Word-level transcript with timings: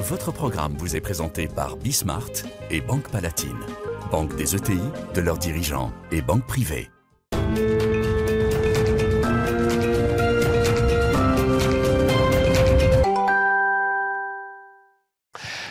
Votre 0.00 0.32
programme 0.32 0.76
vous 0.78 0.96
est 0.96 1.00
présenté 1.00 1.46
par 1.46 1.76
Bismart 1.76 2.30
et 2.70 2.80
Banque 2.80 3.10
Palatine, 3.10 3.58
banque 4.10 4.34
des 4.34 4.56
ETI, 4.56 4.80
de 5.14 5.20
leurs 5.20 5.36
dirigeants 5.36 5.92
et 6.10 6.22
banque 6.22 6.46
privée. 6.46 6.88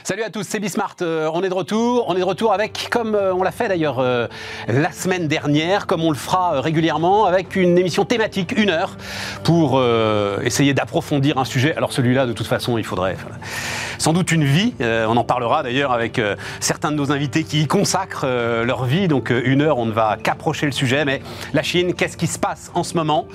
Salut 0.10 0.24
à 0.24 0.32
tous, 0.32 0.42
c'est 0.42 0.60
Bismart. 0.60 0.96
Euh, 1.04 1.30
on 1.36 1.44
est 1.44 1.50
de 1.50 1.54
retour. 1.54 2.06
On 2.08 2.16
est 2.16 2.20
de 2.20 2.24
retour 2.24 2.52
avec, 2.52 2.88
comme 2.90 3.14
euh, 3.14 3.32
on 3.32 3.44
l'a 3.44 3.52
fait 3.52 3.68
d'ailleurs 3.68 4.00
euh, 4.00 4.28
la 4.68 4.92
semaine 4.92 5.28
dernière, 5.28 5.86
comme 5.86 6.04
on 6.04 6.10
le 6.10 6.18
fera 6.18 6.62
régulièrement, 6.62 7.26
avec 7.26 7.56
une 7.56 7.78
émission 7.78 8.06
thématique, 8.06 8.58
une 8.58 8.72
heure, 8.72 8.98
pour 9.44 9.80
essayer 10.44 10.74
d'approfondir 10.74 11.38
un 11.38 11.46
sujet. 11.46 11.76
Alors 11.76 11.94
celui-là, 11.94 12.26
de 12.26 12.34
toute 12.34 12.48
façon, 12.48 12.80
il 12.80 12.84
faudrait 12.84 13.18
sans 14.00 14.12
doute 14.12 14.32
une 14.32 14.46
vie. 14.46 14.74
on 14.80 15.16
en 15.16 15.24
parlera 15.24 15.62
d'ailleurs 15.62 15.92
avec 15.92 16.20
certains 16.60 16.92
de 16.92 16.96
nos 16.96 17.12
invités 17.12 17.44
qui 17.44 17.62
y 17.62 17.68
consacrent 17.68 18.26
leur 18.26 18.86
vie. 18.86 19.08
Donc 19.08 19.30
une 19.30 19.62
heure, 19.62 19.78
on 19.78 19.86
ne 19.86 19.92
va 19.92 20.18
qu'approcher 20.22 20.66
le 20.66 20.72
sujet. 20.72 21.06
Mais 21.06 21.22
la 21.54 21.62
Chine, 21.62 21.94
qu'est-ce 21.94 22.18
qui 22.18 22.28
se 22.28 22.40
passe 22.40 22.72
en 22.74 22.84
ce 22.84 22.96
moment? 22.96 23.28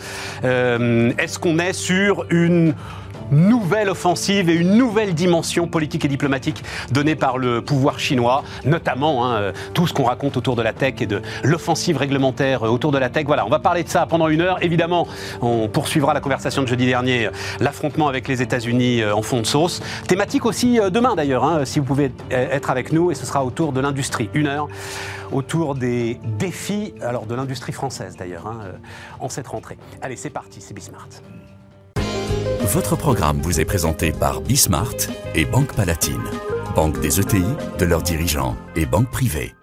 Est-ce 0.43 1.39
qu'on 1.39 1.59
est 1.61 1.73
sur 1.73 2.27
une 2.31 2.75
nouvelle 3.31 3.89
offensive 3.89 4.51
et 4.51 4.55
une 4.55 4.77
nouvelle 4.77 5.15
dimension 5.15 5.67
politique 5.67 6.05
et 6.05 6.09
diplomatique 6.09 6.63
donnée 6.91 7.17
par 7.17 7.39
le 7.39 7.63
pouvoir 7.63 7.99
chinois, 7.99 8.45
notamment 8.65 9.27
hein, 9.27 9.53
tout 9.73 9.87
ce 9.87 9.93
qu'on 9.93 10.05
raconte 10.05 10.37
autour 10.37 10.57
de 10.57 10.63
la 10.63 10.73
tech 10.73 10.95
et 11.01 11.07
de 11.07 11.23
l'offensive 11.43 11.97
réglementaire 11.97 12.63
autour 12.63 12.93
de 12.93 12.99
la 12.99 13.11
tech. 13.11 13.27
Voilà, 13.27 13.47
on 13.47 13.51
va 13.51 13.59
parler 13.59 13.83
de 13.83 13.89
ça 13.89 14.07
pendant 14.07 14.29
une 14.29 14.41
heure. 14.41 14.59
Évidemment, 14.63 15.07
on 15.41 15.69
poursuivra 15.69 16.15
la 16.15 16.21
conversation 16.21 16.63
de 16.63 16.69
jeudi 16.69 16.87
dernier, 16.87 17.31
l'affrontement 17.61 18.09
avec 18.09 18.29
les 18.29 18.43
États-Unis 18.43 19.03
euh, 19.03 19.15
en 19.15 19.23
fond 19.23 19.41
de 19.41 19.47
sauce. 19.47 19.81
Thématique 20.07 20.45
aussi 20.47 20.79
euh, 20.79 20.91
demain 20.91 21.15
d'ailleurs, 21.15 21.45
hein, 21.45 21.65
si 21.65 21.79
vous 21.79 21.85
pouvez 21.85 22.13
être 22.31 22.71
avec 22.71 22.93
nous, 22.93 23.11
et 23.11 23.15
ce 23.15 23.27
sera 23.27 23.45
autour 23.45 23.73
de 23.73 23.81
l'industrie. 23.81 24.31
Une 24.35 24.47
heure 24.47 24.69
autour 25.33 25.75
des 25.75 26.21
défis, 26.39 26.95
alors 27.01 27.27
de 27.27 27.35
l'industrie 27.35 27.73
française 27.73 28.17
d'ailleurs, 28.17 28.47
hein, 28.47 28.61
euh, 28.65 28.73
en 29.21 29.29
cette 29.29 29.49
rentrée. 29.49 29.79
Allez, 30.03 30.17
c'est 30.17 30.31
parti, 30.31 30.61
c'est 30.61 30.75
Bismart. 30.75 31.09
Votre 32.61 32.97
programme 32.97 33.41
vous 33.41 33.61
est 33.61 33.65
présenté 33.65 34.13
par 34.13 34.41
Bismart 34.41 34.95
et 35.35 35.45
Banque 35.45 35.75
Palatine, 35.75 36.25
banque 36.75 37.01
des 37.01 37.21
ETI, 37.21 37.45
de 37.79 37.85
leurs 37.85 38.03
dirigeants 38.03 38.57
et 38.77 38.85
banque 38.85 39.11
privée. 39.11 39.55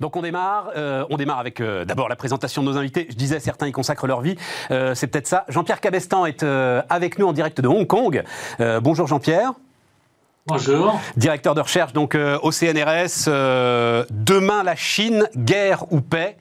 Donc 0.00 0.16
on 0.16 0.22
démarre, 0.22 0.70
euh, 0.76 1.04
on 1.10 1.16
démarre 1.16 1.38
avec 1.38 1.60
euh, 1.60 1.84
d'abord 1.84 2.08
la 2.08 2.16
présentation 2.16 2.62
de 2.62 2.70
nos 2.70 2.78
invités. 2.78 3.06
Je 3.10 3.16
disais, 3.16 3.40
certains 3.40 3.66
y 3.66 3.72
consacrent 3.72 4.06
leur 4.06 4.20
vie. 4.20 4.36
Euh, 4.70 4.94
c'est 4.94 5.06
peut-être 5.06 5.26
ça. 5.26 5.44
Jean-Pierre 5.48 5.80
Cabestan 5.80 6.26
est 6.26 6.42
avec 6.42 7.18
nous 7.18 7.26
en 7.26 7.32
direct 7.32 7.60
de 7.60 7.68
Hong 7.68 7.86
Kong. 7.86 8.22
bonjour 8.80 9.06
Jean-Pierre. 9.06 9.52
Bonjour. 10.46 10.98
Directeur 11.16 11.54
de 11.54 11.60
recherche 11.60 11.92
donc 11.92 12.16
au 12.16 12.50
CNRS. 12.50 13.26
demain 14.10 14.62
la 14.62 14.76
Chine, 14.76 15.28
guerre 15.36 15.84
ou 15.92 16.00
paix? 16.00 16.36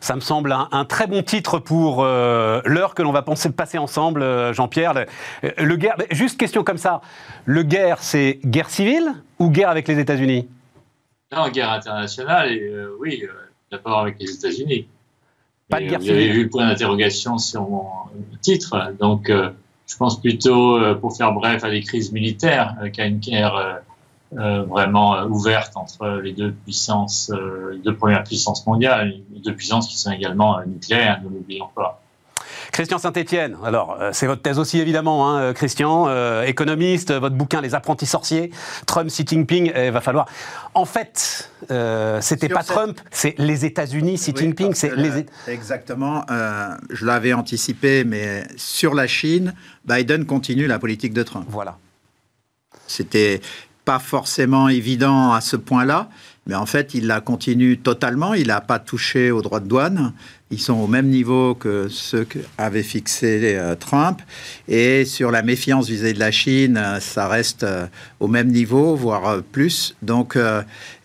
Ça 0.00 0.14
me 0.14 0.20
semble 0.20 0.52
un, 0.52 0.84
très 0.84 1.06
bon 1.06 1.22
titre 1.22 1.58
pour 1.58 2.04
euh, 2.04 2.60
l'heure 2.64 2.94
que 2.94 3.02
l'on 3.02 3.12
va 3.12 3.22
penser, 3.22 3.50
passer 3.50 3.78
ensemble, 3.78 4.22
euh, 4.22 4.52
Jean-Pierre. 4.52 5.06
Le, 5.42 5.76
guerre, 5.76 5.96
juste 6.10 6.38
question 6.38 6.64
comme 6.64 6.78
ça. 6.78 7.00
Le 7.44 7.62
guerre, 7.62 8.02
c'est 8.02 8.40
guerre 8.44 8.70
civile 8.70 9.12
ou 9.38 9.50
guerre 9.50 9.70
avec 9.70 9.88
les 9.88 9.98
États-Unis? 9.98 10.48
Non, 11.34 11.48
guerre 11.48 11.72
internationale, 11.72 12.52
et, 12.52 12.60
euh, 12.60 12.96
oui, 13.00 13.22
d'abord 13.70 14.00
avec 14.00 14.16
les 14.20 14.30
États-Unis. 14.30 14.86
Pas 15.68 15.80
de 15.80 15.86
guerre 15.86 16.00
civile. 16.00 16.14
Vous 16.14 16.20
avez 16.20 16.32
vu 16.32 16.42
le 16.44 16.48
point 16.48 16.66
d'interrogation 16.66 17.38
sur 17.38 17.68
mon 17.68 17.86
titre. 18.40 18.92
Donc, 18.98 19.30
je 19.30 19.96
pense 19.96 20.20
plutôt, 20.20 20.78
pour 20.96 21.16
faire 21.16 21.32
bref, 21.32 21.64
à 21.64 21.70
des 21.70 21.82
crises 21.82 22.12
militaires 22.12 22.74
qu'à 22.94 23.04
une 23.04 23.18
guerre 23.18 23.82
euh, 24.36 24.62
vraiment 24.64 25.16
euh, 25.16 25.24
ouverte 25.24 25.74
entre 25.78 26.20
les 26.22 26.34
deux 26.34 26.52
puissances, 26.52 27.30
euh, 27.32 27.70
les 27.72 27.78
deux 27.78 27.96
premières 27.96 28.24
puissances 28.24 28.66
mondiales, 28.66 29.14
les 29.32 29.40
deux 29.40 29.54
puissances 29.54 29.88
qui 29.88 29.96
sont 29.96 30.12
également 30.12 30.60
nucléaires, 30.66 31.22
ne 31.24 31.30
l'oublions 31.30 31.70
pas. 31.74 32.02
Christian 32.70 32.98
Saint-Etienne, 32.98 33.56
alors 33.64 33.98
c'est 34.12 34.26
votre 34.26 34.42
thèse 34.42 34.58
aussi 34.58 34.78
évidemment, 34.78 35.34
hein, 35.34 35.54
Christian, 35.54 36.06
économiste, 36.42 37.12
votre 37.12 37.34
bouquin 37.34 37.62
Les 37.62 37.74
apprentis 37.74 38.04
sorciers, 38.04 38.50
Trump, 38.86 39.08
Xi 39.08 39.24
Jinping, 39.26 39.72
il 39.74 39.90
va 39.90 40.02
falloir. 40.02 40.26
En 40.74 40.84
fait, 40.84 41.50
c'était 42.20 42.48
pas 42.48 42.62
Trump, 42.62 43.00
c'est 43.10 43.34
les 43.38 43.64
États-Unis, 43.64 44.16
Xi 44.16 44.34
Jinping, 44.36 44.74
c'est 44.74 44.94
les. 44.94 45.24
Exactement, 45.48 46.24
je 46.90 47.06
l'avais 47.06 47.32
anticipé, 47.32 48.04
mais 48.04 48.44
sur 48.56 48.94
la 48.94 49.06
Chine, 49.06 49.54
Biden 49.86 50.26
continue 50.26 50.66
la 50.66 50.78
politique 50.78 51.14
de 51.14 51.22
Trump. 51.22 51.46
Voilà. 51.48 51.78
C'était 52.86 53.40
pas 53.88 53.98
forcément 53.98 54.68
évident 54.68 55.32
à 55.32 55.40
ce 55.40 55.56
point-là, 55.56 56.10
mais 56.46 56.54
en 56.54 56.66
fait, 56.66 56.92
il 56.92 57.06
la 57.06 57.22
continue 57.22 57.78
totalement. 57.78 58.34
Il 58.34 58.48
n'a 58.48 58.60
pas 58.60 58.78
touché 58.78 59.30
aux 59.30 59.40
droits 59.40 59.60
de 59.60 59.66
douane. 59.66 60.12
Ils 60.50 60.60
sont 60.60 60.74
au 60.74 60.86
même 60.86 61.08
niveau 61.08 61.54
que 61.54 61.88
ceux 61.88 62.24
qu'avait 62.24 62.82
fixé 62.82 63.54
euh, 63.56 63.74
Trump. 63.76 64.20
Et 64.66 65.06
sur 65.06 65.30
la 65.30 65.40
méfiance 65.40 65.88
vis-à-vis 65.88 66.12
de 66.12 66.18
la 66.18 66.30
Chine, 66.30 66.76
euh, 66.76 67.00
ça 67.00 67.28
reste 67.28 67.62
euh, 67.62 67.86
au 68.20 68.28
même 68.28 68.48
niveau, 68.48 68.94
voire 68.94 69.42
plus. 69.42 69.96
Donc, 70.02 70.36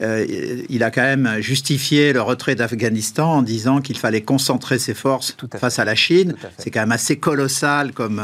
il 0.02 0.84
a 0.84 0.92
quand 0.92 1.02
même 1.02 1.38
justifié 1.40 2.12
le 2.12 2.22
retrait 2.22 2.56
d'Afghanistan 2.56 3.36
en 3.36 3.42
disant 3.44 3.80
qu'il 3.80 3.98
fallait 3.98 4.24
concentrer 4.24 4.78
ses 4.78 4.94
forces 4.94 5.38
face 5.56 5.80
à 5.80 5.86
la 5.86 5.96
Chine. 5.96 6.36
C'est 6.58 6.70
quand 6.70 6.82
même 6.82 6.92
assez 6.92 7.16
colossal 7.16 7.94
comme 7.94 8.22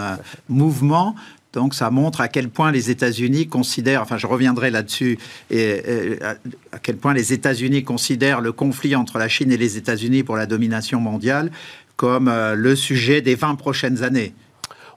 mouvement. 0.50 1.16
Donc 1.54 1.74
ça 1.74 1.90
montre 1.90 2.22
à 2.22 2.28
quel 2.28 2.50
point 2.50 2.72
les 2.72 2.92
États-Unis 2.92 3.48
considèrent, 3.48 4.04
enfin 4.04 4.18
je 4.18 4.28
reviendrai 4.28 4.70
là-dessus, 4.70 5.18
et, 5.50 6.20
à 6.72 6.80
quel 6.80 6.98
point 6.98 7.14
les 7.14 7.34
États-Unis 7.34 7.84
considèrent 7.84 8.42
le 8.42 8.52
conflit 8.52 8.96
entre 8.96 9.18
la 9.18 9.28
Chine 9.28 9.52
et 9.52 9.58
les 9.58 9.78
États-Unis 9.78 10.24
pour 10.24 10.38
la 10.38 10.46
domination 10.46 11.00
mondiale 11.00 11.52
comme 12.00 12.30
euh, 12.30 12.56
le 12.56 12.78
sujet 12.78 13.22
des 13.22 13.36
20 13.36 13.56
prochaines 13.56 14.04
années. 14.04 14.34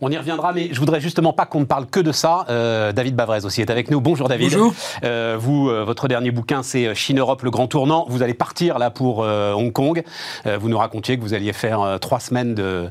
On 0.00 0.10
y 0.10 0.16
reviendra, 0.16 0.52
mais 0.52 0.68
je 0.72 0.78
voudrais 0.78 1.00
justement 1.00 1.32
pas 1.32 1.46
qu'on 1.46 1.60
ne 1.60 1.64
parle 1.64 1.86
que 1.86 1.98
de 1.98 2.12
ça. 2.12 2.44
Euh, 2.48 2.92
David 2.92 3.16
Bavrez 3.16 3.44
aussi 3.44 3.60
est 3.60 3.70
avec 3.70 3.90
nous. 3.90 4.00
Bonjour 4.00 4.28
David. 4.28 4.52
Bonjour. 4.52 4.74
Euh, 5.02 5.36
vous, 5.38 5.64
votre 5.66 6.06
dernier 6.06 6.30
bouquin, 6.30 6.62
c'est 6.62 6.94
Chine-Europe, 6.94 7.42
le 7.42 7.50
grand 7.50 7.66
tournant. 7.66 8.06
Vous 8.08 8.22
allez 8.22 8.34
partir 8.34 8.78
là 8.78 8.90
pour 8.90 9.18
Hong 9.18 9.72
Kong. 9.72 10.02
vous 10.44 10.68
nous 10.68 10.78
racontiez 10.78 11.16
que 11.16 11.22
vous 11.22 11.34
alliez 11.34 11.52
faire 11.52 11.98
trois 12.00 12.18
semaines 12.18 12.54
de 12.54 12.88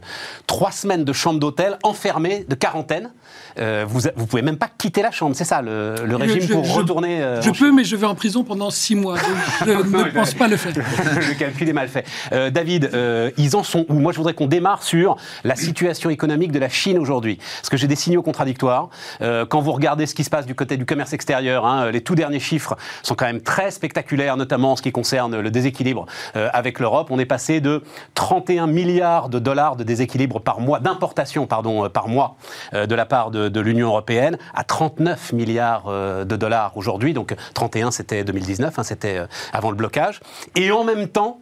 trois 0.47 0.71
semaines 0.71 1.03
de 1.03 1.13
chambre 1.13 1.39
d'hôtel 1.39 1.77
enfermée, 1.83 2.45
de 2.47 2.55
quarantaine. 2.55 3.11
Euh, 3.59 3.85
vous 3.88 4.01
ne 4.01 4.25
pouvez 4.25 4.41
même 4.41 4.57
pas 4.57 4.69
quitter 4.78 5.01
la 5.01 5.12
chambre, 5.12 5.35
c'est 5.35 5.44
ça 5.44 5.62
le, 5.62 5.95
régime 6.16 6.47
pour 6.47 6.73
retourner 6.73 7.22
euh, 7.22 7.41
Je 7.41 7.51
peux, 7.51 7.72
mais 7.72 7.84
je 7.84 7.95
vais 7.95 8.06
en 8.06 8.16
prison 8.16 8.44
pendant 8.44 8.69
six 8.69 8.95
mois. 8.95 9.17
je 9.66 9.72
ne 9.72 10.12
pense 10.12 10.34
pas 10.34 10.47
le 10.47 10.57
faire. 10.57 10.73
le 10.75 11.34
calcul 11.34 11.67
est 11.69 11.73
mal 11.73 11.88
fait. 11.88 12.06
Euh, 12.31 12.50
David, 12.50 12.91
ils 13.38 13.56
en 13.56 13.63
sont 13.63 13.85
où? 13.89 13.94
Moi, 13.94 14.12
je 14.12 14.17
voudrais 14.17 14.34
qu'on 14.34 14.47
démarre 14.47 14.84
sur 14.84 15.17
la 15.44 15.56
situation 15.56 16.09
économique 16.09 16.51
de 16.51 16.59
la 16.59 16.69
Chine 16.69 16.97
aujourd'hui. 16.97 17.38
Parce 17.38 17.69
que 17.69 17.78
j'ai 17.78 17.88
des 17.88 17.95
signaux 17.95 18.22
contradictoires. 18.22 18.89
quand 19.19 19.62
vous 19.62 19.72
regardez 19.72 20.06
ce 20.06 20.16
qui 20.16 20.23
se 20.23 20.29
passe 20.29 20.45
du 20.45 20.56
côté 20.56 20.78
du 20.78 20.85
commerce 20.85 21.13
extérieur, 21.13 21.66
hein, 21.66 21.91
les 21.91 22.01
tout 22.01 22.16
derniers 22.16 22.39
chiffres 22.39 22.75
sont 23.03 23.16
quand 23.16 23.25
même 23.25 23.41
très 23.41 23.72
spectaculaires, 23.72 24.38
notamment 24.38 24.73
en 24.73 24.75
ce 24.75 24.81
qui 24.81 24.91
concerne 24.91 25.39
le 25.39 25.51
déséquilibre 25.51 26.06
avec 26.33 26.79
l'Europe. 26.79 27.07
On 27.12 27.19
est 27.19 27.25
passé 27.25 27.62
de 27.62 27.83
31 28.16 28.68
milliards 28.68 29.29
de 29.29 29.39
dollars 29.39 29.75
de 29.75 29.83
déséquilibre 29.83 30.39
par 30.39 30.59
mois, 30.59 30.79
d'importation, 30.79 31.45
pardon, 31.47 31.89
par 31.89 32.07
mois, 32.07 32.35
de 32.73 32.95
la 32.95 33.06
part 33.06 33.31
de 33.31 33.41
de, 33.50 33.62
l'Union 33.62 33.88
européenne 33.88 34.38
à 34.53 34.63
39 34.63 35.34
milliards 35.34 35.85
euh, 35.88 36.25
de 36.25 36.35
dollars 36.35 36.75
aujourd'hui. 36.75 37.13
Donc 37.13 37.35
31, 37.53 37.91
c'était 37.91 38.24
2019, 38.24 38.78
hein, 38.78 38.84
c'était 38.84 39.18
euh, 39.18 39.28
avant 39.53 39.69
le 39.69 39.75
blocage. 39.75 40.19
Et 40.56 40.72
en 40.72 40.84
même 40.84 41.07
temps, 41.07 41.41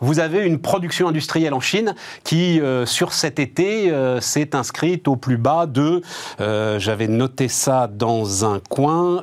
vous 0.00 0.18
avez 0.18 0.44
une 0.44 0.60
production 0.60 1.08
industrielle 1.08 1.54
en 1.54 1.60
Chine 1.60 1.94
qui, 2.24 2.60
euh, 2.60 2.84
sur 2.86 3.12
cet 3.12 3.38
été, 3.38 3.92
s'est 4.20 4.56
inscrite 4.56 5.08
au 5.08 5.16
plus 5.16 5.36
bas 5.36 5.66
de, 5.66 6.02
j'avais 6.38 7.08
noté 7.08 7.48
ça 7.48 7.86
dans 7.86 8.44
un 8.44 8.60
coin, 8.68 9.22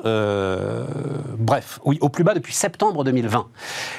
bref, 1.38 1.80
oui, 1.84 1.98
au 2.00 2.08
plus 2.08 2.24
bas 2.24 2.34
depuis 2.34 2.54
septembre 2.54 3.04
2020. 3.04 3.46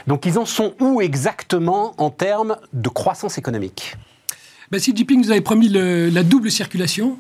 Donc 0.07 0.25
ils 0.25 0.39
en 0.39 0.45
sont 0.45 0.73
où 0.79 1.01
exactement 1.01 1.93
en 1.97 2.09
termes 2.09 2.57
de 2.73 2.89
croissance 2.89 3.37
économique? 3.37 3.95
Ben, 4.73 4.79
Xi 4.79 4.91
Jinping 4.95 5.21
nous 5.21 5.29
avait 5.29 5.41
promis 5.41 5.69
la 5.69 6.23
double 6.23 6.49
circulation, 6.49 7.19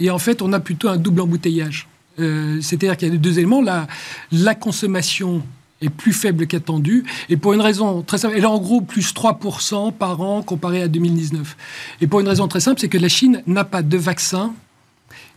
et 0.00 0.10
en 0.10 0.18
fait, 0.18 0.42
on 0.42 0.52
a 0.52 0.60
plutôt 0.60 0.88
un 0.88 0.96
double 0.96 1.20
embouteillage. 1.20 1.86
Euh, 2.18 2.60
c'est-à-dire 2.60 2.96
qu'il 2.96 3.08
y 3.08 3.14
a 3.14 3.16
deux 3.16 3.38
éléments. 3.38 3.62
La, 3.62 4.54
consommation 4.54 5.42
est 5.80 5.88
plus 5.88 6.12
faible 6.12 6.46
qu'attendu, 6.46 7.04
et 7.30 7.36
pour 7.36 7.54
une 7.54 7.60
raison 7.60 8.02
très 8.02 8.18
simple, 8.18 8.34
elle 8.36 8.42
est 8.42 8.46
en 8.46 8.58
gros 8.58 8.82
plus 8.82 9.14
3% 9.14 9.92
par 9.92 10.20
an 10.20 10.42
comparé 10.42 10.82
à 10.82 10.88
2019. 10.88 11.56
Et 12.00 12.06
pour 12.06 12.20
une 12.20 12.28
raison 12.28 12.48
très 12.48 12.60
simple, 12.60 12.80
c'est 12.80 12.88
que 12.88 12.98
la 12.98 13.08
Chine 13.08 13.42
n'a 13.46 13.64
pas 13.64 13.82
de 13.82 13.96
vaccin 13.96 14.52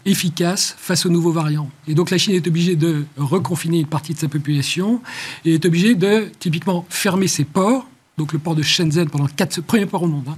efficace 0.05 0.75
face 0.77 1.05
aux 1.05 1.09
nouveaux 1.09 1.31
variants. 1.31 1.69
Et 1.87 1.93
donc 1.93 2.09
la 2.09 2.17
Chine 2.17 2.33
est 2.33 2.45
obligée 2.45 2.75
de 2.75 3.05
reconfiner 3.15 3.79
une 3.79 3.87
partie 3.87 4.13
de 4.13 4.19
sa 4.19 4.27
population 4.27 5.01
et 5.45 5.53
est 5.53 5.65
obligée 5.65 5.95
de 5.95 6.29
typiquement 6.39 6.85
fermer 6.89 7.27
ses 7.27 7.45
ports 7.45 7.87
donc 8.17 8.31
le 8.31 8.39
port 8.39 8.53
de 8.53 8.61
Shenzhen 8.61 9.09
pendant 9.09 9.25
quatre, 9.25 9.59
premier 9.61 9.87
port 9.87 10.03
au 10.03 10.07
monde, 10.07 10.25
hein, 10.27 10.37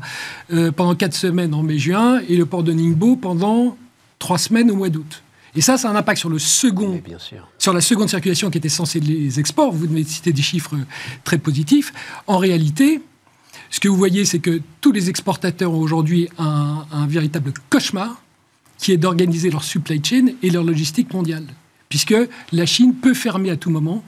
euh, 0.53 0.71
pendant 0.71 0.95
quatre 0.95 1.13
semaines 1.13 1.53
en 1.53 1.61
mai-juin, 1.61 2.21
et 2.29 2.37
le 2.37 2.45
port 2.45 2.63
de 2.63 2.71
Ningbo 2.71 3.17
pendant 3.17 3.75
trois 4.19 4.37
semaines 4.37 4.71
au 4.71 4.75
mois 4.75 4.89
d'août. 4.89 5.21
Et 5.55 5.61
ça, 5.61 5.77
ça 5.77 5.89
a 5.89 5.91
un 5.91 5.95
impact 5.95 6.19
sur 6.19 6.29
le 6.29 6.37
second, 6.39 7.01
bien 7.03 7.19
sûr. 7.19 7.47
sur 7.57 7.71
la 7.71 7.79
seconde 7.79 8.09
circulation 8.09 8.49
qui 8.49 8.57
était 8.57 8.69
censée 8.69 8.99
les 8.99 9.39
exports. 9.39 9.71
Vous 9.71 9.87
venez 9.87 10.03
de 10.03 10.09
citer 10.09 10.33
des 10.33 10.41
chiffres 10.41 10.75
très 11.23 11.37
positifs. 11.37 11.93
En 12.27 12.37
réalité, 12.37 13.01
ce 13.69 13.79
que 13.79 13.87
vous 13.87 13.95
voyez, 13.95 14.25
c'est 14.25 14.39
que 14.39 14.61
tous 14.81 14.91
les 14.91 15.09
exportateurs 15.09 15.71
ont 15.71 15.79
aujourd'hui 15.79 16.27
un, 16.37 16.85
un 16.91 17.07
véritable 17.07 17.53
cauchemar 17.69 18.21
qui 18.77 18.91
est 18.91 18.97
d'organiser 18.97 19.49
leur 19.49 19.63
supply 19.63 20.01
chain 20.03 20.27
et 20.43 20.49
leur 20.49 20.63
logistique 20.63 21.13
mondiale. 21.13 21.45
Puisque 21.87 22.15
la 22.51 22.65
Chine 22.65 22.93
peut 22.93 23.13
fermer 23.13 23.49
à 23.49 23.55
tout 23.55 23.69
moment 23.69 24.03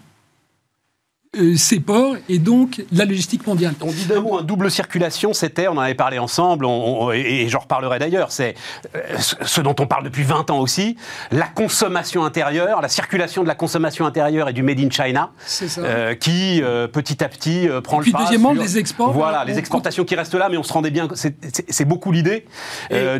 euh, 1.36 1.56
ses 1.58 1.80
ports 1.80 2.16
et 2.30 2.40
donc 2.40 2.84
la 2.92 3.06
logistique 3.06 3.46
mondiale. 3.46 3.74
On 3.82 3.92
dit 3.92 4.06
d'un 4.06 4.22
mot, 4.22 4.38
un 4.40 4.44
double 4.44 4.72
circulation, 4.72 5.34
c'était, 5.34 5.68
on 5.68 5.74
en 5.74 5.80
avait 5.80 5.94
parlé 5.94 6.20
ensemble, 6.20 6.66
on- 6.66 7.08
on- 7.08 7.12
et, 7.12 7.20
et 7.44 7.50
j'en 7.50 7.60
reparlerai 7.60 8.00
d'ailleurs, 8.00 8.32
c'est 8.32 8.56
euh, 8.96 9.00
ce 9.20 9.60
dont 9.62 9.76
on 9.80 9.88
parle 9.88 10.06
depuis 10.06 10.24
20 10.24 10.50
ans 10.52 10.60
aussi, 10.60 10.96
la 11.32 11.48
consommation 11.48 12.24
intérieure, 12.24 12.82
la 12.82 12.88
circulation 12.88 13.44
de 13.44 13.48
la 13.48 13.56
consommation 13.56 14.06
intérieure 14.06 14.48
et 14.50 14.54
du 14.54 14.64
Made 14.64 14.80
in 14.80 14.90
China, 14.90 15.32
euh, 15.80 16.16
qui 16.16 16.62
euh, 16.64 16.88
petit 16.88 17.24
à 17.24 17.28
petit 17.30 17.68
prend 17.84 18.00
Et 18.00 18.04
puis, 18.04 18.12
le 18.12 18.18
pas. 18.18 18.24
deuxièmement, 18.24 18.54
sur- 18.54 18.62
les 18.64 18.78
exports, 18.78 19.12
Voilà, 19.12 19.42
on- 19.44 19.48
les 19.48 19.58
exportations 19.60 20.06
qui 20.06 20.16
restent 20.16 20.34
là, 20.36 20.48
mais 20.50 20.58
on 20.58 20.64
se 20.64 20.72
rendait 20.74 20.92
bien, 20.92 21.08
c'est- 21.14 21.86
beaucoup 21.86 22.12
l'idée 22.12 22.46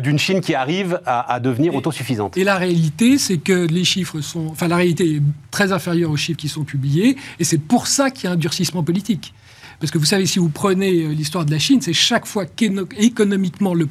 d'une 0.02 0.18
Chine 0.18 0.40
qui 0.40 0.54
arrive 0.54 1.00
à, 1.06 1.32
à 1.34 1.40
devenir 1.40 1.72
Et- 1.72 1.76
autosuffisante. 1.76 2.36
Et 2.36 2.44
la 2.44 2.56
réalité, 2.56 3.18
c'est 3.18 3.38
que 3.38 3.66
les 3.66 3.84
chiffres 3.84 4.20
sont. 4.20 4.46
Enfin, 4.50 4.68
la 4.68 4.76
réalité 4.76 5.16
est 5.16 5.22
très 5.50 5.72
inférieure 5.72 6.10
aux 6.10 6.16
chiffres 6.16 6.38
qui 6.38 6.48
sont 6.48 6.64
publiés, 6.64 7.16
et 7.38 7.44
c'est 7.44 7.58
pour 7.58 7.86
ça 7.86 7.97
qu'il 8.10 8.24
y 8.24 8.26
a 8.28 8.32
un 8.32 8.36
durcissement 8.36 8.82
politique. 8.82 9.34
Parce 9.80 9.92
que 9.92 9.98
vous 9.98 10.04
savez, 10.04 10.26
si 10.26 10.38
vous 10.38 10.48
prenez 10.48 11.04
euh, 11.04 11.08
l'histoire 11.08 11.44
de 11.44 11.50
la 11.50 11.58
Chine, 11.58 11.80
c'est 11.80 11.92
chaque 11.92 12.26
fois 12.26 12.46
qu'économiquement 12.46 13.74
le, 13.74 13.86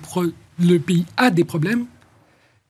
pays 0.80 1.06
a 1.16 1.30
des 1.30 1.46
problèmes 1.46 1.86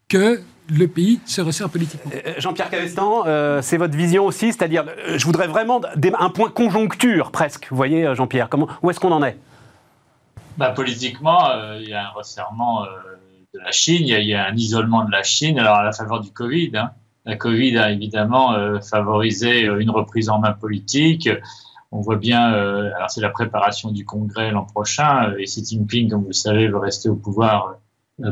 que 0.07 0.41
le 0.69 0.87
pays 0.87 1.19
se 1.25 1.41
resserre 1.41 1.69
politiquement. 1.69 2.11
Euh, 2.13 2.33
Jean-Pierre 2.37 2.69
Cavestan, 2.69 3.23
euh, 3.25 3.61
c'est 3.61 3.77
votre 3.77 3.95
vision 3.95 4.25
aussi, 4.25 4.47
c'est-à-dire, 4.53 4.83
euh, 4.87 5.17
je 5.17 5.25
voudrais 5.25 5.47
vraiment 5.47 5.81
un 6.19 6.29
point 6.29 6.49
conjoncture 6.49 7.31
presque. 7.31 7.67
Vous 7.69 7.77
voyez, 7.77 8.05
euh, 8.05 8.15
Jean-Pierre, 8.15 8.49
comment, 8.49 8.67
où 8.81 8.91
est-ce 8.91 8.99
qu'on 8.99 9.11
en 9.11 9.23
est? 9.23 9.37
Bah, 10.57 10.71
politiquement, 10.71 11.49
euh, 11.49 11.79
il 11.81 11.89
y 11.89 11.93
a 11.93 12.07
un 12.07 12.09
resserrement 12.09 12.83
euh, 12.83 12.87
de 13.53 13.59
la 13.59 13.71
Chine, 13.71 14.01
il 14.01 14.07
y, 14.09 14.15
a, 14.15 14.19
il 14.19 14.27
y 14.27 14.33
a 14.33 14.47
un 14.47 14.55
isolement 14.55 15.05
de 15.05 15.11
la 15.11 15.23
Chine, 15.23 15.59
alors 15.59 15.75
à 15.75 15.83
la 15.83 15.93
faveur 15.93 16.19
du 16.19 16.31
Covid. 16.31 16.71
hein. 16.75 16.91
La 17.27 17.35
Covid 17.35 17.77
a 17.77 17.91
évidemment 17.91 18.53
euh, 18.53 18.79
favorisé 18.79 19.65
euh, 19.65 19.79
une 19.79 19.89
reprise 19.89 20.29
en 20.29 20.39
main 20.39 20.53
politique. 20.53 21.29
On 21.91 21.99
voit 21.99 22.15
bien, 22.15 22.53
euh, 22.53 22.89
alors 22.95 23.11
c'est 23.11 23.19
la 23.19 23.29
préparation 23.29 23.91
du 23.91 24.05
Congrès 24.05 24.49
l'an 24.51 24.63
prochain, 24.63 25.33
et 25.37 25.43
Xi 25.43 25.63
Jinping, 25.65 26.09
comme 26.09 26.21
vous 26.21 26.27
le 26.27 26.33
savez, 26.33 26.69
veut 26.69 26.77
rester 26.77 27.09
au 27.09 27.15
pouvoir 27.15 27.75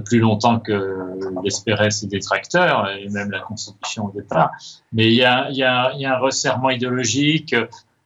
plus 0.06 0.19
longtemps 0.19 0.59
que 0.59 0.97
l'espéraient 1.44 1.92
ses 1.92 2.07
détracteurs, 2.07 2.89
et 2.89 3.07
même 3.09 3.30
la 3.30 3.39
Constitution 3.39 4.06
au 4.06 4.12
départ. 4.12 4.50
Mais 4.94 5.07
il 5.07 5.13
y 5.13 5.24
a 5.24 5.91
un 5.94 6.18
resserrement 6.18 6.71
idéologique. 6.71 7.56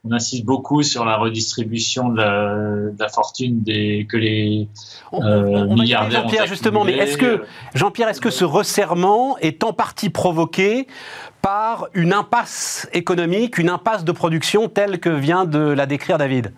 On 0.05 0.13
insiste 0.13 0.45
beaucoup 0.45 0.81
sur 0.81 1.03
la 1.03 1.17
redistribution 1.17 2.07
de 2.09 2.17
la, 2.17 2.55
de 2.91 2.95
la 2.97 3.09
fortune 3.09 3.61
des, 3.63 4.07
que 4.09 4.15
les 4.15 4.69
On, 5.11 5.21
euh, 5.21 5.65
on- 5.67 5.75
milliardaires 5.75 6.21
Jean-Pierre, 6.21 6.47
justement, 6.47 6.85
mais 6.85 6.93
est-ce 6.93 7.17
que. 7.17 7.43
Jean-Pierre, 7.75 8.07
est-ce 8.07 8.21
que 8.21 8.29
ce 8.29 8.45
resserrement 8.45 9.37
est 9.39 9.61
en 9.63 9.73
partie 9.73 10.09
provoqué 10.09 10.87
par 11.41 11.87
une 11.93 12.13
impasse 12.13 12.87
économique, 12.93 13.57
une 13.57 13.69
impasse 13.69 14.05
de 14.05 14.13
production 14.13 14.69
telle 14.69 14.99
que 14.99 15.09
vient 15.09 15.43
de 15.43 15.59
la 15.59 15.85
décrire 15.85 16.17
David? 16.17 16.53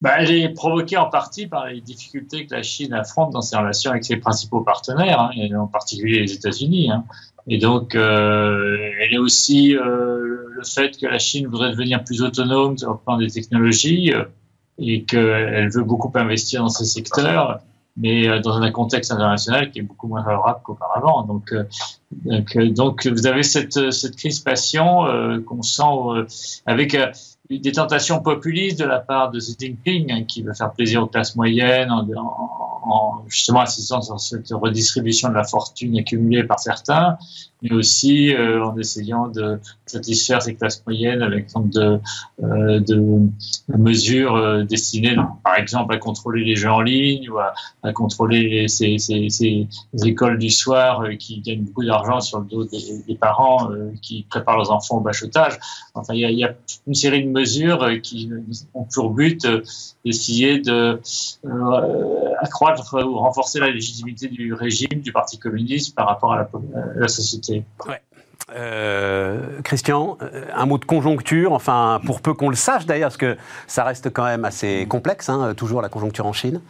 Bah, 0.00 0.12
elle 0.18 0.30
est 0.30 0.48
provoquée 0.50 0.96
en 0.96 1.06
partie 1.10 1.46
par 1.48 1.66
les 1.66 1.80
difficultés 1.80 2.46
que 2.46 2.54
la 2.54 2.62
Chine 2.62 2.92
affronte 2.92 3.32
dans 3.32 3.40
ses 3.40 3.56
relations 3.56 3.90
avec 3.90 4.04
ses 4.04 4.16
principaux 4.16 4.60
partenaires, 4.60 5.18
hein, 5.20 5.30
et 5.34 5.52
en 5.56 5.66
particulier 5.66 6.20
les 6.20 6.32
États-Unis. 6.34 6.90
hein. 6.92 7.04
Et 7.50 7.58
donc, 7.58 7.94
euh, 7.94 8.76
elle 9.00 9.14
est 9.14 9.18
aussi 9.18 9.74
euh, 9.74 10.44
le 10.50 10.62
fait 10.64 10.98
que 10.98 11.06
la 11.06 11.18
Chine 11.18 11.46
voudrait 11.46 11.70
devenir 11.70 12.04
plus 12.04 12.22
autonome 12.22 12.76
sur 12.76 12.90
le 12.92 12.98
plan 12.98 13.16
des 13.16 13.28
technologies 13.30 14.12
euh, 14.12 14.24
et 14.78 15.04
qu'elle 15.04 15.70
veut 15.70 15.82
beaucoup 15.84 16.12
investir 16.14 16.60
dans 16.62 16.68
ces 16.68 16.84
secteurs, 16.84 17.60
mais 17.96 18.38
dans 18.40 18.60
un 18.60 18.70
contexte 18.70 19.10
international 19.10 19.70
qui 19.70 19.80
est 19.80 19.82
beaucoup 19.82 20.06
moins 20.08 20.22
favorable 20.22 20.60
qu'auparavant. 20.62 21.22
Donc, 21.22 21.52
euh, 21.52 21.64
donc, 22.12 22.56
donc, 22.74 23.06
vous 23.06 23.26
avez 23.26 23.42
cette, 23.42 23.92
cette 23.92 24.16
crispation 24.16 25.06
euh, 25.06 25.40
qu'on 25.40 25.62
sent 25.62 25.82
avec 26.66 26.96
des 27.50 27.72
tentations 27.72 28.20
populistes 28.20 28.78
de 28.78 28.84
la 28.84 29.00
part 29.00 29.30
de 29.30 29.38
Xi 29.38 29.56
Jinping, 29.58 30.12
hein, 30.12 30.24
qui 30.24 30.42
veut 30.42 30.54
faire 30.54 30.70
plaisir 30.72 31.02
aux 31.02 31.06
classes 31.06 31.34
moyennes, 31.34 31.90
en, 31.90 32.02
en- 32.14 32.67
en 32.84 33.24
justement 33.28 33.62
insistant 33.62 34.00
sur 34.02 34.20
cette 34.20 34.50
redistribution 34.50 35.28
de 35.28 35.34
la 35.34 35.44
fortune 35.44 35.98
accumulée 35.98 36.44
par 36.44 36.58
certains, 36.58 37.18
mais 37.62 37.72
aussi 37.72 38.34
euh, 38.34 38.64
en 38.64 38.76
essayant 38.78 39.28
de 39.28 39.60
satisfaire 39.86 40.42
ces 40.42 40.54
classes 40.54 40.82
moyennes 40.86 41.22
avec 41.22 41.48
tant 41.48 41.60
de, 41.60 41.98
euh, 42.42 42.80
de 42.80 43.28
mesures 43.76 44.36
euh, 44.36 44.62
destinées, 44.62 45.16
par 45.42 45.56
exemple, 45.56 45.94
à 45.94 45.98
contrôler 45.98 46.44
les 46.44 46.56
jeux 46.56 46.70
en 46.70 46.80
ligne 46.80 47.28
ou 47.30 47.38
à, 47.38 47.54
à 47.82 47.92
contrôler 47.92 48.68
ces, 48.68 48.96
écoles 50.04 50.38
du 50.38 50.50
soir 50.50 51.04
qui 51.18 51.40
gagnent 51.40 51.64
beaucoup 51.64 51.84
d'argent 51.84 52.20
sur 52.20 52.40
le 52.40 52.46
dos 52.46 52.64
des, 52.64 53.14
parents 53.16 53.70
qui 54.00 54.24
préparent 54.28 54.58
leurs 54.58 54.70
enfants 54.70 54.98
au 54.98 55.00
bachotage. 55.00 55.58
Enfin, 55.94 56.14
il 56.14 56.20
y 56.20 56.34
y 56.38 56.44
a 56.44 56.54
une 56.86 56.94
série 56.94 57.24
de 57.24 57.30
mesures 57.30 58.00
qui 58.02 58.30
ont 58.74 58.84
pour 58.84 59.10
but 59.10 59.46
d'essayer 60.04 60.60
de 60.60 61.00
ou 62.92 63.18
renforcer 63.18 63.60
la 63.60 63.70
légitimité 63.70 64.28
du 64.28 64.54
régime, 64.54 65.00
du 65.00 65.12
Parti 65.12 65.38
communiste 65.38 65.94
par 65.94 66.06
rapport 66.06 66.32
à 66.32 66.36
la, 66.36 66.48
la 66.96 67.08
société. 67.08 67.64
Euh, 68.54 69.60
Christian, 69.62 70.16
euh, 70.22 70.46
un 70.54 70.64
mot 70.64 70.78
de 70.78 70.84
conjoncture, 70.84 71.52
enfin, 71.52 72.00
pour 72.06 72.22
peu 72.22 72.32
qu'on 72.32 72.48
le 72.48 72.56
sache 72.56 72.86
d'ailleurs, 72.86 73.08
parce 73.08 73.18
que 73.18 73.36
ça 73.66 73.84
reste 73.84 74.10
quand 74.10 74.24
même 74.24 74.44
assez 74.44 74.86
complexe, 74.88 75.28
hein, 75.28 75.52
toujours 75.54 75.82
la 75.82 75.88
conjoncture 75.88 76.26
en 76.26 76.32
Chine. 76.32 76.60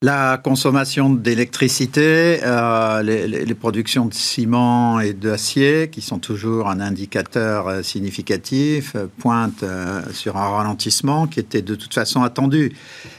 La 0.00 0.38
consommation 0.38 1.10
d'électricité, 1.10 2.38
euh, 2.44 3.02
les, 3.02 3.54
productions 3.54 4.06
de 4.06 4.14
ciment 4.14 5.00
et 5.00 5.12
d'acier, 5.12 5.90
qui 5.90 6.02
sont 6.02 6.20
toujours 6.20 6.68
un 6.68 6.78
indicateur 6.78 7.66
euh, 7.66 7.82
significatif, 7.82 8.94
euh, 8.94 9.08
pointent 9.18 9.64
sur 10.12 10.36
un 10.36 10.50
ralentissement 10.50 11.26
qui 11.26 11.40
était 11.40 11.62
de 11.62 11.74
toute 11.74 11.92
façon 11.92 12.22
attendu. 12.22 12.76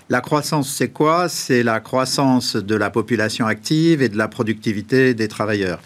La 0.07 0.21
croissance, 0.21 0.73
c'est 0.73 0.87
quoi? 0.87 1.27
C'est 1.27 1.63
la 1.63 1.81
croissance 1.81 2.55
de 2.55 2.75
la 2.75 2.89
population 2.89 3.45
active 3.45 4.01
et 4.01 4.07
de 4.07 4.17
la 4.17 4.29
productivité 4.29 5.13
des 5.13 5.27
travailleurs. 5.27 5.81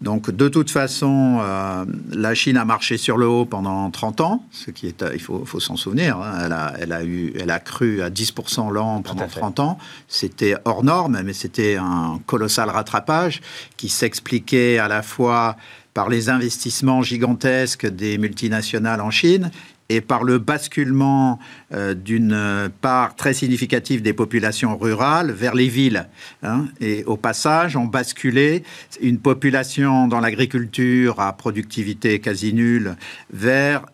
Donc, 0.00 0.30
de 0.30 0.48
toute 0.48 0.70
façon, 0.70 1.38
euh, 1.40 1.84
la 2.12 2.32
Chine 2.34 2.56
a 2.56 2.64
marché 2.64 2.98
sur 2.98 3.16
le 3.16 3.26
haut 3.26 3.44
pendant 3.44 3.90
30 3.90 4.20
ans, 4.20 4.44
ce 4.52 4.70
qui 4.70 4.86
est, 4.86 5.02
euh, 5.02 5.10
il 5.12 5.20
faut, 5.20 5.44
faut 5.44 5.58
s'en 5.58 5.74
souvenir. 5.76 6.18
hein. 6.18 6.38
Elle, 6.44 6.52
a, 6.52 6.72
elle, 6.78 6.92
a 6.92 7.04
eu, 7.04 7.32
elle 7.38 7.50
a 7.50 7.58
cru 7.58 8.00
à 8.02 8.08
10% 8.08 8.70
l'an 8.72 9.02
pendant 9.02 9.28
fait. 9.28 9.40
30 9.40 9.58
ans. 9.58 9.78
C'était 10.06 10.54
hors 10.64 10.84
norme, 10.84 11.20
mais 11.24 11.32
c'était 11.32 11.76
un 11.76 12.20
colossal 12.26 12.70
rattrapage 12.70 13.40
qui 13.76 13.88
s'expliquait 13.88 14.78
à 14.78 14.86
la 14.86 15.02
fois 15.02 15.56
par 15.94 16.08
les 16.08 16.28
investissements 16.28 17.02
gigantesques 17.02 17.86
des 17.86 18.18
multinationales 18.18 19.00
en 19.00 19.10
Chine 19.10 19.50
et 19.88 20.00
par 20.00 20.22
le 20.22 20.38
basculement 20.38 21.38
euh, 21.72 21.94
d'une 21.94 22.70
part 22.80 23.16
très 23.16 23.32
significative 23.32 24.02
des 24.02 24.12
populations 24.12 24.76
rurales 24.76 25.30
vers 25.30 25.54
les 25.54 25.68
villes. 25.68 26.08
hein. 26.42 26.66
Et 26.80 27.04
au 27.04 27.16
passage, 27.16 27.76
on 27.76 27.86
basculé 27.86 28.62
une 29.00 29.18
population 29.18 30.08
dans 30.08 30.20
l'agriculture 30.20 31.20
à 31.20 31.32
productivité 31.32 32.20
quasi 32.20 32.52
nulle 32.52 32.96
vers 33.32 33.86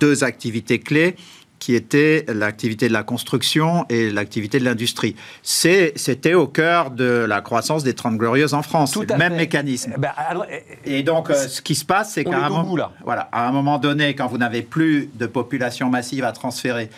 deux 0.00 0.24
activités 0.24 0.78
clés 0.78 1.16
qui 1.58 1.74
étaient 1.74 2.24
l'activité 2.28 2.88
de 2.88 2.92
la 2.92 3.02
construction 3.02 3.86
et 3.88 4.10
l'activité 4.10 4.58
de 4.58 4.64
l'industrie. 4.64 5.16
C'était 5.42 6.34
au 6.34 6.46
cœur 6.46 6.90
de 6.90 7.24
la 7.28 7.40
croissance 7.40 7.82
des 7.82 7.94
Trente 7.94 8.18
Glorieuses 8.18 8.54
en 8.54 8.62
France. 8.62 8.92
Tout 8.92 9.02
le 9.08 9.16
même 9.16 9.32
fait. 9.32 9.38
mécanisme. 9.38 9.94
Ben, 9.98 10.10
alors, 10.16 10.44
euh, 10.50 10.58
Et 10.84 11.02
donc, 11.02 11.30
euh, 11.30 11.34
ce 11.34 11.62
qui 11.62 11.74
se 11.74 11.84
passe, 11.84 12.12
c'est 12.12 12.24
qu'à 12.24 12.44
un, 12.44 12.48
moment- 12.50 12.90
voilà, 13.04 13.28
à 13.32 13.48
un 13.48 13.52
moment 13.52 13.78
donné, 13.78 14.14
quand 14.14 14.26
vous 14.26 14.38
n'avez 14.38 14.62
plus 14.62 15.08
de 15.14 15.26
population 15.26 15.88
massive 15.88 16.24
à 16.24 16.32
transférer, 16.32 16.90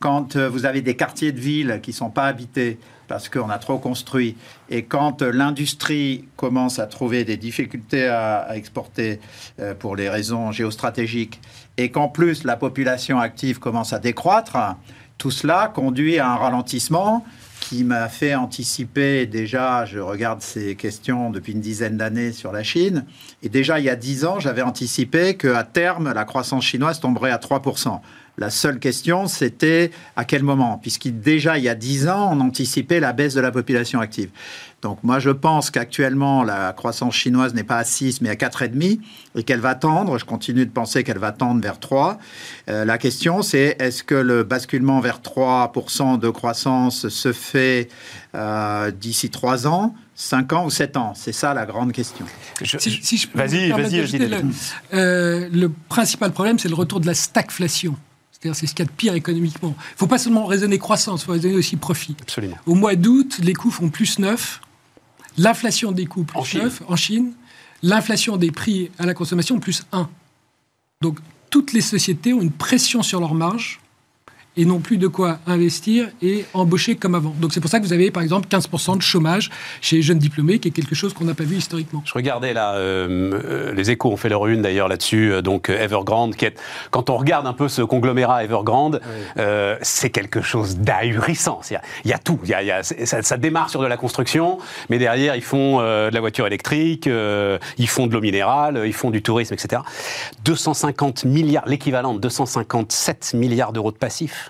quand 0.00 0.36
euh, 0.36 0.48
vous 0.48 0.66
avez 0.66 0.82
des 0.82 0.94
quartiers 0.96 1.32
de 1.32 1.40
ville 1.40 1.80
qui 1.82 1.90
ne 1.90 1.96
sont 1.96 2.10
pas 2.10 2.24
habités 2.24 2.78
parce 3.08 3.28
qu'on 3.28 3.48
a 3.50 3.58
trop 3.58 3.78
construit, 3.78 4.36
et 4.68 4.82
quand 4.82 5.22
euh, 5.22 5.30
l'industrie 5.30 6.24
commence 6.36 6.80
à 6.80 6.86
trouver 6.86 7.24
des 7.24 7.36
difficultés 7.36 8.08
à, 8.08 8.38
à 8.38 8.56
exporter 8.56 9.20
euh, 9.60 9.74
pour 9.74 9.94
les 9.94 10.08
raisons 10.08 10.50
géostratégiques, 10.50 11.40
et 11.78 11.90
qu'en 11.90 12.08
plus 12.08 12.44
la 12.44 12.56
population 12.56 13.18
active 13.18 13.58
commence 13.58 13.92
à 13.92 13.98
décroître, 13.98 14.56
tout 15.18 15.30
cela 15.30 15.70
conduit 15.74 16.18
à 16.18 16.30
un 16.30 16.36
ralentissement 16.36 17.24
qui 17.60 17.82
m'a 17.82 18.08
fait 18.08 18.34
anticiper 18.34 19.26
déjà, 19.26 19.84
je 19.86 19.98
regarde 19.98 20.40
ces 20.40 20.76
questions 20.76 21.30
depuis 21.30 21.52
une 21.52 21.60
dizaine 21.60 21.96
d'années 21.96 22.32
sur 22.32 22.52
la 22.52 22.62
Chine, 22.62 23.04
et 23.42 23.48
déjà 23.48 23.80
il 23.80 23.86
y 23.86 23.90
a 23.90 23.96
dix 23.96 24.24
ans, 24.24 24.38
j'avais 24.38 24.62
anticipé 24.62 25.36
qu'à 25.36 25.64
terme, 25.64 26.12
la 26.12 26.24
croissance 26.24 26.64
chinoise 26.64 27.00
tomberait 27.00 27.32
à 27.32 27.38
3%. 27.38 28.00
La 28.38 28.50
seule 28.50 28.78
question, 28.78 29.28
c'était 29.28 29.90
à 30.14 30.26
quel 30.26 30.42
moment, 30.42 30.78
puisqu'il 30.78 31.20
déjà 31.20 31.56
il 31.56 31.64
y 31.64 31.70
a 31.70 31.74
10 31.74 32.08
ans, 32.08 32.30
on 32.32 32.40
anticipait 32.40 33.00
la 33.00 33.14
baisse 33.14 33.34
de 33.34 33.40
la 33.40 33.50
population 33.50 34.00
active. 34.00 34.28
Donc 34.82 35.02
moi, 35.02 35.18
je 35.18 35.30
pense 35.30 35.70
qu'actuellement, 35.70 36.44
la 36.44 36.74
croissance 36.74 37.14
chinoise 37.14 37.54
n'est 37.54 37.64
pas 37.64 37.78
à 37.78 37.84
6, 37.84 38.20
mais 38.20 38.28
à 38.28 38.34
4,5, 38.34 39.00
et 39.36 39.42
qu'elle 39.42 39.60
va 39.60 39.74
tendre, 39.74 40.18
je 40.18 40.26
continue 40.26 40.66
de 40.66 40.70
penser 40.70 41.02
qu'elle 41.02 41.18
va 41.18 41.32
tendre 41.32 41.62
vers 41.62 41.80
3. 41.80 42.18
Euh, 42.68 42.84
la 42.84 42.98
question, 42.98 43.40
c'est 43.40 43.76
est-ce 43.78 44.04
que 44.04 44.14
le 44.14 44.42
basculement 44.42 45.00
vers 45.00 45.20
3% 45.20 46.18
de 46.18 46.28
croissance 46.28 47.08
se 47.08 47.32
fait 47.32 47.88
euh, 48.34 48.90
d'ici 48.90 49.30
3 49.30 49.66
ans 49.66 49.94
5 50.14 50.52
ans 50.52 50.66
ou 50.66 50.70
7 50.70 50.96
ans? 50.98 51.14
C'est 51.14 51.32
ça 51.32 51.54
la 51.54 51.66
grande 51.66 51.92
question. 51.92 52.26
vas-y, 53.34 53.70
vas-y, 53.70 54.18
le, 54.18 54.36
euh, 54.94 55.48
le 55.52 55.70
principal 55.88 56.32
problème, 56.32 56.58
c'est 56.58 56.68
le 56.68 56.74
retour 56.74 57.00
de 57.00 57.06
la 57.06 57.14
stagflation. 57.14 57.96
C'est-à-dire, 58.38 58.56
c'est 58.56 58.66
ce 58.66 58.74
qu'il 58.74 58.84
y 58.84 58.88
a 58.88 58.90
de 58.90 58.96
pire 58.96 59.14
économiquement. 59.14 59.74
Il 59.78 59.94
ne 59.94 59.98
faut 59.98 60.06
pas 60.06 60.18
seulement 60.18 60.44
raisonner 60.44 60.78
croissance, 60.78 61.22
il 61.22 61.24
faut 61.26 61.32
raisonner 61.32 61.54
aussi 61.54 61.76
profit. 61.76 62.16
Absolument. 62.20 62.56
Au 62.66 62.74
mois 62.74 62.94
d'août, 62.94 63.40
les 63.42 63.54
coûts 63.54 63.70
font 63.70 63.88
plus 63.88 64.18
9, 64.18 64.60
l'inflation 65.38 65.90
des 65.90 66.04
coûts 66.04 66.24
plus 66.24 66.38
en 66.38 66.64
9 66.64 66.82
en 66.86 66.96
Chine, 66.96 67.32
l'inflation 67.82 68.36
des 68.36 68.50
prix 68.50 68.90
à 68.98 69.06
la 69.06 69.14
consommation 69.14 69.58
plus 69.58 69.84
1. 69.92 70.08
Donc, 71.00 71.18
toutes 71.48 71.72
les 71.72 71.80
sociétés 71.80 72.34
ont 72.34 72.42
une 72.42 72.52
pression 72.52 73.02
sur 73.02 73.20
leurs 73.20 73.34
marges 73.34 73.80
et 74.56 74.64
non 74.64 74.80
plus 74.80 74.96
de 74.96 75.06
quoi 75.06 75.38
investir 75.46 76.08
et 76.22 76.44
embaucher 76.54 76.96
comme 76.96 77.14
avant. 77.14 77.34
Donc 77.40 77.52
c'est 77.52 77.60
pour 77.60 77.70
ça 77.70 77.78
que 77.78 77.84
vous 77.84 77.92
avez 77.92 78.10
par 78.10 78.22
exemple 78.22 78.48
15% 78.48 78.96
de 78.96 79.02
chômage 79.02 79.50
chez 79.80 79.96
les 79.96 80.02
jeunes 80.02 80.18
diplômés, 80.18 80.58
qui 80.58 80.68
est 80.68 80.70
quelque 80.70 80.94
chose 80.94 81.12
qu'on 81.12 81.24
n'a 81.24 81.34
pas 81.34 81.44
vu 81.44 81.56
historiquement. 81.56 82.02
Je 82.04 82.14
regardais 82.14 82.54
là, 82.54 82.74
euh, 82.74 83.32
euh, 83.32 83.74
les 83.74 83.90
échos 83.90 84.10
ont 84.10 84.16
fait 84.16 84.28
leur 84.28 84.46
une 84.46 84.62
d'ailleurs 84.62 84.88
là-dessus, 84.88 85.32
euh, 85.32 85.42
donc 85.42 85.68
Evergrande, 85.68 86.36
qui 86.36 86.46
est, 86.46 86.58
quand 86.90 87.10
on 87.10 87.16
regarde 87.16 87.46
un 87.46 87.52
peu 87.52 87.68
ce 87.68 87.82
conglomérat 87.82 88.44
Evergrande, 88.44 89.00
c'est 89.82 90.10
quelque 90.10 90.40
chose 90.40 90.78
d'ahurissant. 90.78 91.60
Il 92.04 92.10
y 92.10 92.14
a 92.14 92.18
tout, 92.18 92.38
il 92.44 92.48
y 92.48 92.54
a, 92.54 92.82
ça, 92.82 93.22
ça, 93.22 93.36
démarre 93.36 93.70
sur 93.70 93.82
de 93.82 93.86
la 93.86 93.96
construction, 93.96 94.58
mais 94.88 94.98
derrière 94.98 95.36
ils 95.36 95.42
font 95.42 95.80
de 95.80 96.12
la 96.12 96.20
voiture 96.20 96.46
électrique, 96.46 97.06
ils 97.06 97.88
font 97.88 98.06
de 98.06 98.12
l'eau 98.12 98.20
minérale, 98.20 98.82
ils 98.86 98.92
font 98.92 99.10
du 99.10 99.22
tourisme, 99.22 99.54
etc. 99.54 99.82
250 100.44 101.24
milliards, 101.24 101.66
l'équivalent 101.66 102.14
de 102.14 102.20
257 102.20 103.34
milliards 103.34 103.72
d'euros 103.72 103.92
de 103.92 103.96
passifs 103.96 104.45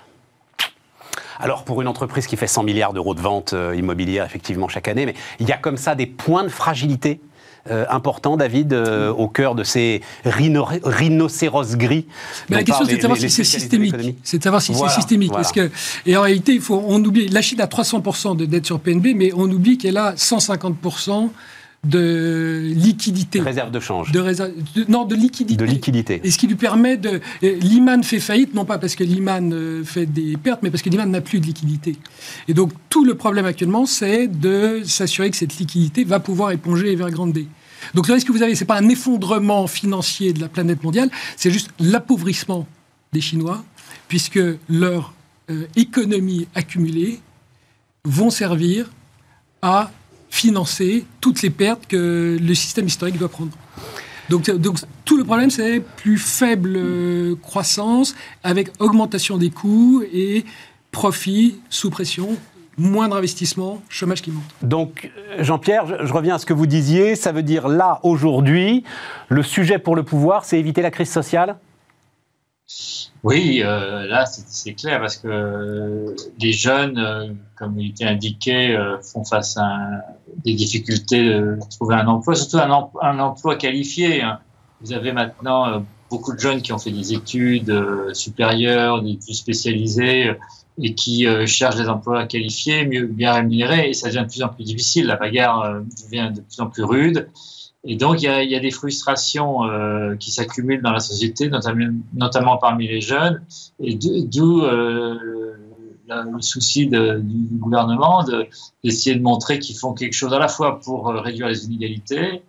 alors 1.39 1.63
pour 1.63 1.81
une 1.81 1.87
entreprise 1.87 2.27
qui 2.27 2.37
fait 2.37 2.47
100 2.47 2.63
milliards 2.63 2.93
d'euros 2.93 3.13
de 3.13 3.21
ventes 3.21 3.53
euh, 3.53 3.75
immobilières 3.75 4.25
effectivement 4.25 4.67
chaque 4.67 4.87
année, 4.87 5.05
mais 5.05 5.15
il 5.39 5.47
y 5.47 5.51
a 5.51 5.57
comme 5.57 5.77
ça 5.77 5.95
des 5.95 6.05
points 6.05 6.43
de 6.43 6.49
fragilité 6.49 7.19
euh, 7.69 7.85
importants, 7.89 8.37
David, 8.37 8.71
euh, 8.71 9.11
au 9.11 9.27
cœur 9.27 9.53
de 9.53 9.63
ces 9.63 10.01
rhinocéros 10.23 11.75
gris. 11.75 12.05
Mais 12.49 12.57
la 12.57 12.63
question, 12.63 12.85
c'est 12.85 12.95
de 12.95 13.01
savoir 13.01 13.19
si 13.19 13.29
c'est 13.29 13.43
systémique. 13.43 13.95
C'est 14.23 14.37
de 14.37 14.43
savoir 14.43 14.61
si 14.61 14.73
c'est 14.73 14.89
systémique. 14.89 15.33
que, 15.53 15.69
et 16.05 16.15
en 16.15 16.21
réalité, 16.21 16.53
il 16.53 16.61
faut, 16.61 16.81
on 16.87 17.03
oublie, 17.03 17.27
la 17.27 17.41
Chine 17.41 17.59
a 17.59 17.65
300% 17.65 18.37
de 18.37 18.45
dette 18.45 18.65
sur 18.65 18.79
PNB, 18.79 19.07
mais 19.15 19.31
on 19.35 19.49
oublie 19.51 19.77
qu'elle 19.77 19.97
a 19.97 20.13
150% 20.13 21.29
de 21.83 22.71
liquidité. 22.75 23.39
Réserve 23.39 23.71
de 23.71 23.79
change. 23.79 24.11
De 24.11 24.21
non, 24.89 25.05
de 25.05 25.15
liquidité. 25.15 25.57
De 25.57 25.69
liquidité. 25.69 26.21
Et 26.23 26.31
ce 26.31 26.37
qui 26.37 26.47
lui 26.47 26.55
permet 26.55 26.97
de. 26.97 27.21
L'Iman 27.41 28.03
fait 28.03 28.19
faillite, 28.19 28.53
non 28.53 28.65
pas 28.65 28.77
parce 28.77 28.95
que 28.95 29.03
l'Iman 29.03 29.53
euh, 29.53 29.83
fait 29.83 30.05
des 30.05 30.37
pertes, 30.37 30.63
mais 30.63 30.71
parce 30.71 30.81
que 30.81 30.89
l'Iman 30.89 31.09
n'a 31.09 31.21
plus 31.21 31.39
de 31.39 31.45
liquidité. 31.45 31.95
Et 32.47 32.53
donc, 32.53 32.71
tout 32.89 33.05
le 33.05 33.15
problème 33.15 33.45
actuellement, 33.45 33.85
c'est 33.85 34.27
de 34.27 34.81
s'assurer 34.83 35.29
que 35.29 35.37
cette 35.37 35.57
liquidité 35.57 36.03
va 36.03 36.19
pouvoir 36.19 36.51
éponger 36.51 36.91
Evergrande. 36.91 37.37
Donc, 37.93 38.07
le 38.07 38.13
risque 38.15 38.27
que 38.27 38.33
vous 38.33 38.43
avez, 38.43 38.55
ce 38.55 38.61
n'est 38.61 38.67
pas 38.67 38.77
un 38.77 38.89
effondrement 38.89 39.67
financier 39.67 40.33
de 40.33 40.41
la 40.41 40.49
planète 40.49 40.83
mondiale, 40.83 41.09
c'est 41.35 41.51
juste 41.51 41.69
l'appauvrissement 41.79 42.67
des 43.13 43.21
Chinois, 43.21 43.63
puisque 44.07 44.39
leur 44.67 45.13
euh, 45.49 45.67
économie 45.75 46.47
accumulée 46.55 47.19
vont 48.03 48.29
servir 48.29 48.89
à 49.61 49.91
financer 50.29 51.05
toutes 51.21 51.41
les 51.41 51.49
pertes 51.49 51.87
que 51.87 52.37
le 52.41 52.55
système 52.55 52.87
historique 52.87 53.17
doit 53.17 53.29
prendre. 53.29 53.51
Donc, 54.29 54.49
donc 54.51 54.79
tout 55.05 55.17
le 55.17 55.23
problème, 55.23 55.49
c'est 55.49 55.79
plus 55.79 56.17
faible 56.17 56.73
euh, 56.75 57.35
croissance 57.41 58.15
avec 58.43 58.69
augmentation 58.79 59.37
des 59.37 59.49
coûts 59.49 60.03
et 60.13 60.43
profit 60.91 61.59
sous 61.69 61.89
pression 61.89 62.37
moindre 62.77 63.15
investissement, 63.15 63.81
chômage 63.89 64.21
qui 64.21 64.31
monte. 64.31 64.43
Donc, 64.61 65.11
Jean-Pierre, 65.39 66.05
je, 66.05 66.13
reviens 66.13 66.35
à 66.35 66.37
ce 66.37 66.45
que 66.45 66.53
vous 66.53 66.67
disiez. 66.67 67.15
Ça 67.15 67.31
veut 67.31 67.41
dire 67.41 67.67
là, 67.67 67.99
aujourd'hui, 68.03 68.83
le 69.29 69.41
sujet 69.41 69.79
pour 69.79 69.95
le 69.95 70.03
pouvoir, 70.03 70.45
c'est 70.45 70.59
éviter 70.59 70.81
la 70.81 70.91
crise 70.91 71.09
sociale? 71.09 71.57
Oui, 73.23 73.61
euh, 73.63 74.05
là 74.07 74.25
c'est 74.25 74.73
clair 74.73 74.99
parce 74.99 75.15
que 75.17 76.15
les 76.39 76.51
jeunes, 76.51 76.97
euh, 76.97 77.33
comme 77.55 77.79
il 77.79 77.91
était 77.91 78.03
indiqué, 78.03 78.75
euh, 78.75 78.99
font 79.01 79.23
face 79.23 79.55
à 79.57 79.77
des 80.43 80.53
difficultés 80.53 81.23
de 81.23 81.57
trouver 81.69 81.95
un 81.95 82.07
emploi, 82.07 82.35
surtout 82.35 82.57
un, 82.57 82.89
un 83.01 83.19
emploi 83.19 83.55
qualifié. 83.55 84.21
Hein. 84.21 84.39
Vous 84.81 84.91
avez 84.91 85.13
maintenant 85.13 85.85
beaucoup 86.09 86.33
de 86.33 86.39
jeunes 86.39 86.61
qui 86.61 86.73
ont 86.73 86.77
fait 86.77 86.91
des 86.91 87.13
études 87.13 87.73
supérieures, 88.13 89.01
des 89.01 89.11
études 89.11 89.33
spécialisées 89.33 90.33
et 90.79 90.93
qui 90.93 91.25
cherchent 91.47 91.77
des 91.77 91.89
emplois 91.89 92.27
qualifiés, 92.27 92.85
mieux 92.85 93.07
bien 93.07 93.33
rémunérés, 93.33 93.89
et 93.89 93.93
ça 93.93 94.09
devient 94.09 94.25
de 94.27 94.31
plus 94.31 94.43
en 94.43 94.49
plus 94.49 94.65
difficile. 94.65 95.07
La 95.07 95.15
bagarre 95.15 95.81
devient 96.03 96.31
de 96.31 96.41
plus 96.41 96.59
en 96.59 96.67
plus 96.67 96.83
rude. 96.83 97.27
Et 97.83 97.95
donc, 97.95 98.21
il 98.21 98.25
y 98.25 98.27
a, 98.27 98.43
il 98.43 98.51
y 98.51 98.55
a 98.55 98.59
des 98.59 98.71
frustrations 98.71 99.63
euh, 99.65 100.15
qui 100.15 100.31
s'accumulent 100.31 100.81
dans 100.81 100.91
la 100.91 100.99
société, 100.99 101.49
notamment, 101.49 101.93
notamment 102.13 102.57
parmi 102.57 102.87
les 102.87 103.01
jeunes, 103.01 103.43
et 103.79 103.95
d'où 103.95 104.63
euh, 104.63 105.17
le 106.07 106.41
souci 106.41 106.87
du 106.87 107.57
gouvernement 107.57 108.23
d'essayer 108.83 109.15
de, 109.15 109.21
montrer 109.21 109.59
qu'ils 109.59 109.77
font 109.77 109.93
quelque 109.93 110.13
chose 110.13 110.33
à 110.33 110.39
la 110.39 110.47
fois 110.47 110.79
pour 110.79 111.09
euh, 111.09 111.21
réduire 111.21 111.47
les 111.47 111.65
inégalités, 111.65 112.43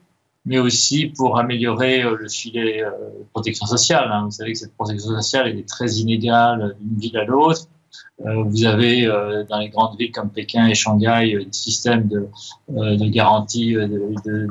mais 0.44 0.58
aussi 0.58 1.06
pour 1.06 1.38
améliorer 1.38 2.02
euh, 2.02 2.16
le 2.16 2.28
filet 2.28 2.82
de 2.82 3.24
protection 3.32 3.66
sociale. 3.66 4.10
Hein. 4.12 4.24
Vous 4.24 4.30
savez 4.30 4.52
que 4.52 4.58
cette 4.58 4.74
protection 4.74 5.10
sociale 5.10 5.48
est 5.58 5.68
très 5.68 5.90
inégale 5.94 6.76
d'une 6.80 6.98
ville 6.98 7.16
à 7.16 7.24
l'autre. 7.24 7.66
Euh, 8.26 8.42
vous 8.42 8.64
avez 8.64 9.06
euh, 9.06 9.44
dans 9.44 9.58
les 9.58 9.68
grandes 9.68 9.96
villes 9.96 10.10
comme 10.10 10.30
Pékin 10.30 10.66
et 10.66 10.74
Shanghai 10.74 11.34
euh, 11.34 11.44
des 11.44 11.52
systèmes 11.52 12.08
de, 12.08 12.28
de 12.68 13.06
garantie 13.06 13.76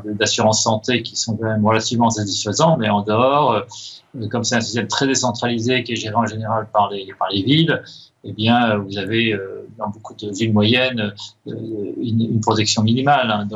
d'assurance 0.06 0.64
santé 0.64 1.04
qui 1.04 1.16
sont 1.16 1.36
quand 1.36 1.46
même 1.46 1.66
relativement 1.66 2.10
satisfaisants, 2.10 2.78
mais 2.78 2.90
en 2.90 3.02
dehors, 3.02 3.66
comme 4.32 4.44
c'est 4.44 4.56
un 4.56 4.62
système 4.62 4.88
très 4.88 5.06
décentralisé 5.06 5.84
qui 5.84 5.94
est 5.94 5.96
géré 5.98 6.16
en 6.16 6.26
général 6.26 6.68
par 6.72 6.90
les, 6.90 7.14
par 7.20 7.30
les 7.30 7.44
villes, 7.44 7.84
eh 8.24 8.32
bien, 8.32 8.78
vous 8.78 8.98
avez 8.98 9.38
dans 9.78 9.90
beaucoup 9.90 10.14
de 10.16 10.32
villes 10.32 10.54
moyennes 10.54 11.14
une, 11.46 12.40
protection 12.42 12.84
minimale. 12.84 13.30
Hein. 13.30 13.48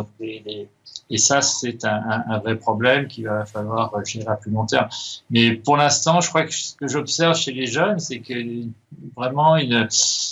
Et 1.12 1.17
ça, 1.17 1.41
c'est 1.41 1.83
un, 1.83 2.39
vrai 2.39 2.55
problème 2.55 3.07
qu'il 3.07 3.25
va 3.25 3.45
falloir 3.45 3.93
gérer 4.05 4.29
à 4.29 4.36
plus 4.36 4.50
long 4.50 4.65
terme. 4.65 4.88
Mais 5.29 5.51
pour 5.51 5.75
l'instant, 5.75 6.21
je 6.21 6.29
crois 6.29 6.43
que 6.43 6.53
ce 6.53 6.74
que 6.75 6.88
j'observe 6.88 7.36
chez 7.36 7.51
les 7.51 7.67
jeunes, 7.67 8.00
c'est 8.00 8.19
que 8.19 8.33
vraiment 9.17 9.57
une, 9.57 9.89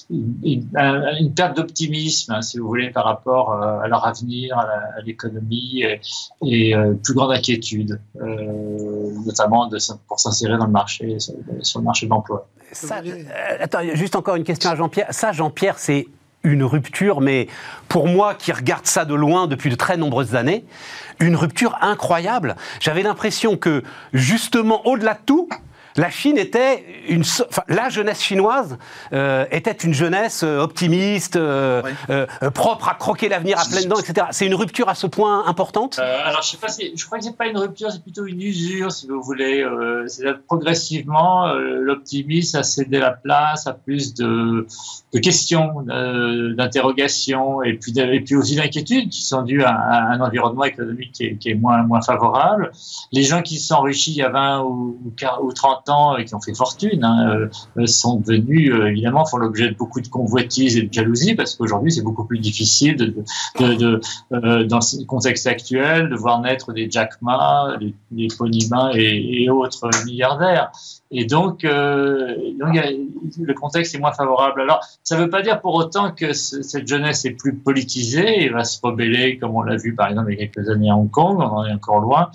une, 0.10 1.34
perte 1.36 1.58
d'optimisme, 1.58 2.32
hein, 2.32 2.42
si 2.42 2.60
vous 2.60 2.68
voulez, 2.68 2.92
par 2.92 3.04
rapport 3.04 3.52
euh, 3.52 3.82
à 3.82 3.90
leur 3.90 4.08
avenir, 4.08 4.58
à 4.58 5.02
l'économie, 5.06 5.84
et, 5.84 6.00
et 6.46 6.74
euh, 6.74 6.94
plus 6.94 7.14
grande 7.14 7.34
inquiétude, 7.34 8.00
euh, 8.22 9.12
notamment 9.26 9.70
pour 10.08 10.20
s'insérer 10.20 10.58
dans 10.58 10.66
le 10.66 10.72
marché, 10.72 11.20
sur, 11.20 11.80
le 11.80 11.84
marché 11.84 12.06
de 12.06 12.12
l'emploi. 12.12 12.48
attends, 13.60 13.80
juste 13.96 14.16
encore 14.16 14.36
une 14.36 14.46
question 14.46 14.70
à 14.70 14.76
Jean-Pierre. 14.78 15.08
Ça, 15.10 15.34
Jean-Pierre, 15.34 15.78
c'est 15.78 16.08
une 16.44 16.64
rupture, 16.64 17.22
mais 17.22 17.48
pour 17.88 18.08
moi 18.08 18.34
qui 18.34 18.52
regarde 18.52 18.86
ça 18.86 19.06
de 19.06 19.14
loin 19.14 19.48
depuis 19.48 19.70
de 19.70 19.76
très 19.76 19.98
nombreuses 19.98 20.36
années, 20.36 20.64
une 21.20 21.36
rupture 21.36 21.78
incroyable. 21.82 22.56
J'avais 22.80 23.04
l'impression 23.04 23.58
que, 23.58 23.84
justement, 24.14 24.86
au-delà 24.88 25.16
de 25.16 25.20
tout, 25.26 25.50
la 26.00 26.10
Chine 26.10 26.38
était 26.38 26.86
une, 27.10 27.22
enfin, 27.22 27.64
la 27.68 27.90
jeunesse 27.90 28.22
chinoise 28.22 28.78
euh, 29.12 29.46
était 29.52 29.72
une 29.72 29.94
jeunesse 29.94 30.44
euh, 30.44 30.60
optimiste, 30.60 31.36
euh, 31.36 31.82
propre 32.54 32.88
à 32.88 32.94
croquer 32.94 33.28
l'avenir 33.28 33.60
à 33.60 33.66
pleines 33.66 33.90
dents, 33.90 34.00
etc. 34.00 34.28
C'est 34.32 34.46
une 34.46 34.56
rupture 34.56 34.88
à 34.88 34.96
ce 34.96 35.08
point 35.08 35.46
importante? 35.46 36.00
alors 36.00 36.42
je 36.42 36.52
sais 36.52 36.58
pas, 36.58 36.68
je 36.68 37.06
crois 37.06 37.18
que 37.18 37.26
c'est 37.26 37.36
pas 37.36 37.48
une 37.48 37.58
rupture, 37.58 37.92
c'est 37.92 38.02
plutôt 38.02 38.26
une 38.26 38.42
usure, 38.42 38.92
si 38.92 39.08
vous 39.08 39.22
voulez. 39.22 39.66
c'est 40.08 40.26
progressivement 40.48 41.54
l'optimisme 41.54 42.58
a 42.58 42.64
cédé 42.64 43.00
la 43.00 43.12
place 43.12 43.68
à 43.68 43.74
plus 43.74 44.14
de, 44.14 44.68
de 45.14 45.20
questions, 45.20 45.82
d'interrogations 46.56 47.62
et 47.64 47.74
puis 47.74 47.94
et 47.98 48.22
puis 48.22 48.36
aussi 48.36 48.56
d'inquiétudes 48.56 49.10
qui 49.10 49.24
sont 49.24 49.42
dues 49.42 49.64
à, 49.64 50.10
un 50.12 50.22
environnement 50.22 50.64
économique 50.64 51.12
qui 51.12 51.26
est, 51.26 51.36
qui 51.36 51.50
est, 51.50 51.56
moins 51.56 51.84
moins 51.84 52.02
favorable. 52.02 52.72
Les 53.12 53.24
gens 53.24 53.42
qui 53.42 53.58
s'enrichissent 53.60 54.16
il 54.16 54.20
y 54.20 54.24
a 54.24 54.30
20 54.30 54.62
ou, 54.64 54.98
ou 55.42 55.54
30 55.54 55.89
et 56.18 56.26
qui 56.26 56.36
ont 56.36 56.42
fait 56.42 56.56
fortune 56.56 57.04
hein, 57.04 57.50
sont 57.86 58.20
devenus, 58.20 58.74
évidemment, 58.88 59.26
font 59.26 59.38
l'objet 59.38 59.70
de 59.70 59.76
beaucoup 59.76 60.02
de 60.02 60.08
convoitises 60.08 60.78
et 60.78 60.84
de 60.84 60.94
jalousie 60.94 61.36
parce 61.36 61.56
qu'aujourd'hui, 61.56 61.92
c'est 61.92 62.04
beaucoup 62.04 62.26
plus 62.26 62.40
difficile 62.40 62.96
de, 62.98 64.02
dans 64.66 64.82
ce 64.82 65.04
contexte 65.06 65.48
actuel 65.48 66.10
de 66.10 66.16
voir 66.16 66.42
naître 66.42 66.74
des 66.74 66.90
Jack 66.90 67.22
Ma, 67.22 67.78
des, 67.80 67.94
des 68.12 68.28
et, 68.96 69.44
et 69.44 69.50
autres 69.50 69.90
milliardaires. 70.06 70.72
Et 71.12 71.26
donc, 71.26 71.64
euh, 71.64 72.36
donc 72.60 72.76
le 73.40 73.54
contexte 73.56 73.96
est 73.96 74.00
moins 74.00 74.12
favorable. 74.12 74.62
Alors, 74.62 74.86
ça 75.04 75.18
ne 75.18 75.24
veut 75.24 75.30
pas 75.30 75.42
dire 75.42 75.60
pour 75.60 75.74
autant 75.74 76.12
que 76.12 76.34
cette 76.34 76.88
jeunesse 76.88 77.26
est 77.26 77.32
plus 77.32 77.56
politisée 77.56 78.44
et 78.44 78.50
va 78.50 78.64
se 78.64 78.80
rebeller, 78.82 79.40
comme 79.40 79.56
on 79.56 79.64
l'a 79.64 79.76
vu 79.76 79.96
par 79.96 80.10
exemple 80.10 80.32
il 80.32 80.40
y 80.40 80.44
a 80.44 80.48
quelques 80.48 80.70
années 80.70 80.92
à 80.92 80.96
Hong 80.96 81.10
Kong. 81.10 81.38
On 81.40 81.46
en 81.46 81.66
est 81.66 81.74
encore 81.74 82.00
loin. 82.00 82.30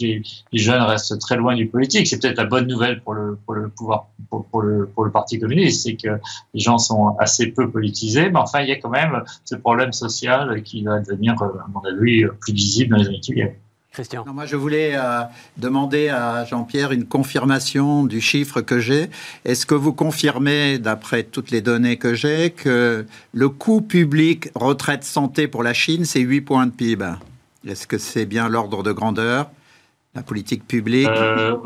Les, 0.00 0.22
jeunes 0.52 0.82
restent 0.82 1.18
très 1.18 1.36
loin 1.36 1.56
du 1.56 1.66
politique. 1.66 2.06
C'est 2.06 2.20
peut-être 2.20 2.38
la 2.38 2.44
bonne 2.44 2.68
nouvelle 2.68 3.00
pour 3.02 3.14
le, 3.14 3.36
pour 3.44 3.54
le 3.54 3.68
pouvoir, 3.68 4.06
pour, 4.28 4.62
le, 4.62 4.86
pour 4.86 5.04
le 5.04 5.10
Parti 5.10 5.40
communiste, 5.40 5.82
c'est 5.82 5.96
que 5.96 6.20
les 6.54 6.60
gens 6.60 6.78
sont 6.78 7.16
assez 7.18 7.48
peu 7.48 7.68
politisés. 7.68 8.30
Mais 8.30 8.38
enfin, 8.38 8.60
il 8.60 8.68
y 8.68 8.72
a 8.72 8.76
quand 8.76 8.90
même 8.90 9.24
ce 9.44 9.56
problème 9.56 9.92
social 9.92 10.62
qui 10.62 10.84
va 10.84 11.00
devenir, 11.00 11.34
à 11.42 11.66
mon 11.74 11.80
avis, 11.80 12.26
plus 12.40 12.52
visible 12.52 12.90
dans 12.90 13.02
les 13.02 13.08
années 13.08 13.20
qui 13.20 13.32
viennent. 13.32 13.56
Christian. 13.92 14.24
moi, 14.32 14.46
je 14.46 14.54
voulais 14.54 14.92
euh, 14.94 15.22
demander 15.56 16.08
à 16.08 16.44
Jean-Pierre 16.44 16.92
une 16.92 17.06
confirmation 17.06 18.04
du 18.04 18.20
chiffre 18.20 18.60
que 18.60 18.78
j'ai. 18.78 19.10
Est-ce 19.44 19.66
que 19.66 19.74
vous 19.74 19.92
confirmez, 19.92 20.78
d'après 20.78 21.24
toutes 21.24 21.50
les 21.50 21.60
données 21.60 21.96
que 21.96 22.14
j'ai, 22.14 22.50
que 22.50 23.04
le 23.32 23.48
coût 23.48 23.80
public 23.80 24.50
retraite 24.54 25.02
santé 25.02 25.48
pour 25.48 25.64
la 25.64 25.74
Chine, 25.74 26.04
c'est 26.04 26.20
8 26.20 26.40
points 26.42 26.66
de 26.66 26.72
PIB 26.72 27.14
Est-ce 27.66 27.88
que 27.88 27.98
c'est 27.98 28.26
bien 28.26 28.48
l'ordre 28.48 28.84
de 28.84 28.92
grandeur, 28.92 29.50
la 30.14 30.22
politique 30.22 30.66
publique? 30.68 31.08
Euh, 31.08 31.56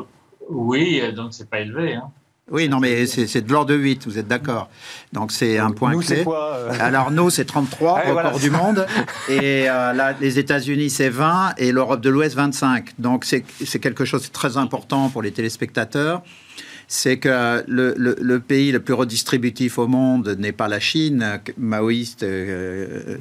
Oui, 0.48 1.02
donc 1.14 1.34
c'est 1.34 1.48
pas 1.48 1.60
élevé. 1.60 1.94
Hein. 1.94 2.10
Oui, 2.50 2.68
non, 2.68 2.78
mais 2.78 3.06
c'est 3.06 3.40
de 3.40 3.50
l'ordre 3.50 3.70
de 3.70 3.74
8, 3.74 4.04
vous 4.04 4.18
êtes 4.18 4.28
d'accord. 4.28 4.68
Donc 5.14 5.32
c'est 5.32 5.58
un 5.58 5.70
point 5.70 5.98
clé. 5.98 6.24
Euh 6.26 6.72
Alors 6.80 7.10
nous, 7.10 7.30
c'est 7.30 7.46
33, 7.46 8.00
record 8.00 8.38
du 8.38 8.50
monde. 8.50 8.86
Et 9.30 9.68
euh, 9.68 9.94
là, 9.94 10.14
les 10.20 10.38
États-Unis, 10.38 10.90
c'est 10.90 11.08
20 11.08 11.54
et 11.56 11.72
l'Europe 11.72 12.02
de 12.02 12.10
l'Ouest, 12.10 12.36
25. 12.36 12.90
Donc 12.98 13.24
c'est 13.24 13.78
quelque 13.80 14.04
chose 14.04 14.24
de 14.24 14.32
très 14.32 14.58
important 14.58 15.08
pour 15.08 15.22
les 15.22 15.32
téléspectateurs 15.32 16.22
c'est 16.88 17.18
que 17.18 17.64
le, 17.66 18.38
pays 18.38 18.72
le 18.72 18.80
plus 18.80 18.94
redistributif 18.94 19.78
au 19.78 19.86
monde 19.86 20.36
n'est 20.38 20.52
pas 20.52 20.68
la 20.68 20.80
Chine, 20.80 21.40
maoïste, 21.58 22.22
euh, 22.22 23.16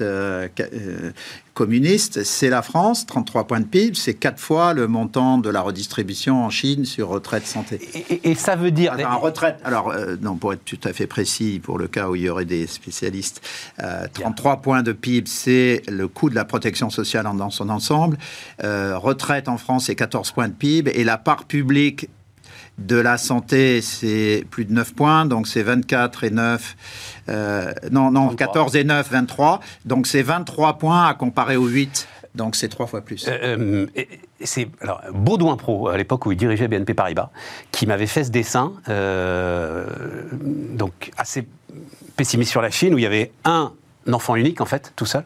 euh, 0.00 0.48
euh, 0.60 1.10
communiste, 1.54 2.22
c'est 2.24 2.48
la 2.48 2.62
France, 2.62 3.06
33 3.06 3.46
points 3.46 3.60
de 3.60 3.66
PIB, 3.66 3.94
c'est 3.94 4.14
quatre 4.14 4.40
fois 4.40 4.72
le 4.72 4.86
montant 4.86 5.38
de 5.38 5.50
la 5.50 5.60
redistribution 5.60 6.44
en 6.44 6.50
Chine 6.50 6.84
sur 6.84 7.08
retraite 7.08 7.46
santé. 7.46 7.80
Et, 8.24 8.34
ça 8.34 8.56
veut 8.56 8.70
dire... 8.70 8.96
en 9.06 9.18
retraite, 9.18 9.58
alors, 9.64 9.92
non, 10.22 10.36
pour 10.36 10.52
être 10.52 10.64
tout 10.64 10.78
à 10.84 10.92
fait 10.92 11.06
précis, 11.06 11.60
pour 11.62 11.76
le 11.76 11.88
cas 11.88 12.08
où 12.08 12.16
il 12.16 12.22
y 12.22 12.28
aurait 12.30 12.44
des 12.46 12.66
spécialistes, 12.66 13.42
33 14.14 14.58
points 14.58 14.82
de 14.82 14.92
PIB, 14.92 15.28
c'est 15.28 15.82
le 15.88 16.08
coût 16.08 16.30
de 16.30 16.34
la 16.34 16.44
protection 16.44 16.88
sociale 16.88 17.28
dans 17.36 17.50
son 17.50 17.68
ensemble. 17.68 18.16
retraite 18.62 19.48
en 19.48 19.58
France, 19.58 19.86
c'est 19.86 19.96
14 19.96 20.30
points 20.30 20.48
de 20.48 20.54
PIB, 20.54 20.92
et 20.94 21.04
la 21.04 21.18
part 21.18 21.44
publique 21.44 22.08
de 22.78 22.96
la 22.96 23.18
santé, 23.18 23.82
c'est 23.82 24.44
plus 24.50 24.64
de 24.64 24.72
9 24.72 24.94
points, 24.94 25.26
donc 25.26 25.46
c'est 25.46 25.62
24 25.62 26.24
et 26.24 26.30
9. 26.30 26.76
Euh, 27.28 27.72
non, 27.90 28.10
non, 28.10 28.34
14 28.34 28.74
et 28.76 28.84
9, 28.84 29.10
23. 29.10 29.60
Donc 29.84 30.06
c'est 30.06 30.22
23 30.22 30.78
points 30.78 31.06
à 31.06 31.14
comparer 31.14 31.56
aux 31.56 31.66
8. 31.66 32.08
Donc 32.34 32.56
c'est 32.56 32.68
trois 32.68 32.86
fois 32.86 33.00
plus. 33.00 33.26
Euh, 33.28 33.86
euh, 33.96 34.04
c'est 34.42 34.68
alors 34.80 35.02
Baudouin 35.12 35.56
Pro 35.56 35.88
à 35.88 35.96
l'époque 35.96 36.26
où 36.26 36.32
il 36.32 36.36
dirigeait 36.36 36.68
BNP 36.68 36.94
Paribas, 36.94 37.30
qui 37.72 37.86
m'avait 37.86 38.06
fait 38.06 38.24
ce 38.24 38.30
dessin, 38.30 38.72
donc 40.72 41.10
assez 41.18 41.46
pessimiste 42.16 42.50
sur 42.50 42.62
la 42.62 42.70
Chine, 42.70 42.94
où 42.94 42.98
il 42.98 43.02
y 43.02 43.06
avait 43.06 43.32
un 43.44 43.72
enfant 44.10 44.36
unique 44.36 44.60
en 44.60 44.66
fait, 44.66 44.92
tout 44.96 45.06
seul, 45.06 45.24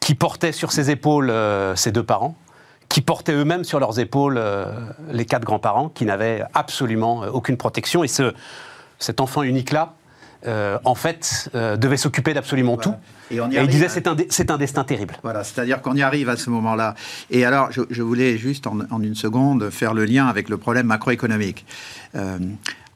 qui 0.00 0.14
portait 0.14 0.52
sur 0.52 0.72
ses 0.72 0.90
épaules 0.90 1.32
ses 1.76 1.92
deux 1.92 2.02
parents, 2.02 2.34
qui 2.94 3.00
portaient 3.00 3.32
eux-mêmes 3.32 3.64
sur 3.64 3.80
leurs 3.80 3.98
épaules 3.98 4.36
euh, 4.38 4.66
les 5.10 5.24
quatre 5.24 5.42
grands-parents, 5.42 5.88
qui 5.88 6.04
n'avaient 6.04 6.44
absolument 6.54 7.24
euh, 7.24 7.28
aucune 7.28 7.56
protection. 7.56 8.04
Et 8.04 8.06
ce, 8.06 8.32
cet 9.00 9.20
enfant 9.20 9.42
unique-là, 9.42 9.94
euh, 10.46 10.78
en 10.84 10.94
fait, 10.94 11.50
devait 11.54 11.96
s'occuper 11.96 12.34
d'absolument 12.34 12.76
tout. 12.76 12.94
Et, 13.32 13.40
on 13.40 13.50
il 13.50 13.66
disait 13.66 13.88
c'est 13.88 14.06
un, 14.06 14.14
c'est 14.28 14.52
un 14.52 14.58
destin 14.58 14.84
terrible. 14.84 15.16
Voilà, 15.24 15.42
c'est-à-dire 15.42 15.82
qu'on 15.82 15.96
y 15.96 16.02
arrive 16.02 16.28
à 16.28 16.36
ce 16.36 16.50
moment-là. 16.50 16.94
Et 17.32 17.44
alors, 17.44 17.70
je, 17.72 18.02
voulais 18.02 18.38
juste 18.38 18.68
en, 18.68 18.78
en, 18.88 19.02
une 19.02 19.16
seconde 19.16 19.70
faire 19.70 19.92
le 19.92 20.04
lien 20.04 20.28
avec 20.28 20.48
le 20.48 20.56
problème 20.56 20.86
macroéconomique. 20.86 21.66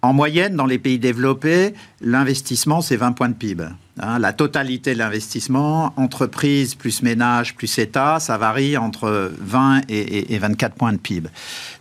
En 0.00 0.12
moyenne, 0.12 0.54
dans 0.54 0.66
les 0.66 0.78
pays 0.78 1.00
développés, 1.00 1.74
l'investissement, 2.00 2.82
c'est 2.82 2.96
20 2.96 3.12
points 3.12 3.30
de 3.30 3.34
PIB. 3.34 3.64
Hein. 4.00 4.18
la 4.18 4.32
totalité 4.32 4.94
de 4.94 4.98
l'investissement, 4.98 5.92
entreprise 5.96 6.74
plus 6.74 7.02
ménage 7.02 7.54
plus 7.54 7.78
État, 7.78 8.20
ça 8.20 8.38
varie 8.38 8.76
entre 8.76 9.32
20 9.38 9.82
et, 9.88 10.38
24 10.38 10.74
points 10.74 10.92
de 10.92 10.98
PIB. 10.98 11.28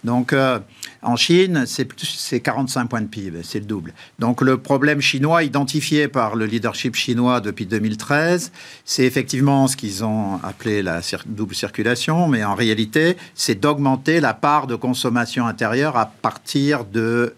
Donc, 0.03 0.33
euh, 0.33 0.59
en 1.01 1.15
Chine, 1.15 1.65
c'est 1.65 2.39
45 2.39 2.87
points 2.87 3.01
de 3.01 3.07
PIB, 3.07 3.39
c'est 3.43 3.59
le 3.59 3.65
double. 3.65 3.93
Donc 4.19 4.41
le 4.41 4.57
problème 4.57 5.01
chinois 5.01 5.43
identifié 5.43 6.07
par 6.07 6.35
le 6.35 6.45
leadership 6.45 6.95
chinois 6.95 7.39
depuis 7.41 7.65
2013, 7.65 8.51
c'est 8.85 9.03
effectivement 9.03 9.67
ce 9.67 9.75
qu'ils 9.75 10.03
ont 10.03 10.39
appelé 10.43 10.81
la 10.81 11.01
double 11.25 11.55
circulation, 11.55 12.27
mais 12.27 12.43
en 12.43 12.55
réalité, 12.55 13.17
c'est 13.35 13.59
d'augmenter 13.59 14.19
la 14.19 14.33
part 14.33 14.67
de 14.67 14.75
consommation 14.75 15.45
intérieure 15.45 15.97
à 15.97 16.05
partir 16.05 16.85
de, 16.85 17.33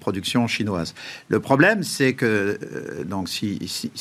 production 0.00 0.46
chinoise. 0.46 0.94
Le 1.28 1.40
problème, 1.40 1.82
c'est 1.82 2.14
que 2.14 2.58
euh, 2.62 3.04
donc 3.04 3.28
si, 3.28 3.58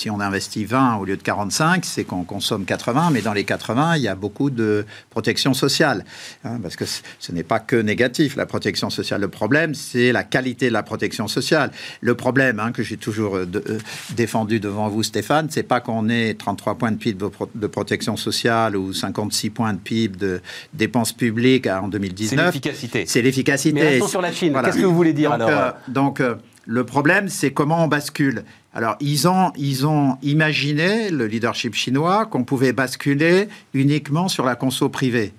on 0.09 0.19
investit 0.19 0.65
20 0.65 0.97
au 0.97 1.05
lieu 1.05 1.17
de 1.17 1.21
45, 1.21 1.85
c'est 1.85 2.03
qu'on 2.03 2.23
consomme 2.23 2.65
80, 2.65 3.09
mais 3.11 3.21
dans 3.21 3.33
les 3.33 3.43
80, 3.43 3.97
il 3.97 4.03
y 4.03 4.07
a 4.07 4.15
beaucoup 4.15 4.49
de 4.49 4.85
protection 5.09 5.53
sociale, 5.53 6.05
hein, 6.43 6.59
parce 6.61 6.75
que 6.75 6.85
ce 6.85 7.31
n'est 7.31 7.43
pas 7.43 7.59
que 7.59 7.75
négatif 7.75 8.35
la 8.35 8.45
sociale. 8.89 9.21
Le 9.21 9.27
problème, 9.27 9.73
c'est 9.73 10.11
la 10.11 10.23
qualité 10.23 10.67
de 10.67 10.73
la 10.73 10.83
protection 10.83 11.27
sociale. 11.27 11.71
Le 12.01 12.15
problème 12.15 12.59
hein, 12.59 12.71
que 12.71 12.83
j'ai 12.83 12.97
toujours 12.97 13.35
euh, 13.35 13.45
euh, 13.55 13.79
défendu 14.15 14.59
devant 14.59 14.87
vous, 14.89 15.03
Stéphane, 15.03 15.47
c'est 15.49 15.63
pas 15.63 15.79
qu'on 15.79 16.09
ait 16.09 16.33
33 16.33 16.75
points 16.75 16.91
de 16.91 16.97
PIB 16.97 17.25
de, 17.55 17.67
protection 17.67 18.15
sociale 18.15 18.75
ou 18.75 18.93
56 18.93 19.49
points 19.49 19.73
de 19.73 19.79
PIB 19.79 20.17
de 20.17 20.41
dépenses 20.73 21.13
publiques 21.13 21.67
en 21.67 21.87
2019. 21.87 22.29
C'est 22.29 22.45
l'efficacité. 22.45 23.03
C'est 23.05 23.21
l'efficacité. 23.21 23.79
Mais 23.79 24.07
sur 24.07 24.21
la 24.21 24.31
Chine. 24.31 24.57
Qu'est-ce 24.63 24.77
que 24.77 24.85
vous 24.85 24.95
voulez 24.95 25.13
dire 25.13 25.37
donc, 25.37 25.49
alors 25.49 25.73
Donc, 25.87 26.21
euh, 26.21 26.35
le 26.65 26.83
problème, 26.83 27.29
c'est 27.29 27.51
comment 27.51 27.83
on 27.83 27.87
bascule. 27.87 28.43
Alors, 28.73 28.95
ils 28.99 29.27
ont, 29.27 29.51
ils 29.57 29.87
ont 29.87 30.17
imaginé, 30.21 31.09
le 31.09 31.25
leadership 31.25 31.73
chinois, 31.73 32.27
qu'on 32.27 32.43
pouvait 32.43 32.73
basculer 32.73 33.47
uniquement 33.73 34.27
sur 34.27 34.45
la 34.45 34.55
conso 34.55 34.89
privée. 34.89 35.33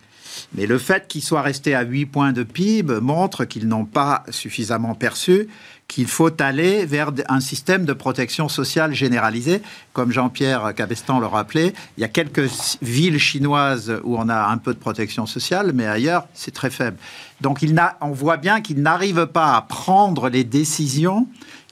Mais 0.55 0.67
le 0.67 0.79
fait 0.79 1.09
qu'ils 1.09 1.23
soient 1.23 1.43
restés 1.43 1.75
à 1.75 1.83
8 1.83 2.07
points 2.07 2.33
de 2.33 2.43
PIB 2.43 3.01
montre 3.01 3.45
qu'ils 3.45 3.69
n'ont 3.69 3.85
pas 3.85 4.25
suffisamment 4.31 4.95
perçu 4.95 5.49
qu'il 5.91 6.07
faut 6.07 6.31
aller 6.41 6.87
vers 6.87 7.11
un 7.29 7.41
système 7.41 7.85
de 7.85 7.93
protection 7.93 8.49
sociale 8.49 8.95
généralisé. 8.95 9.61
Comme 9.93 10.13
Jean-Pierre 10.13 10.73
Cabestan 10.77 11.19
le 11.19 11.27
rappelait, 11.27 11.73
il 11.99 12.01
y 12.01 12.05
a 12.05 12.09
quelques 12.09 12.49
villes 12.81 13.19
chinoises 13.19 14.01
où 14.05 14.17
on 14.17 14.29
a 14.29 14.47
un 14.47 14.59
peu 14.59 14.73
de 14.73 14.79
protection 14.79 15.27
sociale, 15.27 15.73
mais 15.75 15.87
ailleurs, 15.87 16.29
c'est 16.33 16.55
très 16.55 16.71
faible. 16.71 16.97
Donc 17.41 17.59
on 18.01 18.11
voit 18.13 18.37
bien 18.37 18.61
qu'ils 18.61 18.81
n'arrivent 18.81 19.27
pas 19.27 19.57
à 19.57 19.63
prendre 19.63 20.29
les 20.29 20.45
décisions 20.45 21.27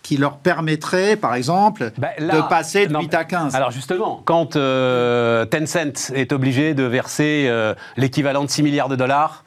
qui 0.09 0.17
leur 0.17 0.39
permettrait, 0.39 1.17
par 1.17 1.35
exemple, 1.35 1.93
bah, 1.99 2.09
de 2.19 2.49
passer 2.49 2.87
de 2.87 2.97
8 2.97 3.13
à 3.13 3.25
15. 3.25 3.55
Alors 3.55 3.71
justement, 3.71 4.23
quand 4.25 4.57
euh, 4.57 5.45
Tencent 5.45 6.11
est 6.15 6.33
obligé 6.33 6.73
de 6.73 6.85
verser 6.85 7.45
euh, 7.47 7.75
l'équivalent 7.99 8.43
de 8.43 8.49
6 8.49 8.63
milliards 8.63 8.89
de 8.89 8.97
dollars 8.97 9.45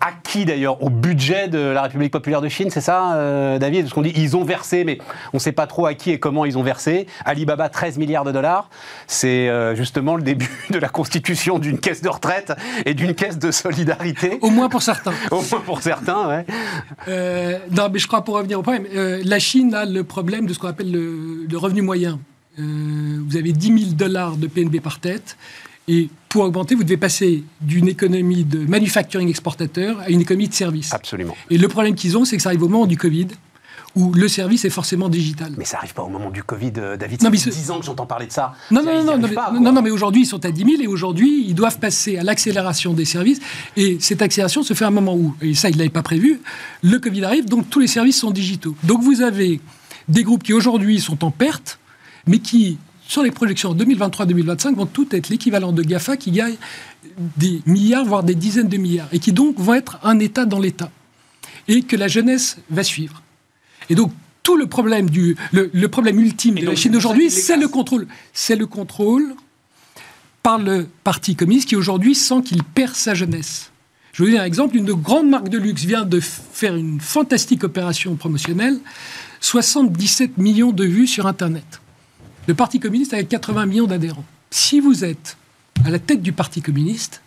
acquis 0.00 0.44
d'ailleurs 0.44 0.82
au 0.82 0.90
budget 0.90 1.48
de 1.48 1.58
la 1.58 1.82
République 1.82 2.12
populaire 2.12 2.40
de 2.40 2.48
Chine, 2.48 2.70
c'est 2.70 2.80
ça, 2.80 3.14
euh, 3.14 3.58
David? 3.58 3.82
Parce 3.82 3.94
qu'on 3.94 4.02
dit 4.02 4.12
ils 4.16 4.36
ont 4.36 4.44
versé, 4.44 4.84
mais 4.84 4.98
on 5.32 5.36
ne 5.36 5.40
sait 5.40 5.52
pas 5.52 5.66
trop 5.66 5.86
à 5.86 5.94
qui 5.94 6.10
et 6.10 6.18
comment 6.18 6.44
ils 6.44 6.56
ont 6.58 6.62
versé. 6.62 7.06
Alibaba, 7.24 7.68
13 7.68 7.98
milliards 7.98 8.24
de 8.24 8.32
dollars. 8.32 8.70
C'est 9.06 9.48
euh, 9.48 9.74
justement 9.74 10.16
le 10.16 10.22
début 10.22 10.50
de 10.70 10.78
la 10.78 10.88
constitution 10.88 11.58
d'une 11.58 11.78
caisse 11.78 12.02
de 12.02 12.08
retraite 12.08 12.52
et 12.86 12.94
d'une 12.94 13.14
caisse 13.14 13.38
de 13.38 13.50
solidarité. 13.50 14.38
Au 14.40 14.50
moins 14.50 14.68
pour 14.68 14.82
certains. 14.82 15.12
au 15.30 15.42
moins 15.42 15.60
pour 15.64 15.82
certains, 15.82 16.28
ouais. 16.28 16.46
Euh, 17.08 17.58
non, 17.70 17.88
mais 17.92 17.98
je 17.98 18.06
crois 18.06 18.22
pour 18.22 18.36
revenir 18.36 18.58
au 18.58 18.62
problème, 18.62 18.86
la 18.92 19.38
Chine 19.38 19.74
a 19.74 19.84
le 19.84 20.04
problème 20.04 20.46
de 20.46 20.52
ce 20.52 20.58
qu'on 20.58 20.68
appelle 20.68 20.90
le, 20.90 21.46
le, 21.48 21.58
revenu 21.58 21.82
moyen. 21.82 22.18
vous 22.56 23.36
avez 23.36 23.52
10 23.52 23.66
000 23.66 23.92
dollars 23.92 24.36
de 24.36 24.46
PNB 24.46 24.80
par 24.80 25.00
tête. 25.00 25.36
Et 25.88 26.08
pour 26.28 26.42
augmenter, 26.44 26.74
vous 26.74 26.84
devez 26.84 26.96
passer 26.98 27.42
d'une 27.62 27.88
économie 27.88 28.44
de 28.44 28.58
manufacturing 28.58 29.28
exportateur 29.28 29.98
à 30.00 30.10
une 30.10 30.20
économie 30.20 30.48
de 30.48 30.54
services. 30.54 30.92
Absolument. 30.92 31.34
Et 31.50 31.56
le 31.58 31.68
problème 31.68 31.94
qu'ils 31.94 32.16
ont, 32.18 32.24
c'est 32.24 32.36
que 32.36 32.42
ça 32.42 32.50
arrive 32.50 32.62
au 32.62 32.68
moment 32.68 32.86
du 32.86 32.98
Covid, 32.98 33.28
où 33.96 34.12
le 34.12 34.28
service 34.28 34.66
est 34.66 34.70
forcément 34.70 35.08
digital. 35.08 35.54
Mais 35.56 35.64
ça 35.64 35.78
arrive 35.78 35.94
pas 35.94 36.02
au 36.02 36.10
moment 36.10 36.30
du 36.30 36.42
Covid, 36.42 36.72
euh, 36.76 36.96
David. 36.98 37.22
Non, 37.22 37.26
Ça 37.26 37.30
fait 37.30 37.36
c'est- 37.38 37.50
10 37.58 37.70
ans 37.70 37.80
que 37.80 37.86
j'entends 37.86 38.04
parler 38.04 38.26
de 38.26 38.32
ça. 38.32 38.52
Non, 38.70 38.82
non, 38.84 39.02
non, 39.02 39.16
non, 39.18 39.28
mais, 39.54 39.60
non, 39.72 39.82
mais 39.82 39.90
aujourd'hui, 39.90 40.22
ils 40.22 40.26
sont 40.26 40.44
à 40.44 40.50
10 40.50 40.64
000 40.64 40.82
et 40.82 40.86
aujourd'hui, 40.86 41.44
ils 41.48 41.54
doivent 41.54 41.78
passer 41.78 42.18
à 42.18 42.22
l'accélération 42.22 42.92
des 42.92 43.06
services. 43.06 43.40
Et 43.78 43.96
cette 43.98 44.20
accélération 44.20 44.62
se 44.62 44.74
fait 44.74 44.84
à 44.84 44.88
un 44.88 44.92
moment 44.92 45.14
où, 45.16 45.34
et 45.40 45.54
ça, 45.54 45.70
ils 45.70 45.72
ne 45.72 45.78
l'avaient 45.78 45.88
pas 45.88 46.02
prévu, 46.02 46.40
le 46.82 46.98
Covid 46.98 47.24
arrive, 47.24 47.46
donc 47.46 47.70
tous 47.70 47.80
les 47.80 47.86
services 47.86 48.20
sont 48.20 48.30
digitaux. 48.30 48.76
Donc 48.84 49.02
vous 49.02 49.22
avez 49.22 49.58
des 50.08 50.22
groupes 50.22 50.42
qui 50.42 50.52
aujourd'hui 50.52 51.00
sont 51.00 51.24
en 51.24 51.30
perte, 51.30 51.78
mais 52.26 52.40
qui, 52.40 52.76
sur 53.08 53.22
les 53.22 53.30
projections 53.30 53.74
2023-2025, 53.74 54.74
vont 54.74 54.86
toutes 54.86 55.14
être 55.14 55.30
l'équivalent 55.30 55.72
de 55.72 55.82
GAFA 55.82 56.18
qui 56.18 56.30
gagnent 56.30 56.58
des 57.38 57.62
milliards, 57.64 58.04
voire 58.04 58.22
des 58.22 58.34
dizaines 58.34 58.68
de 58.68 58.76
milliards, 58.76 59.08
et 59.12 59.18
qui 59.18 59.32
donc 59.32 59.58
vont 59.58 59.74
être 59.74 59.98
un 60.04 60.18
État 60.20 60.44
dans 60.44 60.60
l'État. 60.60 60.90
Et 61.66 61.82
que 61.82 61.96
la 61.96 62.06
jeunesse 62.06 62.58
va 62.70 62.84
suivre. 62.84 63.22
Et 63.88 63.94
donc, 63.94 64.12
tout 64.42 64.56
le 64.56 64.66
problème, 64.66 65.08
du, 65.08 65.36
le, 65.52 65.70
le 65.72 65.88
problème 65.88 66.18
ultime 66.20 66.58
Et 66.58 66.62
de 66.62 66.66
la 66.66 66.74
Chine 66.74 66.98
les 67.16 67.30
c'est 67.30 67.56
le 67.56 67.68
contrôle. 67.68 68.06
C'est 68.32 68.56
le 68.56 68.66
contrôle 68.66 69.34
par 70.42 70.58
le 70.58 70.86
Parti 71.02 71.34
communiste 71.34 71.68
qui 71.68 71.76
aujourd'hui 71.76 72.14
sent 72.14 72.42
qu'il 72.44 72.62
perd 72.62 72.94
sa 72.94 73.14
jeunesse. 73.14 73.70
Je 74.12 74.22
vais 74.22 74.28
vous 74.28 74.32
donner 74.32 74.44
un 74.44 74.46
exemple. 74.46 74.76
Une 74.76 74.84
de 74.84 74.92
grandes 74.92 75.28
marques 75.28 75.48
de 75.48 75.58
luxe 75.58 75.84
vient 75.84 76.04
de 76.04 76.20
faire 76.20 76.76
une 76.76 77.00
fantastique 77.00 77.64
opération 77.64 78.16
promotionnelle. 78.16 78.78
77 79.40 80.36
millions 80.36 80.72
de 80.72 80.84
vues 80.84 81.06
sur 81.06 81.26
Internet. 81.26 81.80
Le 82.48 82.54
Parti 82.54 82.80
communiste 82.80 83.12
a 83.12 83.22
80 83.22 83.66
millions 83.66 83.86
d'adhérents. 83.86 84.24
Si 84.50 84.80
vous 84.80 85.04
êtes 85.04 85.36
à 85.84 85.90
la 85.90 85.98
tête 85.98 86.22
du 86.22 86.32
Parti 86.32 86.62
communiste, 86.62 87.20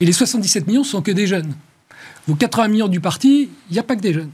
et 0.00 0.06
les 0.06 0.12
77 0.12 0.66
millions 0.66 0.84
sont 0.84 1.02
que 1.02 1.10
des 1.10 1.26
jeunes, 1.26 1.54
vos 2.26 2.34
80 2.34 2.68
millions 2.68 2.88
du 2.88 2.98
parti, 2.98 3.50
il 3.68 3.72
n'y 3.74 3.78
a 3.78 3.82
pas 3.82 3.94
que 3.94 4.00
des 4.00 4.14
jeunes. 4.14 4.30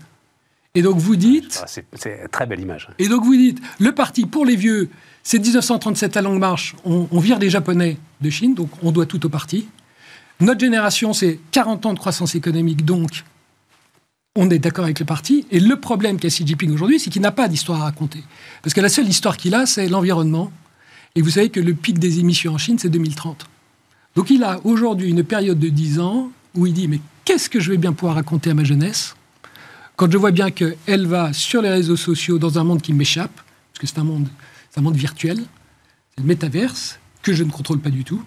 Et 0.77 0.83
donc 0.83 0.99
vous 0.99 1.16
dites, 1.16 1.61
Ah, 1.61 1.66
C'est 1.66 2.31
très 2.31 2.47
belle 2.47 2.61
image. 2.61 2.88
et 3.01 3.09
donc 3.09 3.25
vous 3.25 3.35
dites, 3.35 3.59
le 3.81 3.93
parti 3.93 4.25
pour 4.25 4.47
les 4.47 4.55
vieux, 4.55 4.88
c'est 5.25 5.40
1937 5.40 6.16
à 6.16 6.23
longue 6.23 6.38
marche, 6.38 6.77
on, 6.85 7.09
on 7.11 7.19
vire 7.19 7.40
les 7.40 7.51
Japonais 7.51 7.97
de 8.21 8.31
Chine, 8.31 8.55
donc 8.55 8.71
on 8.85 8.93
doit 8.93 9.07
tout 9.07 9.27
au 9.27 9.29
parti. 9.29 9.66
Notre 10.38 10.61
génération, 10.61 11.12
c'est 11.12 11.40
40 11.51 11.87
ans 11.87 11.93
de 11.93 11.99
croissance 11.99 12.37
économique, 12.37 12.85
donc 12.85 13.25
on 14.37 14.49
est 14.51 14.59
d'accord 14.59 14.85
avec 14.85 15.01
le 15.01 15.07
parti. 15.07 15.47
Et 15.51 15.61
le 15.61 15.77
problème 15.77 16.19
qu'a 16.19 16.29
Xi 16.29 16.47
Jinping 16.47 16.73
aujourd'hui, 16.73 17.01
c'est 17.01 17.11
qu'il 17.11 17.23
n'a 17.23 17.33
pas 17.33 17.49
d'histoire 17.49 17.81
à 17.81 17.85
raconter. 17.85 18.23
Parce 18.62 18.75
que 18.75 18.81
la 18.81 18.88
seule 18.88 19.09
histoire 19.09 19.37
qu'il 19.37 19.55
a, 19.55 19.66
c'est 19.66 19.88
l'environnement. 19.88 20.53
Et 21.14 21.23
vous 21.23 21.31
savez 21.31 21.51
que 21.51 21.61
le 21.61 21.75
pic 21.75 21.99
des 21.99 22.21
émissions 22.21 22.55
en 22.55 22.59
Chine, 22.59 22.79
c'est 22.79 22.88
2030. 22.88 23.47
Donc 24.14 24.31
il 24.31 24.45
a 24.45 24.61
aujourd'hui 24.64 25.11
une 25.11 25.25
période 25.25 25.59
de 25.59 25.69
10 25.69 26.01
ans 26.01 26.31
où 26.55 26.66
il 26.66 26.73
dit, 26.73 26.88
mais 26.88 27.01
qu'est-ce 27.25 27.49
que 27.49 27.61
je 27.61 27.71
vais 27.71 27.77
bien 27.77 27.93
pouvoir 27.93 28.16
raconter 28.16 28.51
à 28.51 28.55
ma 28.55 28.64
jeunesse 28.64 29.14
quand 30.01 30.11
je 30.11 30.16
vois 30.16 30.31
bien 30.31 30.51
qu'elle 30.51 31.07
va 31.07 31.35
sur 31.35 31.61
les 31.61 31.69
réseaux 31.69 31.95
sociaux 31.95 32.38
dans 32.38 32.59
un 32.59 32.64
monde 32.64 32.81
qui 32.81 32.95
m'échappe, 32.95 33.35
parce 33.35 33.81
que 33.81 33.87
c'est 33.87 33.99
un 33.99 34.05
monde, 34.05 34.29
un 34.75 34.81
monde 34.81 34.97
virtuel, 34.97 35.37
c'est 35.37 36.23
le 36.23 36.27
métaverse, 36.27 36.99
que 37.21 37.35
je 37.35 37.45
ne 37.45 37.51
contrôle 37.51 37.81
pas 37.81 37.90
du 37.90 38.03
tout, 38.03 38.25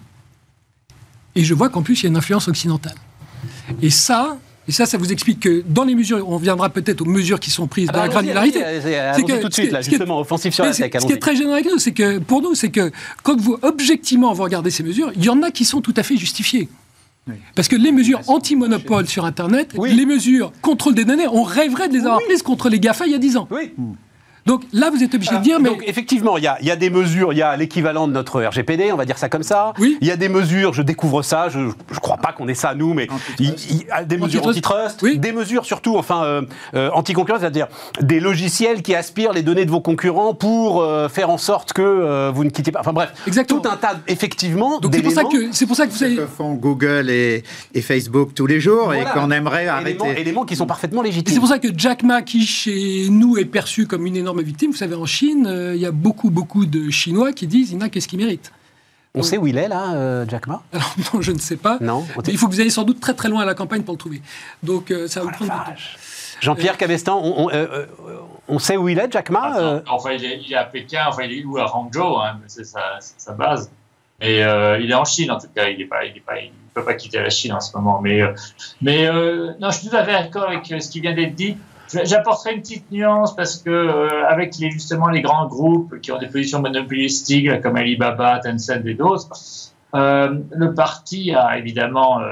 et 1.34 1.42
je 1.42 1.52
vois 1.52 1.70
qu'en 1.70 1.82
plus, 1.82 1.98
il 1.98 2.02
y 2.04 2.06
a 2.06 2.10
une 2.10 2.16
influence 2.16 2.46
occidentale. 2.46 2.94
Et 3.82 3.90
ça, 3.90 4.38
et 4.66 4.72
ça, 4.72 4.86
ça 4.86 4.96
vous 4.98 5.12
explique 5.12 5.40
que 5.40 5.62
dans 5.68 5.84
les 5.84 5.94
mesures, 5.94 6.24
on 6.28 6.36
viendra 6.38 6.68
peut-être 6.70 7.02
aux 7.02 7.06
mesures 7.06 7.38
qui 7.40 7.50
sont 7.50 7.66
prises 7.66 7.88
Ah 7.90 7.92
dans 7.92 7.98
bah, 8.00 8.06
la 8.06 8.12
granularité. 8.12 8.60
C'est 9.14 9.22
que- 9.22 9.40
tout 9.42 9.48
de 9.48 9.54
ce 9.54 9.60
suite, 9.62 9.72
là, 9.72 9.82
justement, 9.82 10.20
offensif 10.20 10.54
sur 10.54 10.64
la 10.64 10.72
tech. 10.72 10.90
Ce 11.00 11.06
qui 11.06 11.12
est 11.12 11.18
très 11.18 11.36
gênant 11.36 11.52
avec 11.52 11.66
nous, 11.66 11.78
c'est 11.78 11.92
que 11.92 12.18
pour 12.18 12.40
nous, 12.42 12.54
c'est 12.54 12.70
que 12.70 12.90
quand 13.22 13.38
vous 13.40 13.56
objectivement 13.62 14.32
vous 14.32 14.42
regardez 14.42 14.70
ces 14.70 14.82
mesures, 14.82 15.12
il 15.16 15.24
y 15.24 15.28
en 15.28 15.42
a 15.42 15.50
qui 15.50 15.64
sont 15.64 15.80
tout 15.80 15.94
à 15.96 16.02
fait 16.02 16.16
justifiées. 16.16 16.68
Parce 17.54 17.68
que 17.68 17.76
les 17.76 17.90
mesures 17.92 18.20
anti-monopole 18.26 19.06
sur 19.08 19.24
Internet, 19.24 19.70
Oui. 19.78 19.94
les 19.94 20.04
mesures 20.04 20.52
contrôle 20.60 20.94
des 20.94 21.04
données, 21.06 21.26
on 21.26 21.42
rêverait 21.42 21.88
de 21.88 21.94
les 21.94 22.00
avoir 22.00 22.20
prises 22.20 22.42
contre 22.42 22.68
les 22.68 22.78
GAFA 22.78 23.06
il 23.06 23.12
y 23.12 23.14
a 23.14 23.18
10 23.18 23.36
ans. 23.38 23.48
Oui. 23.50 23.72
Donc 24.46 24.62
là, 24.72 24.90
vous 24.90 25.02
êtes 25.02 25.14
obligé 25.14 25.34
de 25.36 25.42
dire, 25.42 25.58
mais 25.60 25.68
Donc 25.70 25.82
effectivement, 25.86 26.36
il 26.36 26.44
y 26.44 26.46
a, 26.46 26.58
il 26.60 26.66
y 26.66 26.70
a 26.70 26.76
des 26.76 26.90
mesures, 26.90 27.32
il 27.32 27.38
y 27.38 27.42
a 27.42 27.56
l'équivalent 27.56 28.06
de 28.06 28.12
notre 28.12 28.42
RGPD, 28.42 28.92
on 28.92 28.96
va 28.96 29.04
dire 29.06 29.16
ça 29.18 29.28
comme 29.28 29.42
ça. 29.42 29.72
Oui. 29.78 29.96
Il 30.00 30.06
y 30.06 30.10
a 30.10 30.16
des 30.16 30.28
mesures, 30.28 30.74
je 30.74 30.82
découvre 30.82 31.22
ça, 31.22 31.48
je 31.48 31.58
ne 31.60 31.72
crois 32.00 32.18
pas 32.18 32.32
qu'on 32.32 32.46
ait 32.48 32.54
ça 32.54 32.74
nous, 32.74 32.92
mais 32.94 33.08
il, 33.38 33.48
y 33.48 33.86
a 33.90 34.04
des 34.04 34.18
mesures 34.18 34.46
Antitrust. 34.46 35.00
Oui. 35.02 35.18
des 35.18 35.32
mesures 35.32 35.64
surtout, 35.64 35.96
enfin 35.96 36.24
euh, 36.24 36.42
euh, 36.74 36.90
anti-concurrence, 36.92 37.40
c'est-à-dire 37.40 37.68
des 38.00 38.20
logiciels 38.20 38.82
qui 38.82 38.94
aspirent 38.94 39.32
les 39.32 39.42
données 39.42 39.64
de 39.64 39.70
vos 39.70 39.80
concurrents 39.80 40.34
pour 40.34 40.82
euh, 40.82 41.08
faire 41.08 41.30
en 41.30 41.38
sorte 41.38 41.72
que 41.72 41.82
euh, 41.82 42.30
vous 42.34 42.44
ne 42.44 42.50
quittez 42.50 42.70
pas. 42.72 42.80
Enfin 42.80 42.92
bref, 42.92 43.12
Exactement. 43.26 43.60
tout 43.60 43.68
un 43.68 43.76
tas 43.76 43.94
effectivement 44.08 44.78
donc 44.80 44.94
c'est 44.94 45.02
pour 45.02 45.12
ça 45.12 45.24
que 45.24 45.52
c'est 45.52 45.66
pour 45.66 45.76
ça 45.76 45.86
que 45.86 45.90
vous 45.92 45.96
Ce 45.98 46.04
savez. 46.04 46.16
que 46.16 46.26
font 46.26 46.54
Google 46.54 47.08
et, 47.10 47.42
et 47.74 47.80
Facebook 47.82 48.34
tous 48.34 48.46
les 48.46 48.60
jours 48.60 48.84
Voilà. 48.86 49.02
et 49.02 49.04
qu'on 49.12 49.30
aimerait 49.30 49.62
éléments, 49.64 50.04
arrêter. 50.04 50.20
éléments 50.20 50.44
qui 50.44 50.56
sont 50.56 50.66
parfaitement 50.66 51.02
Et 51.02 51.06
légitimes. 51.06 51.34
c'est 51.34 51.40
pour 51.40 51.48
ça 51.48 51.58
que 51.58 51.68
Jack 51.76 52.02
Ma, 52.02 52.22
qui 52.22 52.44
chez 52.46 53.06
nous 53.10 53.38
est 53.38 53.44
perçu 53.44 53.86
comme 53.86 54.06
une 54.06 54.16
énorme 54.16 54.33
victime, 54.42 54.70
vous 54.70 54.76
savez, 54.76 54.94
en 54.94 55.06
Chine, 55.06 55.46
euh, 55.46 55.74
il 55.74 55.80
y 55.80 55.86
a 55.86 55.92
beaucoup, 55.92 56.30
beaucoup 56.30 56.66
de 56.66 56.90
Chinois 56.90 57.32
qui 57.32 57.46
disent 57.46 57.70
il 57.72 57.78
n'a 57.78 57.88
qu'est-ce 57.88 58.08
qu'il 58.08 58.18
mérite. 58.18 58.52
On 59.16 59.22
sait 59.22 59.38
où 59.38 59.46
il 59.46 59.58
est 59.58 59.68
là, 59.68 59.94
euh, 59.94 60.24
Jack 60.28 60.48
Ma 60.48 60.62
Alors 60.72 60.92
non, 61.14 61.20
je 61.20 61.30
ne 61.30 61.38
sais 61.38 61.56
pas. 61.56 61.78
Non 61.80 62.04
Mais 62.16 62.32
il 62.32 62.38
faut 62.38 62.48
que 62.48 62.52
vous 62.52 62.60
ayez 62.60 62.70
sans 62.70 62.82
doute 62.82 62.98
très 62.98 63.14
très 63.14 63.28
loin 63.28 63.42
à 63.42 63.44
la 63.44 63.54
campagne 63.54 63.82
pour 63.82 63.94
le 63.94 63.98
trouver. 63.98 64.20
Donc 64.64 64.90
euh, 64.90 65.06
ça 65.06 65.20
va 65.20 65.26
vous 65.26 65.32
prendre 65.32 65.52
du 65.52 65.56
temps. 65.56 65.70
Vache. 65.70 65.96
Jean-Pierre 66.40 66.76
Cabestan, 66.76 67.20
on, 67.22 67.46
on, 67.46 67.50
on 68.48 68.58
sait 68.58 68.76
où 68.76 68.88
il 68.88 68.98
est, 68.98 69.10
Jack 69.10 69.30
Ma 69.30 69.58
euh, 69.58 69.80
Enfin, 69.88 70.12
il 70.12 70.24
est, 70.24 70.40
il 70.44 70.52
est 70.52 70.56
à 70.56 70.64
Pékin, 70.64 71.04
enfin, 71.08 71.22
il 71.24 71.38
est 71.38 71.44
où 71.44 71.58
à 71.58 71.74
Hangzhou, 71.74 72.18
hein, 72.18 72.38
c'est 72.46 72.64
sa, 72.64 73.32
base. 73.32 73.70
Et 74.20 74.44
euh, 74.44 74.78
il 74.80 74.90
est 74.90 74.94
en 74.94 75.04
Chine, 75.04 75.30
en 75.30 75.38
tout 75.38 75.48
cas. 75.54 75.68
Il 75.68 75.78
ne 75.78 75.86
pas, 75.86 76.04
il 76.04 76.16
est 76.16 76.20
pas, 76.20 76.38
il 76.38 76.50
peut 76.72 76.84
pas 76.84 76.94
quitter 76.94 77.20
la 77.20 77.30
Chine 77.30 77.52
en 77.52 77.60
ce 77.60 77.76
moment. 77.76 78.00
Mais, 78.00 78.20
euh, 78.22 78.32
mais 78.80 79.06
euh, 79.06 79.52
non, 79.60 79.70
je 79.70 79.78
suis 79.78 79.88
tout 79.88 79.96
à 79.96 80.04
fait 80.04 80.12
d'accord 80.12 80.48
avec 80.48 80.66
ce 80.66 80.88
qui 80.88 81.00
vient 81.00 81.14
d'être 81.14 81.34
dit. 81.34 81.56
J'apporterai 81.92 82.54
une 82.54 82.60
petite 82.60 82.90
nuance 82.90 83.36
parce 83.36 83.58
que 83.58 83.70
euh, 83.70 84.26
avec 84.28 84.56
les, 84.58 84.70
justement 84.70 85.08
les 85.08 85.22
grands 85.22 85.46
groupes 85.46 86.00
qui 86.00 86.12
ont 86.12 86.18
des 86.18 86.28
positions 86.28 86.60
monopolistiques 86.60 87.60
comme 87.60 87.76
Alibaba, 87.76 88.40
Tencent 88.40 88.70
et 88.84 88.94
d'autres, 88.94 89.28
euh, 89.94 90.40
le 90.50 90.74
parti 90.74 91.32
a 91.34 91.58
évidemment 91.58 92.20
euh, 92.20 92.24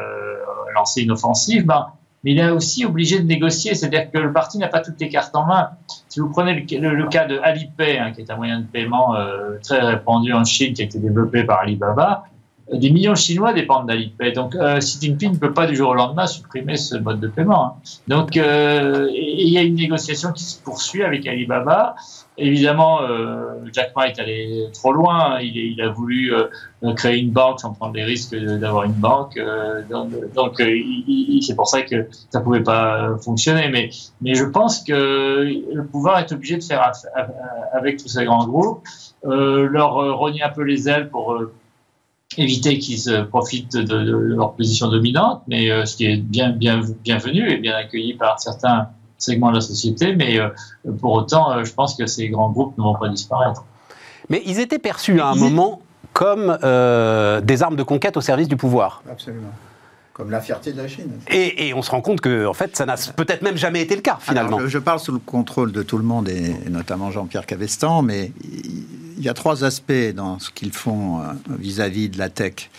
lancé 0.75 1.03
une 1.03 1.13
offensive. 1.13 1.65
Ben, 1.67 1.89
mais 2.25 2.33
il 2.33 2.39
est 2.39 2.51
aussi 2.51 2.85
obligé 2.85 3.19
de 3.19 3.27
négocier, 3.27 3.75
c'est-à-dire 3.75 4.11
que 4.11 4.19
le 4.19 4.33
parti 4.33 4.59
n'a 4.59 4.69
pas 4.69 4.81
toutes 4.81 5.01
les 5.01 5.09
cartes 5.09 5.35
en 5.35 5.45
main. 5.45 5.71
Si 6.09 6.21
vous 6.21 6.29
prenez 6.29 6.55
le, 6.55 7.09
cas 7.09 7.27
de 7.27 7.39
Alipay, 7.39 7.99
hein, 7.99 8.13
qui 8.13 8.21
est 8.21 8.31
un 8.31 8.37
moyen 8.37 8.61
de 8.61 8.67
paiement 8.67 9.17
euh, 9.17 9.59
très 9.63 9.81
répandu 9.81 10.33
en 10.33 10.45
Chine, 10.45 10.73
qui 10.73 10.83
a 10.83 10.85
été 10.85 10.99
développé 10.99 11.43
par 11.43 11.61
Alibaba, 11.61 12.25
des 12.73 12.91
millions 12.91 13.13
de 13.13 13.17
Chinois 13.17 13.53
dépendent 13.53 13.87
d'Alipay. 13.89 14.33
Donc 14.33 14.55
euh, 14.55 14.79
Xi 14.79 14.99
Jinping 15.01 15.33
ne 15.33 15.39
peut 15.39 15.53
pas 15.53 15.67
du 15.67 15.75
jour 15.77 15.91
au 15.91 15.95
lendemain 15.95 16.27
supprimer 16.27 16.77
ce 16.77 16.97
mode 16.97 17.21
de 17.21 17.29
paiement. 17.29 17.65
hein. 17.67 17.73
Donc 18.09 18.37
euh, 18.37 19.09
il 19.13 19.49
y 19.49 19.59
a 19.59 19.63
une 19.63 19.75
négociation 19.75 20.33
qui 20.33 20.45
se 20.45 20.61
poursuit 20.63 21.03
avec 21.03 21.27
Alibaba. 21.27 21.95
Évidemment, 22.39 23.03
euh, 23.03 23.57
Jack 23.75 23.93
Ma 23.95 24.09
est 24.09 24.19
allé 24.19 24.65
trop 24.73 24.93
loin. 24.93 25.39
Il, 25.41 25.59
est- 25.59 25.71
il 25.73 25.83
a 25.83 25.91
voulu 25.91 26.33
euh, 26.35 26.45
euh, 26.83 26.95
créer 26.95 27.19
une 27.19 27.31
banque 27.31 27.61
sans 27.61 27.75
prendre 27.75 27.95
les 27.95 28.05
risques 28.05 28.35
d'avoir 28.35 28.85
une 28.85 28.93
banque. 28.93 29.37
euh, 29.37 29.83
donc 30.35 30.59
euh, 30.61 30.79
c'est 31.43 31.55
pour 31.55 31.69
ça 31.69 31.83
que 31.83 32.07
ça 32.31 32.41
pouvait 32.41 32.63
pas 32.63 33.03
euh, 33.11 33.17
fonctionner. 33.19 33.69
Mais, 33.69 33.91
je 34.35 34.45
pense 34.45 34.83
que 34.83 34.95
le 35.75 35.85
pouvoir 35.85 36.21
est 36.21 36.33
obligé 36.33 36.57
de 36.57 36.63
faire 36.65 36.91
avec 37.75 37.99
tous 37.99 38.09
ces 38.09 38.25
grands 38.25 38.47
groupes, 38.47 38.83
euh, 39.27 39.69
leur 39.69 39.99
euh, 39.99 40.13
rogner 40.15 40.43
un 40.43 40.49
peu 40.49 40.63
les 40.63 40.89
ailes 40.89 41.11
pour 41.11 41.35
euh, 41.35 41.53
éviter 42.39 42.79
qu'ils 42.79 42.99
se 42.99 43.23
profitent 43.23 43.77
de, 43.77 43.83
de 43.83 44.13
leur 44.13 44.53
position 44.55 44.89
dominante, 44.89 45.43
mais 45.49 45.71
euh, 45.71 45.85
ce 45.85 45.97
qui 45.97 46.07
est 46.07 46.17
bien, 46.17 46.51
bien, 46.51 46.81
bienvenu 47.05 47.51
et 47.51 47.59
bien 47.59 47.75
accueilli 47.75 48.15
par 48.15 48.41
certains 48.41 48.89
segments 49.19 49.51
de 49.51 49.57
la 49.57 49.61
société. 49.61 50.15
Mais 50.17 50.39
euh, 50.39 50.49
pour 51.01 51.13
autant, 51.13 51.53
euh, 51.53 51.65
je 51.65 51.73
pense 51.73 51.95
que 51.95 52.07
ces 52.07 52.29
grands 52.29 52.51
groupes 52.51 52.77
ne 52.79 52.83
vont 52.83 52.95
pas 52.97 53.09
disparaître. 53.09 53.65
Mais 54.29 54.43
ils 54.47 54.61
étaient 54.61 54.79
perçus 54.79 55.21
à 55.21 55.29
un 55.29 55.35
ils- 55.35 55.41
moment 55.41 55.81
comme 56.13 56.59
euh, 56.63 57.41
des 57.41 57.63
armes 57.63 57.77
de 57.77 57.83
conquête 57.83 58.17
au 58.17 58.21
service 58.21 58.49
du 58.49 58.57
pouvoir. 58.57 59.03
Absolument. 59.11 59.49
Comme 60.13 60.31
la 60.31 60.43
fierté 60.43 60.73
de 60.73 60.77
la 60.77 60.89
Chine. 60.89 61.11
Et, 61.31 61.69
et 61.69 61.75
on 61.75 61.81
se 61.81 61.91
rend 61.91 62.03
compte 62.03 62.21
que, 62.21 62.45
en 62.47 62.53
fait, 62.53 62.77
ça 62.77 62.85
n'a 62.85 62.97
peut-être 63.17 63.41
même 63.41 63.57
jamais 63.57 63.81
été 63.81 63.97
le 63.97 64.03
cas, 64.03 64.19
finalement. 64.21 64.59
Alors, 64.59 64.69
je, 64.69 64.73
je 64.73 64.79
parle 64.79 64.99
sous 64.99 65.13
le 65.13 65.19
contrôle 65.19 65.73
de 65.73 65.83
tout 65.83 65.97
le 65.97 66.05
monde 66.05 66.29
et, 66.29 66.55
et 66.67 66.69
notamment 66.69 67.11
Jean-Pierre 67.11 67.47
Cavestan, 67.47 68.03
mais 68.03 68.31
il, 69.23 69.27
y 69.27 69.29
a 69.29 69.35
trois 69.35 69.63
aspects 69.63 70.13
dans 70.15 70.39
ce 70.41 70.51
qu'ils 70.51 70.73
font 70.73 71.21
euh, 71.21 71.33
vis-à-vis 71.59 72.09
de 72.09 72.19
la 72.19 72.29
tech. 72.29 72.71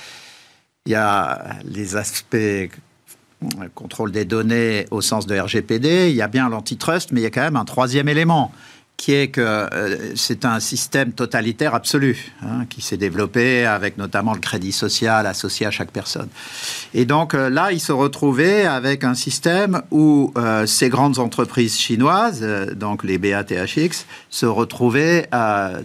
Il 0.86 0.91
y 0.91 0.95
a 0.95 1.56
les 1.63 1.95
aspects 1.95 2.36
euh, 2.36 2.67
contrôle 3.73 4.12
des 4.12 4.25
données 4.25 4.86
au 4.91 4.99
sens 5.01 5.25
de 5.25 5.39
RGPD, 5.39 6.10
il 6.10 6.15
y 6.15 6.21
a 6.21 6.27
bien 6.27 6.49
l'antitrust, 6.49 7.12
mais 7.12 7.21
il 7.21 7.23
y 7.23 7.27
a 7.27 7.32
quand 7.32 7.41
même 7.41 7.56
un 7.56 7.65
troisième 7.65 8.10
élément 8.10 8.51
qui 8.97 9.13
est 9.13 9.27
que 9.27 9.41
euh, 9.41 10.15
c'est 10.15 10.45
un 10.45 10.60
système 10.60 11.12
totalitaire 11.12 11.75
absolu, 11.75 12.32
hein, 12.41 12.65
qui 12.69 12.82
s'est 12.82 12.97
développé 12.97 13.65
avec 13.65 13.97
notamment 13.97 14.34
le 14.34 14.39
crédit 14.39 14.71
social 14.71 15.25
associé 15.25 15.65
à 15.65 15.71
chaque 15.71 15.91
personne. 15.91 16.29
Et 16.93 17.06
donc 17.06 17.34
euh, 17.34 17.49
là, 17.49 17.71
ils 17.71 17.79
se 17.79 17.91
retrouvaient 17.91 18.65
avec 18.65 19.03
un 19.03 19.15
système 19.15 19.82
où 19.91 20.32
euh, 20.38 20.65
ces 20.65 20.89
grandes 20.89 21.19
entreprises 21.19 21.77
chinoises, 21.77 22.45
donc 22.75 23.03
les 23.03 23.17
BATHX, 23.17 24.06
se 24.29 24.45
retrouvaient, 24.45 25.27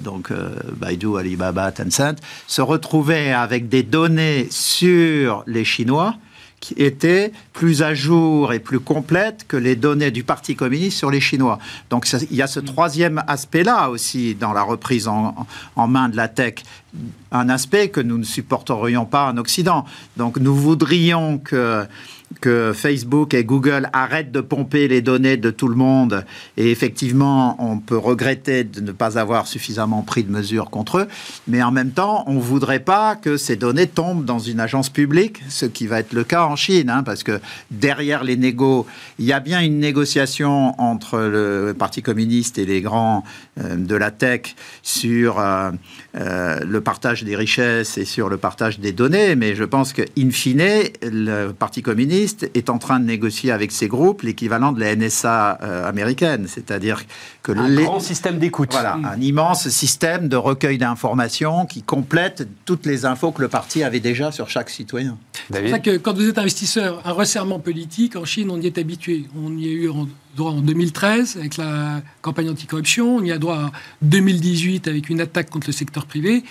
donc 0.00 0.30
Baidu, 0.76 1.16
Alibaba, 1.18 1.72
Tencent, 1.72 2.20
se 2.46 2.60
retrouvaient 2.60 3.32
avec 3.32 3.68
des 3.68 3.82
données 3.82 4.46
sur 4.50 5.42
les 5.46 5.64
Chinois 5.64 6.16
qui 6.60 6.74
étaient 6.74 7.32
plus 7.52 7.82
à 7.82 7.94
jour 7.94 8.52
et 8.52 8.58
plus 8.58 8.80
complètes 8.80 9.46
que 9.46 9.56
les 9.56 9.76
données 9.76 10.10
du 10.10 10.24
Parti 10.24 10.56
communiste 10.56 10.98
sur 10.98 11.10
les 11.10 11.20
Chinois. 11.20 11.58
Donc 11.90 12.08
il 12.30 12.36
y 12.36 12.42
a 12.42 12.46
ce 12.46 12.60
troisième 12.60 13.22
aspect-là 13.26 13.90
aussi 13.90 14.34
dans 14.34 14.52
la 14.52 14.62
reprise 14.62 15.08
en, 15.08 15.46
en 15.76 15.88
main 15.88 16.08
de 16.08 16.16
la 16.16 16.28
tech 16.28 16.54
un 17.30 17.48
aspect 17.48 17.90
que 17.90 18.00
nous 18.00 18.18
ne 18.18 18.24
supporterions 18.24 19.04
pas 19.04 19.30
en 19.30 19.36
Occident. 19.36 19.84
Donc 20.16 20.38
nous 20.38 20.54
voudrions 20.54 21.38
que 21.38 21.86
que 22.40 22.72
Facebook 22.74 23.34
et 23.34 23.44
Google 23.44 23.88
arrêtent 23.92 24.32
de 24.32 24.40
pomper 24.40 24.88
les 24.88 25.00
données 25.00 25.36
de 25.36 25.50
tout 25.50 25.68
le 25.68 25.74
monde. 25.74 26.24
Et 26.56 26.70
effectivement, 26.70 27.56
on 27.58 27.78
peut 27.78 27.96
regretter 27.96 28.64
de 28.64 28.80
ne 28.80 28.92
pas 28.92 29.18
avoir 29.18 29.46
suffisamment 29.46 30.02
pris 30.02 30.24
de 30.24 30.30
mesures 30.30 30.70
contre 30.70 30.98
eux. 30.98 31.08
Mais 31.46 31.62
en 31.62 31.70
même 31.70 31.90
temps, 31.90 32.24
on 32.26 32.34
ne 32.34 32.40
voudrait 32.40 32.80
pas 32.80 33.16
que 33.16 33.36
ces 33.36 33.56
données 33.56 33.86
tombent 33.86 34.24
dans 34.24 34.38
une 34.38 34.60
agence 34.60 34.90
publique, 34.90 35.42
ce 35.48 35.66
qui 35.66 35.86
va 35.86 36.00
être 36.00 36.12
le 36.12 36.24
cas 36.24 36.44
en 36.44 36.56
Chine, 36.56 36.90
hein, 36.90 37.02
parce 37.02 37.22
que 37.22 37.40
derrière 37.70 38.24
les 38.24 38.36
négos, 38.36 38.86
il 39.18 39.24
y 39.24 39.32
a 39.32 39.40
bien 39.40 39.60
une 39.60 39.78
négociation 39.78 40.80
entre 40.80 41.18
le 41.18 41.74
Parti 41.78 42.02
communiste 42.02 42.58
et 42.58 42.66
les 42.66 42.80
grands 42.80 43.24
de 43.58 43.94
la 43.96 44.10
tech 44.10 44.54
sur 44.82 45.38
euh, 45.38 45.70
euh, 46.16 46.60
le 46.64 46.80
partage 46.80 47.24
des 47.24 47.36
richesses 47.36 47.98
et 47.98 48.04
sur 48.04 48.28
le 48.28 48.36
partage 48.36 48.80
des 48.80 48.92
données. 48.92 49.36
Mais 49.36 49.54
je 49.54 49.64
pense 49.64 49.92
que, 49.92 50.02
in 50.18 50.30
fine, 50.30 50.62
le 51.02 51.52
Parti 51.52 51.82
communiste 51.82 52.50
est 52.54 52.70
en 52.70 52.78
train 52.78 53.00
de 53.00 53.04
négocier 53.04 53.50
avec 53.52 53.72
ces 53.72 53.88
groupes 53.88 54.22
l'équivalent 54.22 54.72
de 54.72 54.80
la 54.80 54.94
NSA 54.94 55.58
euh, 55.62 55.88
américaine, 55.88 56.46
c'est-à-dire 56.48 57.04
que 57.42 57.52
un 57.52 57.74
grand 57.74 58.00
système 58.00 58.38
d'écoute. 58.38 58.70
Voilà, 58.72 58.96
mm. 58.96 59.04
un 59.04 59.20
immense 59.20 59.68
système 59.68 60.28
de 60.28 60.36
recueil 60.36 60.78
d'informations 60.78 61.66
qui 61.66 61.82
complète 61.82 62.46
toutes 62.64 62.86
les 62.86 63.04
infos 63.04 63.32
que 63.32 63.42
le 63.42 63.48
parti 63.48 63.82
avait 63.82 64.00
déjà 64.00 64.32
sur 64.32 64.48
chaque 64.48 64.70
citoyen. 64.70 65.18
C'est 65.50 65.60
pour 65.60 65.70
ça 65.70 65.78
que 65.78 65.96
quand 65.96 66.14
vous 66.14 66.28
êtes 66.28 66.38
investisseur, 66.38 67.02
un 67.04 67.12
resserrement 67.12 67.58
politique 67.58 68.16
en 68.16 68.24
Chine, 68.24 68.50
on 68.50 68.60
y 68.60 68.66
est 68.66 68.78
habitué. 68.78 69.24
On 69.36 69.56
y 69.56 69.66
a 69.66 69.72
eu 69.72 69.88
droit 70.38 70.52
en 70.52 70.60
2013 70.60 71.36
avec 71.36 71.56
la 71.56 72.00
campagne 72.22 72.48
anticorruption, 72.48 73.16
on 73.16 73.22
y 73.22 73.32
a 73.32 73.38
droit 73.38 73.56
en 73.56 73.70
2018 74.02 74.88
avec 74.88 75.10
une 75.10 75.20
attaque 75.20 75.50
contre 75.50 75.66
le 75.66 75.72
secteur 75.72 76.06
privé. 76.06 76.44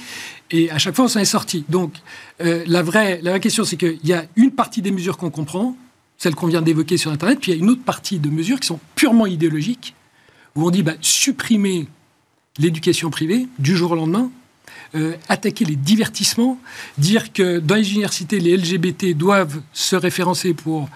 Et 0.51 0.69
à 0.69 0.77
chaque 0.77 0.95
fois, 0.95 1.05
on 1.05 1.07
s'en 1.07 1.19
est 1.19 1.25
sorti. 1.25 1.65
Donc, 1.69 1.93
euh, 2.41 2.63
la, 2.67 2.83
vraie, 2.83 3.19
la 3.23 3.31
vraie 3.31 3.39
question, 3.39 3.63
c'est 3.63 3.77
qu'il 3.77 4.05
y 4.05 4.13
a 4.13 4.25
une 4.35 4.51
partie 4.51 4.81
des 4.81 4.91
mesures 4.91 5.17
qu'on 5.17 5.31
comprend, 5.31 5.75
celle 6.17 6.35
qu'on 6.35 6.47
vient 6.47 6.61
d'évoquer 6.61 6.97
sur 6.97 7.11
Internet, 7.11 7.39
puis 7.41 7.51
il 7.51 7.55
y 7.55 7.59
a 7.59 7.63
une 7.63 7.69
autre 7.69 7.83
partie 7.83 8.19
de 8.19 8.29
mesures 8.29 8.59
qui 8.59 8.67
sont 8.67 8.79
purement 8.95 9.25
idéologiques, 9.25 9.95
où 10.55 10.65
on 10.65 10.69
dit 10.69 10.83
bah, 10.83 10.93
supprimer 11.01 11.87
l'éducation 12.59 13.09
privée 13.09 13.47
du 13.59 13.75
jour 13.75 13.91
au 13.91 13.95
lendemain, 13.95 14.31
euh, 14.95 15.15
attaquer 15.29 15.65
les 15.65 15.75
divertissements, 15.75 16.59
dire 16.97 17.33
que 17.33 17.59
dans 17.59 17.75
les 17.75 17.91
universités, 17.91 18.39
les 18.39 18.57
LGBT 18.57 19.15
doivent 19.15 19.61
se 19.73 19.95
référencer 19.95 20.53
pour 20.53 20.89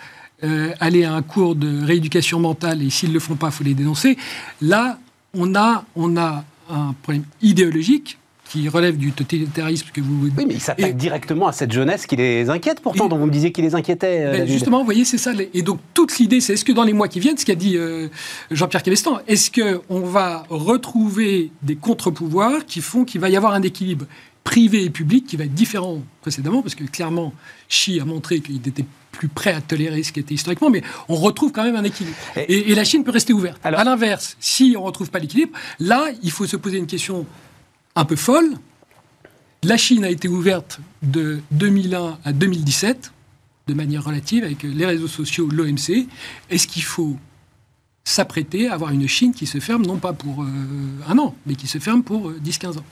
euh, 0.44 0.74
aller 0.80 1.04
à 1.04 1.14
un 1.14 1.22
cours 1.22 1.56
de 1.56 1.84
rééducation 1.86 2.40
mentale, 2.40 2.82
et 2.82 2.90
s'ils 2.90 3.10
ne 3.10 3.14
le 3.16 3.20
font 3.20 3.36
pas, 3.36 3.48
il 3.48 3.54
faut 3.54 3.64
les 3.64 3.74
dénoncer. 3.74 4.18
Là, 4.62 5.00
on 5.34 5.56
a, 5.56 5.86
on 5.96 6.18
a 6.18 6.44
un 6.70 6.94
problème 7.02 7.24
idéologique 7.42 8.18
qui 8.52 8.68
relève 8.68 8.98
du 8.98 9.14
totalitarisme 9.14 9.88
que 9.94 10.02
vous... 10.02 10.30
Oui, 10.38 10.46
mais 10.46 10.56
il 10.56 10.60
s'attaque 10.60 10.98
directement 10.98 11.48
à 11.48 11.54
cette 11.54 11.72
jeunesse 11.72 12.06
qui 12.06 12.18
les 12.18 12.50
inquiète 12.50 12.82
pourtant, 12.82 13.08
dont 13.08 13.18
vous 13.18 13.26
me 13.26 13.32
disiez 13.32 13.54
qu'il 13.54 13.64
les 13.64 13.76
inquiétait. 13.76 14.26
Euh, 14.26 14.32
ben, 14.40 14.48
justement, 14.48 14.80
vous 14.80 14.86
voyez, 14.86 15.06
c'est 15.06 15.18
ça. 15.18 15.32
Et 15.54 15.62
donc, 15.62 15.80
toute 15.94 16.20
l'idée, 16.20 16.42
c'est 16.42 16.54
est-ce 16.54 16.66
que 16.66 16.74
dans 16.74 16.84
les 16.84 16.92
mois 16.92 17.08
qui 17.08 17.22
viennent, 17.22 17.38
ce 17.38 17.46
qu'a 17.46 17.56
dit 17.56 17.78
euh, 17.78 18.10
Jean-Pierre 18.52 18.84
Cabestan, 18.84 19.20
est-ce 19.26 19.52
qu'on 19.52 20.02
va 20.02 20.44
retrouver 20.50 21.52
des 21.62 21.78
contre-pouvoirs 21.78 22.66
qui 22.66 22.82
font 22.82 23.06
qu'il 23.06 23.22
va 23.22 23.30
y 23.30 23.38
avoir 23.38 23.54
un 23.54 23.62
équilibre 23.62 24.06
privé 24.44 24.84
et 24.84 24.90
public 24.90 25.28
qui 25.28 25.38
va 25.38 25.46
être 25.46 25.54
différent 25.54 26.02
précédemment, 26.20 26.62
parce 26.62 26.76
que 26.76 26.84
clairement, 26.84 27.34
Xi 27.70 28.02
a 28.02 28.06
montré 28.06 28.42
qu'il 28.42 28.58
était 28.58 28.86
plus 29.12 29.28
prêt 29.28 29.54
à 29.54 29.62
tolérer 29.62 30.04
ce 30.04 30.12
qui 30.12 30.20
était 30.20 30.34
historiquement, 30.34 30.70
mais 30.70 30.82
on 31.10 31.16
retrouve 31.16 31.52
quand 31.52 31.64
même 31.64 31.76
un 31.76 31.84
équilibre. 31.84 32.16
Et, 32.36 32.74
la 32.74 32.84
Chine 32.84 33.04
peut 33.04 33.12
rester 33.12 33.34
ouverte. 33.34 33.60
Alors, 33.64 33.82
à 33.82 33.84
l'inverse, 33.84 34.38
si 34.40 34.74
on 34.78 34.82
ne 34.82 34.86
retrouve 34.86 35.12
pas 35.12 35.20
l'équilibre, 35.20 35.58
là, 35.80 36.08
il 36.24 36.32
faut 36.32 36.48
se 36.48 36.58
poser 36.58 36.78
une 36.78 36.88
question 36.88 37.26
un 37.96 38.06
peu 38.06 38.16
folle. 38.16 38.54
La 39.64 39.78
Chine 39.78 40.04
a 40.04 40.10
été 40.10 40.28
ouverte 40.28 40.80
de 41.04 41.42
2001 41.52 42.18
à 42.24 42.34
2017, 42.34 43.12
de 43.68 43.74
manière 43.74 44.04
relative, 44.04 44.44
avec 44.44 44.64
les 44.64 44.86
réseaux 44.86 45.08
sociaux, 45.08 45.48
l'OMC. 45.52 46.08
Est-ce 46.50 46.68
qu'il 46.68 46.84
faut 46.84 47.18
s'apprêter 48.04 48.68
à 48.68 48.74
avoir 48.74 48.92
une 48.92 49.08
Chine 49.08 49.34
qui 49.34 49.46
se 49.46 49.60
ferme, 49.60 49.86
non 49.86 49.98
pas 49.98 50.14
pour 50.14 50.44
euh, 50.44 50.48
un 51.08 51.18
an, 51.20 51.36
mais 51.46 51.56
qui 51.56 51.68
se 51.68 51.78
ferme 51.78 52.02
pour 52.02 52.32
10-15 52.32 52.66
euh, 52.66 52.80
ans? 52.80 52.86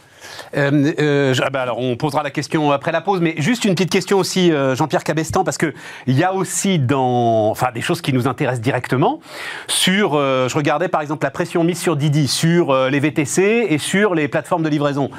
Euh, 0.56 0.94
euh 1.00 1.34
ah 1.42 1.50
bah 1.50 1.62
alors 1.62 1.80
on 1.80 1.96
posera 1.96 2.24
la 2.24 2.32
question 2.32 2.72
après 2.72 2.92
la 2.92 3.02
pause, 3.02 3.22
mais 3.22 3.36
juste 3.38 3.66
une 3.66 3.74
petite 3.74 3.92
question 3.92 4.18
aussi, 4.18 4.52
euh, 4.52 4.76
Jean-Pierre 4.76 5.04
Cabestan, 5.04 5.44
parce 5.44 5.58
que 5.58 5.74
il 6.08 6.18
y 6.18 6.24
a 6.24 6.34
aussi 6.34 6.80
dans, 6.80 7.50
enfin, 7.50 7.72
des 7.74 7.82
choses 7.82 8.02
qui 8.02 8.14
nous 8.14 8.28
intéressent 8.28 8.62
directement. 8.62 9.20
Sur, 9.68 10.14
je 10.14 10.56
regardais 10.56 10.88
par 10.88 11.02
exemple 11.02 11.26
la 11.26 11.32
pression 11.32 11.64
mise 11.64 11.80
sur 11.80 11.96
Didi, 11.96 12.28
sur 12.28 12.74
les 12.90 13.00
VTC 13.00 13.68
et 13.70 13.78
sur 13.78 14.16
les 14.16 14.28
plateformes 14.28 14.64
de 14.64 14.70
livraison. 14.70 15.10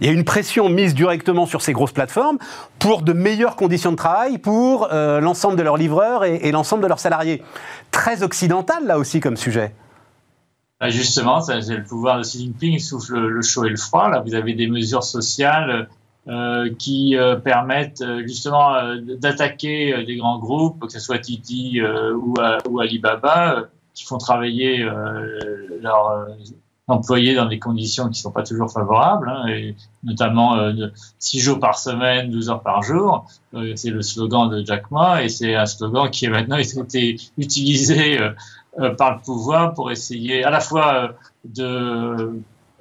Il 0.00 0.06
y 0.06 0.10
a 0.10 0.12
une 0.12 0.24
pression 0.24 0.68
mise 0.68 0.94
directement 0.94 1.46
sur 1.46 1.62
ces 1.62 1.72
grosses 1.72 1.92
plateformes 1.92 2.38
pour 2.78 3.02
de 3.02 3.12
meilleures 3.12 3.56
conditions 3.56 3.90
de 3.92 3.96
travail 3.96 4.38
pour 4.38 4.88
l'ensemble 4.90 5.56
de 5.56 5.62
leurs 5.62 5.76
livreurs 5.76 6.24
et 6.24 6.50
l'ensemble 6.52 6.82
de 6.82 6.88
leurs 6.88 7.00
salariés. 7.00 7.42
Très 7.90 8.22
occidental 8.22 8.86
là 8.86 8.98
aussi 8.98 9.20
comme 9.20 9.36
sujet. 9.36 9.72
Bah, 10.84 10.90
justement, 10.90 11.40
c'est 11.40 11.66
le 11.66 11.82
pouvoir 11.82 12.18
de 12.18 12.24
Xi 12.24 12.40
Jinping, 12.40 12.74
il 12.74 12.80
souffle 12.80 13.18
le 13.18 13.40
chaud 13.40 13.64
et 13.64 13.70
le 13.70 13.76
froid. 13.78 14.10
Là, 14.10 14.20
vous 14.20 14.34
avez 14.34 14.52
des 14.52 14.66
mesures 14.66 15.02
sociales 15.02 15.88
euh, 16.28 16.70
qui 16.78 17.16
euh, 17.16 17.36
permettent 17.36 18.02
euh, 18.02 18.20
justement 18.26 18.74
d'attaquer 19.18 20.04
des 20.04 20.16
grands 20.16 20.38
groupes, 20.38 20.80
que 20.80 20.92
ce 20.92 20.98
soit 20.98 21.20
Titi 21.20 21.80
ou, 21.80 22.34
Alibaba, 22.78 23.70
qui 23.94 24.04
font 24.04 24.18
travailler 24.18 24.86
leurs 25.80 26.26
employés 26.86 27.34
dans 27.34 27.46
des 27.46 27.58
conditions 27.58 28.04
qui 28.04 28.10
ne 28.10 28.14
sont 28.22 28.30
pas 28.30 28.42
toujours 28.42 28.70
favorables, 28.70 29.28
hein, 29.28 29.46
et 29.48 29.74
notamment 30.02 30.56
euh, 30.56 30.88
6 31.18 31.40
jours 31.40 31.58
par 31.58 31.78
semaine, 31.78 32.30
12 32.30 32.50
heures 32.50 32.62
par 32.62 32.82
jour. 32.82 33.26
c'est 33.74 33.90
le 33.90 34.02
slogan 34.02 34.50
de 34.50 34.64
Jack 34.64 34.90
Ma 34.90 35.22
et 35.22 35.28
c'est 35.28 35.54
un 35.54 35.66
slogan 35.66 36.10
qui 36.10 36.26
est 36.26 36.28
maintenant 36.28 36.56
été 36.58 37.16
utilisé 37.38 38.18
par 38.98 39.14
le 39.14 39.20
pouvoir 39.20 39.74
pour 39.74 39.90
essayer 39.90 40.44
à 40.44 40.50
la 40.50 40.60
fois 40.60 40.94
euh, 40.94 41.08
de 41.44 41.64
euh, 41.64 42.32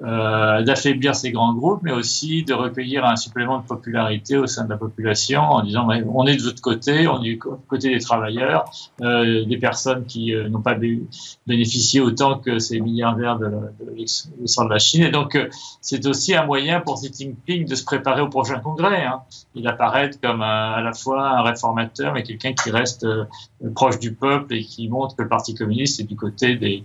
d'affaiblir 0.03 1.15
ces 1.15 1.31
grands 1.31 1.53
groupes, 1.53 1.79
mais 1.83 1.91
aussi 1.91 2.43
de 2.43 2.53
recueillir 2.53 3.05
un 3.05 3.15
supplément 3.15 3.59
de 3.59 3.65
popularité 3.65 4.37
au 4.37 4.47
sein 4.47 4.65
de 4.65 4.69
la 4.69 4.77
population 4.77 5.41
en 5.41 5.63
disant 5.63 5.87
on 6.13 6.25
est 6.25 6.35
de 6.35 6.41
votre 6.41 6.61
côté, 6.61 7.07
on 7.07 7.21
est 7.21 7.29
du 7.29 7.39
côté 7.39 7.89
des 7.89 7.99
travailleurs, 7.99 8.65
euh, 9.01 9.45
des 9.45 9.57
personnes 9.57 10.05
qui 10.05 10.33
euh, 10.33 10.49
n'ont 10.49 10.61
pas 10.61 10.75
bénéficié 11.47 12.01
autant 12.01 12.39
que 12.39 12.59
ces 12.59 12.79
milliardaires 12.79 13.37
de, 13.37 13.45
de, 13.45 13.95
de 13.95 14.69
la 14.69 14.79
Chine. 14.79 15.03
Et 15.03 15.11
donc 15.11 15.35
euh, 15.35 15.49
c'est 15.81 16.05
aussi 16.05 16.35
un 16.35 16.45
moyen 16.45 16.81
pour 16.81 16.95
Xi 16.95 17.11
Jinping 17.13 17.65
de 17.65 17.75
se 17.75 17.83
préparer 17.83 18.21
au 18.21 18.29
prochain 18.29 18.59
congrès. 18.59 19.03
Hein. 19.05 19.21
Il 19.55 19.67
apparaît 19.67 20.11
comme 20.21 20.41
à 20.41 20.81
la 20.81 20.93
fois 20.93 21.39
un 21.39 21.41
réformateur, 21.43 22.13
mais 22.13 22.23
quelqu'un 22.23 22.53
qui 22.53 22.71
reste 22.71 23.03
euh, 23.03 23.25
proche 23.75 23.99
du 23.99 24.13
peuple 24.13 24.53
et 24.55 24.63
qui 24.63 24.87
montre 24.89 25.15
que 25.15 25.23
le 25.23 25.29
Parti 25.29 25.53
communiste 25.53 25.99
est 25.99 26.03
du 26.03 26.15
côté 26.15 26.55
des, 26.55 26.83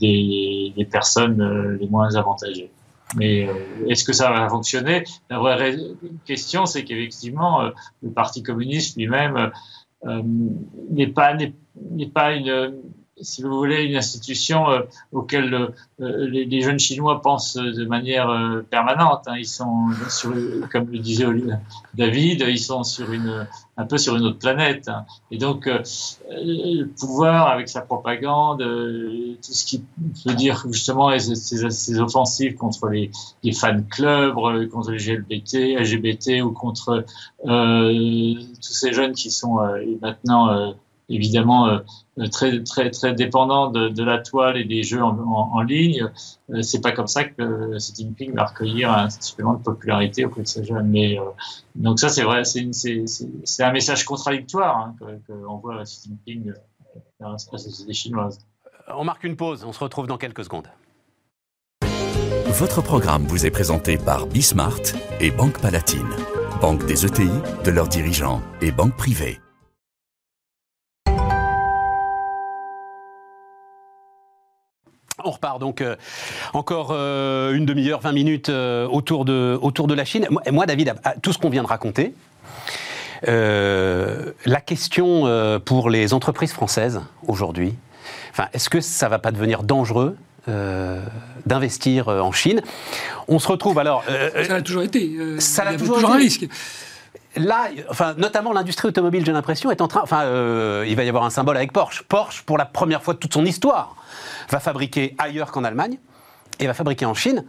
des, 0.00 0.84
personnes 0.90 1.40
euh, 1.40 1.59
les 1.80 1.88
moins 1.88 2.14
avantagés. 2.16 2.70
Mais 3.16 3.48
euh, 3.48 3.52
est-ce 3.88 4.04
que 4.04 4.12
ça 4.12 4.30
va 4.30 4.48
fonctionner? 4.48 5.04
La 5.28 5.38
vraie 5.38 5.76
question, 6.24 6.66
c'est 6.66 6.84
qu'effectivement, 6.84 7.62
euh, 7.62 7.70
le 8.02 8.10
Parti 8.10 8.42
communiste 8.42 8.96
lui-même 8.96 9.50
n'est 10.90 11.08
pas, 11.08 11.34
n'est 11.34 12.06
pas 12.06 12.32
une, 12.32 12.74
si 13.22 13.42
vous 13.42 13.56
voulez, 13.56 13.84
une 13.84 13.96
institution 13.96 14.70
euh, 14.70 14.80
auquel 15.12 15.72
euh, 16.00 16.26
les, 16.28 16.60
jeunes 16.60 16.78
Chinois 16.78 17.20
pensent 17.20 17.56
de 17.56 17.84
manière 17.84 18.28
euh, 18.30 18.62
permanente. 18.68 19.22
Hein. 19.26 19.36
Ils 19.38 19.46
sont, 19.46 19.88
sur, 20.08 20.32
comme 20.70 20.90
le 20.90 20.98
disait 20.98 21.26
David, 21.94 22.44
ils 22.48 22.58
sont 22.58 22.82
sur 22.82 23.12
une, 23.12 23.46
un 23.76 23.86
peu 23.86 23.98
sur 23.98 24.16
une 24.16 24.24
autre 24.24 24.38
planète. 24.38 24.88
Hein. 24.88 25.04
Et 25.30 25.38
donc, 25.38 25.66
le 25.66 26.84
pouvoir, 26.84 27.48
avec 27.48 27.68
sa 27.68 27.82
propagande, 27.82 28.60
tout 28.60 29.52
ce 29.52 29.64
qui 29.64 29.84
veut 30.26 30.34
dire 30.34 30.64
justement 30.70 31.16
ces, 31.18 32.00
offensives 32.00 32.56
contre 32.56 32.88
les, 32.88 33.10
les 33.42 33.52
fan 33.52 33.86
clubs, 33.86 34.34
contre 34.68 34.92
les 34.92 35.16
LGBT, 35.16 35.78
LGBT 35.78 36.42
ou 36.42 36.52
contre 36.52 37.04
tous 37.42 38.72
ces 38.72 38.92
jeunes 38.92 39.12
qui 39.12 39.30
sont 39.30 39.58
maintenant 40.00 40.74
évidemment 41.10 41.68
euh, 41.68 42.26
très 42.30 42.62
très 42.62 42.90
très 42.90 43.14
dépendant 43.14 43.70
de, 43.70 43.88
de, 43.88 44.04
la 44.04 44.18
toile 44.18 44.56
et 44.56 44.64
des 44.64 44.82
jeux 44.82 45.02
en, 45.02 45.16
en, 45.18 45.60
ligne. 45.60 46.08
Euh, 46.50 46.62
c'est 46.62 46.80
pas 46.80 46.92
comme 46.92 47.06
ça 47.06 47.24
que 47.24 47.76
Xi 47.76 47.92
Jinping 47.96 48.34
va 48.34 48.46
recueillir 48.46 48.90
un 48.92 49.10
supplément 49.10 49.54
de 49.54 49.62
popularité 49.62 50.24
auprès 50.24 50.42
de 50.42 50.46
ces 50.46 50.64
jeunes. 50.64 50.88
Mais 50.88 51.18
euh, 51.18 51.24
donc 51.74 51.98
ça 51.98 52.08
c'est 52.08 52.22
vrai, 52.22 52.44
c'est 52.44 52.70
c'est 52.72 53.62
un 53.62 53.72
message 53.72 54.04
contradictoire 54.04 54.76
hein, 54.78 54.94
qu'on 55.26 55.58
que 55.58 55.60
voit 55.60 55.82
Xi 55.84 56.08
Jinping 56.08 56.52
dans 57.20 57.32
la 57.32 57.38
société 57.38 57.92
chinoise. 57.92 58.38
On 58.96 59.04
marque 59.04 59.24
une 59.24 59.36
pause, 59.36 59.64
on 59.64 59.72
se 59.72 59.80
retrouve 59.80 60.06
dans 60.06 60.18
quelques 60.18 60.44
secondes. 60.44 60.68
Votre 62.46 62.82
programme 62.82 63.24
vous 63.26 63.46
est 63.46 63.50
présenté 63.50 63.96
par 63.96 64.26
Bismart 64.26 64.80
et 65.20 65.30
Banque 65.30 65.60
Palatine. 65.60 66.08
banque 66.60 66.84
des 66.84 67.06
ETI, 67.06 67.30
de 67.64 67.70
leurs 67.70 67.88
dirigeants 67.88 68.42
et 68.60 68.72
banque 68.72 68.96
privée. 68.96 69.40
On 75.24 75.30
repart 75.30 75.58
donc 75.58 75.80
euh, 75.80 75.96
encore 76.52 76.90
euh, 76.92 77.54
une 77.54 77.66
demi-heure, 77.66 78.00
20 78.00 78.12
minutes 78.12 78.48
euh, 78.48 78.86
autour, 78.86 79.24
de, 79.24 79.58
autour 79.60 79.86
de 79.86 79.94
la 79.94 80.04
Chine. 80.04 80.26
Moi, 80.30 80.42
moi, 80.50 80.66
David, 80.66 80.94
tout 81.22 81.32
ce 81.32 81.38
qu'on 81.38 81.50
vient 81.50 81.62
de 81.62 81.68
raconter, 81.68 82.14
la 83.26 84.60
question 84.64 85.60
pour 85.64 85.90
les 85.90 86.14
entreprises 86.14 86.52
françaises 86.52 87.00
aujourd'hui, 87.26 87.74
enfin, 88.30 88.46
est-ce 88.54 88.70
que 88.70 88.80
ça 88.80 89.08
va 89.08 89.18
pas 89.18 89.30
devenir 89.30 89.62
dangereux 89.62 90.16
d'investir 91.44 92.08
en 92.08 92.32
Chine? 92.32 92.62
On 93.28 93.38
se 93.38 93.48
retrouve 93.48 93.78
alors. 93.78 94.04
ça 94.46 94.54
a 94.54 94.62
toujours 94.62 94.82
été. 94.82 95.18
ça 95.38 95.64
a 95.64 95.74
toujours, 95.74 95.96
toujours 95.96 96.12
un 96.12 96.16
risque 96.16 96.46
là, 97.36 97.68
enfin, 97.90 98.14
notamment 98.16 98.52
l'industrie 98.52 98.88
automobile, 98.88 99.24
j'ai 99.24 99.32
l'impression, 99.32 99.70
est 99.70 99.82
en 99.82 99.88
train. 99.88 100.00
Enfin, 100.02 100.24
il 100.86 100.96
va 100.96 101.04
y 101.04 101.08
avoir 101.08 101.24
un 101.24 101.30
symbole 101.30 101.58
avec 101.58 101.72
Porsche. 101.72 102.02
Porsche, 102.04 102.42
pour 102.42 102.56
la 102.56 102.64
première 102.64 103.02
fois 103.02 103.14
de 103.14 103.18
toute 103.18 103.34
son 103.34 103.44
histoire, 103.44 103.96
va 104.50 104.60
fabriquer 104.60 105.14
ailleurs 105.18 105.52
qu'en 105.52 105.64
Allemagne 105.64 105.98
et 106.58 106.66
va 106.66 106.74
fabriquer 106.74 107.06
en 107.06 107.14
Chine 107.14 107.44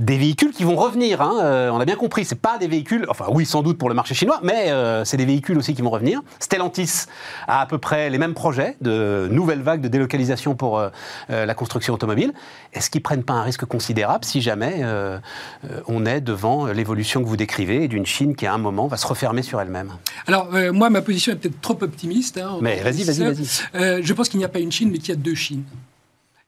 des 0.00 0.16
véhicules 0.16 0.50
qui 0.50 0.64
vont 0.64 0.76
revenir. 0.76 1.20
Hein. 1.20 1.38
Euh, 1.42 1.70
on 1.70 1.78
a 1.78 1.84
bien 1.84 1.94
compris, 1.94 2.24
c'est 2.24 2.40
pas 2.40 2.58
des 2.58 2.68
véhicules, 2.68 3.04
enfin 3.08 3.26
oui 3.28 3.44
sans 3.44 3.62
doute 3.62 3.78
pour 3.78 3.90
le 3.90 3.94
marché 3.94 4.14
chinois, 4.14 4.40
mais 4.42 4.70
euh, 4.70 5.04
c'est 5.04 5.18
des 5.18 5.26
véhicules 5.26 5.58
aussi 5.58 5.74
qui 5.74 5.82
vont 5.82 5.90
revenir. 5.90 6.22
Stellantis 6.38 7.04
a 7.46 7.60
à 7.60 7.66
peu 7.66 7.76
près 7.78 8.08
les 8.08 8.16
mêmes 8.16 8.32
projets 8.32 8.76
de 8.80 9.28
nouvelles 9.30 9.60
vagues 9.60 9.82
de 9.82 9.88
délocalisation 9.88 10.54
pour 10.54 10.78
euh, 10.78 10.88
la 11.28 11.54
construction 11.54 11.92
automobile. 11.92 12.32
Est-ce 12.72 12.88
qu'ils 12.88 13.02
prennent 13.02 13.24
pas 13.24 13.34
un 13.34 13.42
risque 13.42 13.66
considérable 13.66 14.24
si 14.24 14.40
jamais 14.40 14.82
on 15.86 16.06
est 16.06 16.20
devant 16.20 16.66
l'évolution 16.66 17.22
que 17.22 17.28
vous 17.28 17.36
décrivez 17.36 17.88
d'une 17.88 18.06
Chine 18.06 18.34
qui 18.34 18.46
à 18.46 18.54
un 18.54 18.58
moment 18.58 18.86
va 18.86 18.96
se 18.96 19.06
refermer 19.06 19.42
sur 19.42 19.60
elle-même? 19.60 19.92
Alors 20.26 20.48
moi 20.72 20.88
ma 20.88 21.02
position 21.02 21.32
est 21.32 21.36
peut-être 21.36 21.60
trop 21.60 21.76
optimiste. 21.80 22.38
Hein, 22.38 22.58
mais 22.62 22.80
vas-y, 22.80 23.04
vas-y, 23.04 23.24
vas-y. 23.24 24.02
je 24.02 24.12
pense 24.12 24.28
qu'il 24.28 24.38
n'y 24.38 24.44
a 24.44 24.48
pas 24.48 24.60
une 24.60 24.72
Chine, 24.72 24.90
mais 24.90 24.98
qu'il 24.98 25.10
y 25.10 25.12
a 25.12 25.20
deux 25.20 25.34
Chines. 25.34 25.64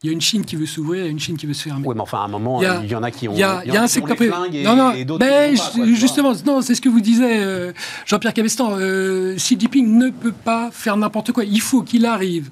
Il 0.02 0.08
y 0.08 0.10
a 0.10 0.12
une 0.12 0.20
Chine 0.20 0.44
qui 0.44 0.56
veut 0.56 0.66
s'ouvrir 0.66 1.04
et 1.04 1.08
une 1.08 1.20
Chine 1.20 1.36
qui 1.36 1.46
veut 1.46 1.54
se 1.54 1.62
fermer. 1.62 1.86
Oui, 1.86 1.94
mais 1.94 2.00
enfin, 2.00 2.18
à 2.18 2.22
un 2.22 2.28
moment, 2.28 2.60
il 2.60 2.90
y, 2.90 2.94
en 2.94 3.04
a 3.04 3.10
qui 3.12 3.28
ont, 3.28 3.34
il 3.34 3.38
y 3.38 3.44
a, 3.44 3.62
il 3.64 3.72
y 3.72 3.76
a 3.76 3.82
un 3.82 3.86
secteur 3.86 4.16
privé. 4.16 4.32
Non, 4.64 4.74
non, 4.74 4.92
et 4.92 5.04
ben, 5.04 5.56
justement, 5.94 6.32
non, 6.44 6.60
c'est 6.60 6.74
ce 6.74 6.80
que 6.80 6.88
vous 6.88 7.00
disait 7.00 7.40
euh, 7.40 7.72
Jean-Pierre 8.04 8.34
Cabestan. 8.34 8.76
Euh, 8.78 9.36
Xi 9.36 9.56
Jinping 9.58 9.96
ne 9.96 10.10
peut 10.10 10.32
pas 10.32 10.70
faire 10.72 10.96
n'importe 10.96 11.30
quoi. 11.30 11.44
Il 11.44 11.60
faut 11.60 11.82
qu'il 11.82 12.04
arrive 12.04 12.50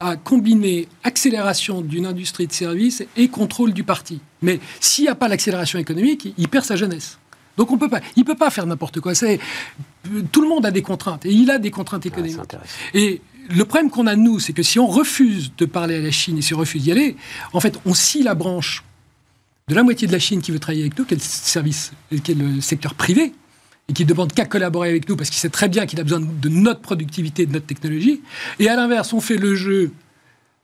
à 0.00 0.16
combiner 0.16 0.88
accélération 1.04 1.82
d'une 1.82 2.06
industrie 2.06 2.46
de 2.46 2.52
services 2.52 3.04
et 3.16 3.28
contrôle 3.28 3.72
du 3.72 3.84
parti. 3.84 4.20
Mais 4.42 4.58
s'il 4.80 5.04
n'y 5.04 5.10
a 5.10 5.14
pas 5.14 5.28
l'accélération 5.28 5.78
économique, 5.78 6.34
il 6.38 6.48
perd 6.48 6.64
sa 6.64 6.74
jeunesse. 6.74 7.18
Donc 7.56 7.70
on 7.70 7.78
peut 7.78 7.90
pas, 7.90 8.00
il 8.16 8.24
peut 8.24 8.34
pas 8.34 8.48
faire 8.50 8.66
n'importe 8.66 9.00
quoi. 9.00 9.14
C'est 9.14 9.38
tout 10.32 10.40
le 10.40 10.48
monde 10.48 10.64
a 10.64 10.70
des 10.70 10.82
contraintes 10.82 11.26
et 11.26 11.30
il 11.30 11.50
a 11.50 11.58
des 11.58 11.70
contraintes 11.70 12.06
économiques. 12.06 12.38
et 12.94 13.20
le 13.50 13.64
problème 13.64 13.90
qu'on 13.90 14.06
a, 14.06 14.16
nous, 14.16 14.38
c'est 14.38 14.52
que 14.52 14.62
si 14.62 14.78
on 14.78 14.86
refuse 14.86 15.52
de 15.58 15.64
parler 15.64 15.96
à 15.96 16.00
la 16.00 16.10
Chine 16.10 16.38
et 16.38 16.42
si 16.42 16.54
on 16.54 16.58
refuse 16.58 16.82
d'y 16.82 16.92
aller, 16.92 17.16
en 17.52 17.60
fait, 17.60 17.78
on 17.84 17.94
scie 17.94 18.22
la 18.22 18.34
branche 18.34 18.84
de 19.68 19.74
la 19.74 19.82
moitié 19.82 20.06
de 20.06 20.12
la 20.12 20.18
Chine 20.18 20.40
qui 20.40 20.50
veut 20.52 20.58
travailler 20.58 20.82
avec 20.82 20.98
nous, 20.98 21.04
qui 21.04 21.14
est 21.14 21.16
le, 21.16 21.22
service, 21.22 21.92
le 22.10 22.60
secteur 22.60 22.94
privé, 22.94 23.32
et 23.88 23.92
qui 23.92 24.04
ne 24.04 24.08
demande 24.08 24.32
qu'à 24.32 24.44
collaborer 24.44 24.88
avec 24.88 25.08
nous 25.08 25.16
parce 25.16 25.30
qu'il 25.30 25.38
sait 25.38 25.48
très 25.48 25.68
bien 25.68 25.86
qu'il 25.86 26.00
a 26.00 26.04
besoin 26.04 26.20
de 26.20 26.48
notre 26.48 26.80
productivité, 26.80 27.44
de 27.44 27.52
notre 27.52 27.66
technologie. 27.66 28.20
Et 28.60 28.68
à 28.68 28.76
l'inverse, 28.76 29.12
on 29.12 29.20
fait 29.20 29.36
le 29.36 29.56
jeu 29.56 29.92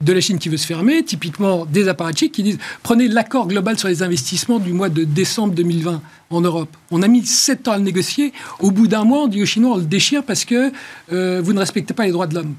de 0.02 0.12
la 0.12 0.20
Chine 0.20 0.38
qui 0.38 0.48
veut 0.48 0.58
se 0.58 0.66
fermer, 0.66 1.02
typiquement 1.02 1.64
des 1.64 1.88
apparatchiks 1.88 2.30
qui 2.30 2.42
disent 2.42 2.58
prenez 2.82 3.08
l'accord 3.08 3.48
global 3.48 3.78
sur 3.78 3.88
les 3.88 4.02
investissements 4.02 4.58
du 4.58 4.72
mois 4.72 4.90
de 4.90 5.04
décembre 5.04 5.54
2020 5.54 6.02
en 6.30 6.40
Europe. 6.40 6.76
On 6.90 7.02
a 7.02 7.08
mis 7.08 7.24
sept 7.24 7.66
ans 7.66 7.72
à 7.72 7.78
le 7.78 7.82
négocier. 7.82 8.32
Au 8.60 8.70
bout 8.70 8.86
d'un 8.88 9.04
mois, 9.04 9.22
on 9.22 9.26
dit 9.26 9.42
aux 9.42 9.46
Chinois 9.46 9.76
on 9.76 9.78
le 9.78 9.84
déchire 9.84 10.22
parce 10.22 10.44
que 10.44 10.70
euh, 11.12 11.40
vous 11.42 11.52
ne 11.52 11.58
respectez 11.58 11.94
pas 11.94 12.04
les 12.04 12.12
droits 12.12 12.26
de 12.26 12.34
l'homme. 12.34 12.54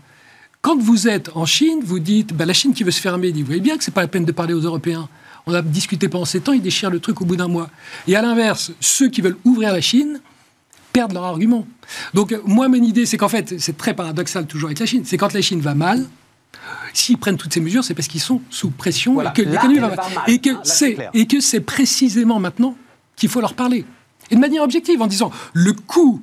Quand 0.62 0.78
vous 0.78 1.08
êtes 1.08 1.30
en 1.36 1.46
Chine, 1.46 1.80
vous 1.84 2.00
dites, 2.00 2.34
bah, 2.34 2.46
la 2.46 2.54
Chine 2.54 2.74
qui 2.74 2.84
veut 2.84 2.92
se 2.92 3.02
fermer, 3.02 3.32
dit, 3.32 3.42
vous 3.42 3.48
voyez 3.48 3.62
bien 3.62 3.78
que 3.78 3.84
ce 3.84 3.90
n'est 3.90 3.94
pas 3.94 4.02
la 4.02 4.08
peine 4.08 4.26
de 4.26 4.32
parler 4.32 4.54
aux 4.54 4.62
Européens. 4.62 5.08
On 5.46 5.54
a 5.54 5.62
discuté 5.62 6.10
pendant 6.10 6.26
sept 6.26 6.50
ans, 6.50 6.54
ils 6.54 6.62
déchirent 6.62 6.90
le 6.90 7.00
truc 7.00 7.22
au 7.22 7.26
bout 7.26 7.38
d'un 7.38 7.48
mois. 7.48 7.70
Et 8.08 8.16
à 8.16 8.22
l'inverse, 8.22 8.72
ceux 8.82 9.08
qui 9.08 9.22
veulent 9.22 9.38
ouvrir 9.46 9.72
la 9.72 9.82
Chine 9.82 10.20
perdent 10.92 11.14
leur 11.14 11.24
argument. 11.24 11.66
Donc 12.14 12.36
moi, 12.46 12.68
mon 12.68 12.82
idée, 12.82 13.06
c'est 13.06 13.18
qu'en 13.18 13.30
fait, 13.30 13.60
c'est 13.60 13.78
très 13.78 13.94
paradoxal 13.94 14.46
toujours 14.46 14.68
avec 14.68 14.80
la 14.80 14.86
Chine, 14.86 15.04
c'est 15.06 15.18
quand 15.18 15.34
la 15.34 15.42
Chine 15.42 15.62
va 15.62 15.74
mal, 15.74 16.06
s'ils 16.94 17.18
prennent 17.18 17.38
toutes 17.38 17.54
ces 17.54 17.62
mesures, 17.62 17.84
c'est 17.84 17.94
parce 17.94 18.08
qu'ils 18.08 18.22
sont 18.22 18.42
sous 18.50 18.72
pression 18.72 19.22
et 19.22 19.32
que 19.34 19.42
l'économie 19.42 19.80
va 19.80 19.90
mal. 19.90 20.00
Et 20.28 20.40
que, 20.40 20.50
c'est, 20.64 20.98
et 21.14 21.28
que 21.28 21.40
c'est 21.40 21.62
précisément 21.62 22.40
maintenant 22.40 22.76
qu'il 23.16 23.30
faut 23.30 23.42
leur 23.42 23.54
parler. 23.54 23.86
Et 24.32 24.36
de 24.36 24.40
manière 24.42 24.64
objective, 24.64 25.02
en 25.02 25.08
disant 25.08 25.32
le 25.54 25.74
coût 25.74 26.22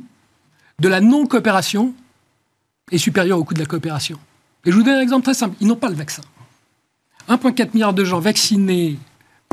de 0.81 0.89
la 0.89 1.01
non-coopération 1.01 1.95
est 2.91 2.99
supérieur 2.99 3.39
au 3.39 3.45
coût 3.45 3.55
de 3.55 3.61
la 3.61 3.67
coopération. 3.67 4.19
Et 4.65 4.71
je 4.71 4.77
vous 4.77 4.83
donne 4.83 4.95
un 4.95 5.01
exemple 5.01 5.25
très 5.25 5.35
simple. 5.35 5.57
Ils 5.61 5.67
n'ont 5.67 5.77
pas 5.77 5.89
le 5.89 5.95
vaccin. 5.95 6.23
1,4 7.29 7.71
milliard 7.75 7.95
de 7.95 8.05
gens 8.05 8.21
vaccinés 8.21 8.99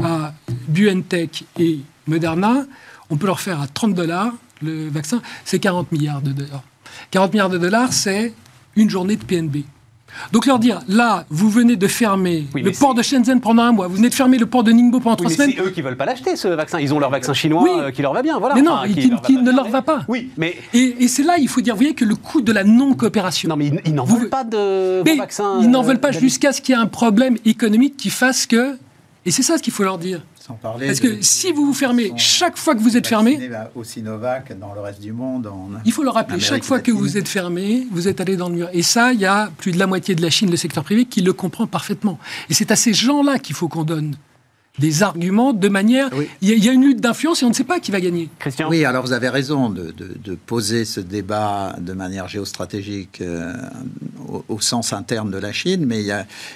à 0.04 0.34
BioNTech 0.67 1.46
et 1.60 1.80
Moderna, 2.08 2.65
on 3.10 3.17
peut 3.17 3.28
leur 3.28 3.39
faire 3.39 3.62
à 3.62 3.67
30 3.67 3.94
dollars 3.94 4.34
le 4.62 4.89
vaccin, 4.89 5.22
c'est 5.44 5.60
40 5.60 5.91
milliards 5.91 6.22
de 6.22 6.32
dollars. 6.32 6.63
40 7.12 7.34
milliards 7.34 7.50
de 7.50 7.58
dollars, 7.58 7.94
c'est 7.94 8.34
une 8.76 8.89
journée 8.89 9.15
de 9.15 9.24
PNB. 9.24 9.63
Donc 10.32 10.45
leur 10.45 10.60
dire, 10.60 10.82
là, 10.88 11.26
vous 11.30 11.50
venez 11.50 11.76
de 11.76 11.88
fermer 11.88 12.45
le 12.54 12.71
port 12.71 12.93
de 12.93 13.02
Shenzhen 13.02 13.39
pendant 13.41 13.63
un 13.63 13.71
mois, 13.71 13.88
vous 13.88 13.95
venez 13.95 14.10
de 14.10 14.15
fermer 14.15 14.38
le 14.38 14.45
port 14.45 14.63
de 14.63 14.71
Ningbo 14.71 15.00
pendant 15.00 15.15
trois 15.15 15.30
semaines. 15.30 15.54
C'est 15.56 15.62
eux 15.62 15.69
qui 15.69 15.82
veulent 15.82 15.97
pas 15.97 16.06
l'acheter 16.06 16.36
ce 16.36 16.47
vaccin. 16.47 16.80
Ils 16.80 16.93
ont 16.93 17.00
leur 17.00 17.10
vaccin 17.10 17.34
chinois 17.34 17.67
euh, 17.67 17.91
qui 17.91 18.02
leur 18.02 18.13
va 18.13 18.21
bien, 18.21 18.39
voilà. 18.39 18.56
Mais 18.56 18.62
non, 18.62 18.78
qui, 19.24 19.38
ne 19.38 19.52
leur 19.52 19.69
va 19.69 19.82
pas. 19.82 20.02
Oui, 20.08 20.30
mais 20.38 20.56
et, 20.74 21.08
c'est 21.08 21.24
là, 21.24 21.38
il 21.38 21.47
faut 21.47 21.62
dire, 21.62 21.74
vous 21.74 21.82
voyez 21.82 21.95
que 21.95 22.06
le 22.06 22.15
coût 22.15 22.41
de 22.41 22.52
la 22.52 22.63
non 22.63 22.93
coopération. 22.93 23.50
Non, 23.50 23.56
mais 23.56 23.71
ils, 23.86 23.93
n'en 23.93 24.06
veulent 24.06 24.30
pas 24.30 24.43
de 24.43 25.04
vaccin. 25.17 25.60
Ils 25.62 25.69
n'en 25.69 25.82
veulent 25.82 26.00
pas 26.00 26.10
euh, 26.10 26.19
jusqu'à 26.19 26.54
ce 26.54 26.62
qu'il 26.62 26.76
y 26.76 26.78
ait 26.78 26.82
un 26.82 26.88
problème 26.88 27.38
économique 27.45 27.97
qui 27.97 28.10
fasse 28.10 28.45
que. 28.45 28.78
Et 29.26 29.32
c'est 29.32 29.43
ça 29.43 29.58
ce 29.58 29.63
qu'il 29.63 29.74
faut 29.74 29.84
leur 29.84 29.97
dire. 29.97 30.21
Parce 30.62 30.99
que 30.99 31.21
si 31.21 31.51
vous 31.51 31.65
vous 31.65 31.73
fermez 31.73 32.12
chaque 32.17 32.58
fois 32.58 32.75
que 32.75 32.80
vous 32.80 32.97
êtes 32.97 33.08
fermé. 33.08 33.49
Au 33.75 33.84
Sinovac, 33.84 34.58
dans 34.58 34.73
le 34.73 34.82
reste 34.82 35.01
du 35.01 35.12
monde. 35.12 35.49
il 35.86 35.91
faut 35.91 36.04
le 36.04 36.10
rappeler, 36.10 36.39
chaque 36.39 36.63
fois 36.63 36.80
que 36.80 36.91
vous 36.91 37.17
êtes 37.17 37.27
fermé, 37.27 37.88
vous 37.91 38.08
êtes 38.08 38.21
allé 38.21 38.36
dans 38.36 38.49
le 38.49 38.56
mur. 38.56 38.69
Et 38.73 38.84
ça, 38.84 39.13
il 39.13 39.19
y 39.19 39.25
a 39.25 39.51
plus 39.58 39.71
de 39.71 39.80
la 39.80 39.88
moitié 39.88 40.15
de 40.15 40.21
la 40.21 40.30
Chine, 40.30 40.49
le 40.49 40.58
secteur 40.58 40.84
privé, 40.84 41.06
qui 41.06 41.21
le 41.21 41.34
comprend 41.34 41.67
parfaitement. 41.67 42.19
Et 42.49 42.54
c'est 42.54 42.71
à 42.71 42.75
ces 42.75 42.93
gens-là 42.93 43.39
qu'il 43.39 43.56
faut 43.56 43.67
qu'on 43.67 43.84
donne 43.84 44.15
des 44.80 45.04
arguments 45.04 45.54
de 45.54 45.67
manière. 45.67 46.10
Il, 46.41 46.49
y 46.49 46.69
a, 46.69 46.71
une 46.71 46.84
lutte 46.84 47.01
d'influence 47.01 47.41
et 47.41 47.45
on 47.45 47.49
ne 47.49 47.54
sait 47.54 47.63
pas 47.63 47.80
qui 47.80 47.91
va 47.91 47.99
gagner. 47.99 48.30
Christian 48.39 48.69
Oui, 48.69 48.86
alors 48.86 49.06
vous 49.06 49.13
avez 49.13 49.30
raison 49.30 49.69
de, 49.69 49.93
poser 50.45 50.86
ce 50.86 50.99
débat 50.99 51.75
de 51.80 51.93
manière 51.93 52.27
géostratégique 52.27 53.21
euh, 53.21 53.54
au, 54.48 54.60
sens 54.60 54.94
interne 54.94 55.32
de 55.32 55.38
la 55.38 55.52
Chine, 55.52 55.86
mais 55.86 56.04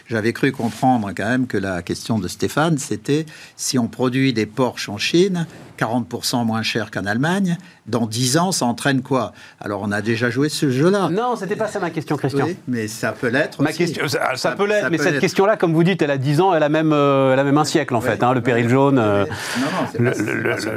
j'avais 0.08 0.34
cru 0.34 0.52
comprendre 0.52 1.12
quand 1.16 1.28
même 1.28 1.48
que 1.48 1.58
la 1.58 1.82
question 1.82 2.20
de 2.20 2.28
Stéphane, 2.28 2.78
c'était 2.78 3.26
si 3.56 3.78
on 3.80 3.88
produit 3.88 4.34
des 4.34 4.46
Porsche 4.46 4.90
en 4.90 4.98
Chine, 4.98 5.48
40% 5.78 6.46
moins 6.46 6.64
cher 6.64 6.92
qu'en 6.92 7.06
Allemagne, 7.06 7.58
dans 7.88 8.08
10 8.08 8.38
ans, 8.38 8.52
ça 8.52 8.66
entraîne 8.66 9.02
quoi? 9.02 9.34
Alors, 9.60 9.82
on 9.84 9.92
a 9.92 10.02
déjà 10.02 10.30
joué 10.30 10.50
ce 10.50 10.70
jeu-là. 10.70 11.10
Non, 11.10 11.36
c'était 11.36 11.56
pas 11.56 11.68
ça 11.68 11.80
ma 11.80 11.90
question, 11.90 12.18
Christian. 12.18 12.46
Oui, 12.46 12.58
mais 12.68 12.88
ça 12.88 13.12
peut 13.12 13.28
l'être. 13.28 13.62
Ma 13.62 13.74
question, 13.74 14.08
ça, 14.08 14.52
peut 14.52 14.68
l'être, 14.68 14.90
mais 14.90 14.98
cette 14.98 15.20
question-là, 15.20 15.58
comme 15.58 15.74
vous 15.74 15.84
dites, 15.84 16.02
elle 16.02 16.12
a 16.12 16.18
10 16.18 16.42
ans, 16.42 16.54
elle 16.54 16.64
a 16.64 16.70
même, 16.70 16.94
euh, 16.94 17.34
elle 17.34 17.40
a 17.40 17.44
même 17.44 17.58
un 17.58 17.66
siècle 17.66 17.96
en 17.96 18.02
fait. 18.02 18.24
Hein, 18.24 18.34
le 18.34 18.42
péril 18.42 18.70
jaune. 18.70 18.98
Euh, 18.98 19.26
non, 19.26 19.66
non, 19.66 19.88
c'est 19.92 19.98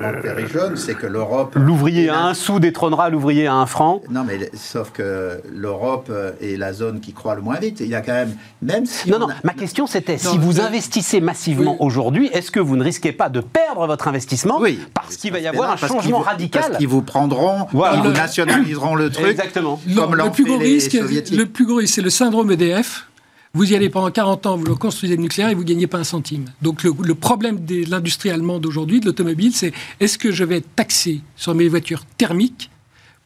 pas, 0.00 0.10
le, 0.10 0.16
le, 0.16 0.22
péril 0.22 0.48
jaune, 0.48 0.76
c'est 0.76 0.94
que 0.94 1.06
l'Europe. 1.06 1.54
L'ouvrier 1.54 2.08
à 2.08 2.24
un 2.24 2.34
sou 2.34 2.60
détrônera 2.60 3.08
l'ouvrier 3.10 3.46
à 3.46 3.54
un 3.54 3.66
franc. 3.66 4.02
Non, 4.10 4.24
mais 4.24 4.50
sauf 4.54 4.90
que 4.90 5.40
l'Europe 5.50 6.10
est 6.40 6.56
la 6.56 6.72
zone 6.72 6.87
qui 6.94 7.12
croît 7.12 7.34
le 7.34 7.42
moins 7.42 7.58
vite. 7.58 7.80
Il 7.80 7.88
y 7.88 7.94
a 7.94 8.00
quand 8.00 8.12
même, 8.12 8.36
même 8.62 8.86
si. 8.86 9.10
Non, 9.10 9.18
non. 9.18 9.28
Ma 9.44 9.52
question, 9.52 9.86
c'était 9.86 10.18
si 10.18 10.38
vous 10.38 10.60
investissez 10.60 11.20
massivement 11.20 11.80
aujourd'hui, 11.82 12.28
est-ce 12.32 12.50
que 12.50 12.60
vous 12.60 12.76
ne 12.76 12.84
risquez 12.84 13.12
pas 13.12 13.28
de 13.28 13.40
perdre 13.40 13.86
votre 13.86 14.08
investissement 14.08 14.58
Oui. 14.60 14.78
Parce 14.94 15.16
qu'il 15.16 15.32
va 15.32 15.40
y 15.40 15.46
avoir 15.46 15.70
un 15.70 15.76
changement 15.76 16.20
radical. 16.20 16.62
Parce 16.62 16.78
qu'ils 16.78 16.88
vous 16.88 17.02
prendront, 17.02 17.66
ils 17.72 18.02
vous 18.02 18.12
nationaliseront 18.12 18.94
le 18.94 19.10
truc. 19.10 19.26
Exactement. 19.26 19.80
Comme 19.94 20.14
le, 20.14 20.30
plus 20.30 20.44
gros 20.44 20.58
risque, 20.58 20.92
le 20.92 21.44
plus 21.44 21.66
gros 21.66 21.76
risque, 21.76 21.94
c'est 21.94 22.02
le 22.02 22.10
syndrome 22.10 22.50
EDF. 22.50 23.08
Vous 23.54 23.72
y 23.72 23.74
allez 23.74 23.88
pendant 23.88 24.10
40 24.10 24.46
ans, 24.46 24.56
vous 24.56 24.76
construisez 24.76 25.16
le 25.16 25.22
nucléaire 25.22 25.48
et 25.48 25.54
vous 25.54 25.62
ne 25.62 25.68
gagnez 25.68 25.86
pas 25.86 25.98
un 25.98 26.04
centime. 26.04 26.44
Donc 26.60 26.82
le, 26.82 27.14
problème 27.14 27.64
de 27.64 27.90
l'industrie 27.90 28.30
allemande 28.30 28.66
aujourd'hui, 28.66 29.00
de 29.00 29.06
l'automobile, 29.06 29.52
c'est 29.54 29.72
est-ce 30.00 30.18
que 30.18 30.30
je 30.30 30.44
vais 30.44 30.58
être 30.58 30.74
taxé 30.76 31.22
sur 31.34 31.54
mes 31.54 31.68
voitures 31.68 32.04
thermiques 32.18 32.70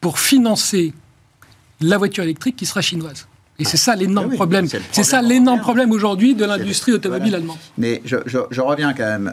pour 0.00 0.18
financer 0.18 0.94
la 1.80 1.98
voiture 1.98 2.22
électrique 2.22 2.56
qui 2.56 2.66
sera 2.66 2.80
chinoise? 2.80 3.26
Et 3.58 3.64
c'est 3.64 3.76
ça 3.76 3.94
l'énorme 3.94 4.30
ah 4.32 4.34
problème. 4.36 4.66
C'est 4.90 5.02
ça 5.02 5.22
l'énorme 5.22 5.60
problème 5.60 5.92
aujourd'hui 5.92 6.34
de 6.34 6.44
l'industrie 6.44 6.92
automobile 6.92 7.34
allemande. 7.34 7.58
Mais 7.78 8.02
je, 8.04 8.16
je 8.26 8.60
reviens 8.60 8.92
quand 8.94 9.04
même 9.04 9.32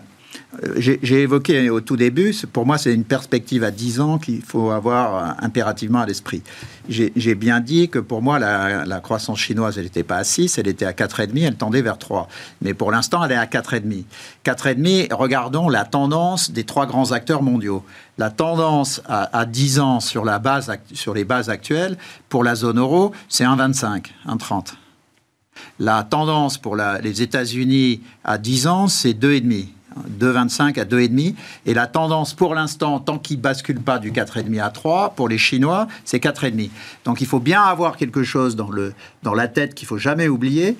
j'ai 0.77 1.21
évoqué 1.21 1.69
au 1.69 1.79
tout 1.79 1.95
début, 1.95 2.33
pour 2.51 2.65
moi, 2.65 2.79
c'est 2.79 2.93
une 2.93 3.03
perspective 3.03 3.63
à 3.63 3.69
10 3.69 3.99
ans 3.99 4.17
qu'il 4.17 4.41
faut 4.41 4.71
avoir 4.71 5.35
impérativement 5.43 5.99
à 5.99 6.07
l'esprit. 6.07 6.41
J'ai 6.89 7.35
bien 7.35 7.59
dit 7.59 7.87
que 7.87 7.99
pour 7.99 8.23
moi, 8.23 8.39
la, 8.39 8.99
croissance 8.99 9.39
chinoise, 9.39 9.77
elle 9.77 9.83
n'était 9.83 10.03
pas 10.03 10.17
à 10.17 10.23
6, 10.23 10.57
elle 10.57 10.67
était 10.67 10.85
à 10.85 10.91
4,5, 10.91 11.39
elle 11.43 11.55
tendait 11.55 11.83
vers 11.83 11.99
3. 11.99 12.27
Mais 12.61 12.73
pour 12.73 12.91
l'instant, 12.91 13.23
elle 13.23 13.31
est 13.31 13.35
à 13.35 13.45
4,5. 13.45 14.05
4,5, 14.43 15.13
regardons 15.13 15.69
la 15.69 15.85
tendance 15.85 16.49
des 16.49 16.63
trois 16.63 16.87
grands 16.87 17.11
acteurs 17.11 17.43
mondiaux. 17.43 17.83
La 18.17 18.31
tendance 18.31 19.03
à, 19.07 19.45
10 19.45 19.79
ans 19.79 19.99
sur, 19.99 20.25
la 20.25 20.39
base, 20.39 20.71
sur 20.93 21.13
les 21.13 21.25
bases 21.25 21.49
actuelles, 21.49 21.95
pour 22.27 22.43
la 22.43 22.55
zone 22.55 22.79
euro, 22.79 23.11
c'est 23.29 23.43
1,25, 23.43 24.05
1,30. 24.27 24.73
La 25.79 26.03
tendance 26.03 26.57
pour 26.57 26.75
les 26.75 27.21
États-Unis 27.21 28.01
à 28.23 28.39
10 28.39 28.67
ans, 28.67 28.87
c'est 28.87 29.13
2,5. 29.13 29.67
2,25 30.19 30.79
à 30.79 30.85
2,5. 30.85 31.35
Et 31.65 31.73
la 31.73 31.87
tendance 31.87 32.33
pour 32.33 32.55
l'instant, 32.55 32.99
tant 32.99 33.17
qu'il 33.17 33.37
ne 33.37 33.41
bascule 33.41 33.79
pas 33.79 33.99
du 33.99 34.11
4,5 34.11 34.61
à 34.61 34.69
3, 34.69 35.13
pour 35.15 35.29
les 35.29 35.37
Chinois, 35.37 35.87
c'est 36.05 36.23
4,5. 36.23 36.69
Donc 37.05 37.21
il 37.21 37.27
faut 37.27 37.39
bien 37.39 37.61
avoir 37.61 37.97
quelque 37.97 38.23
chose 38.23 38.55
dans, 38.55 38.69
le, 38.69 38.93
dans 39.23 39.33
la 39.33 39.47
tête 39.47 39.75
qu'il 39.75 39.85
ne 39.85 39.89
faut 39.89 39.97
jamais 39.97 40.27
oublier. 40.27 40.77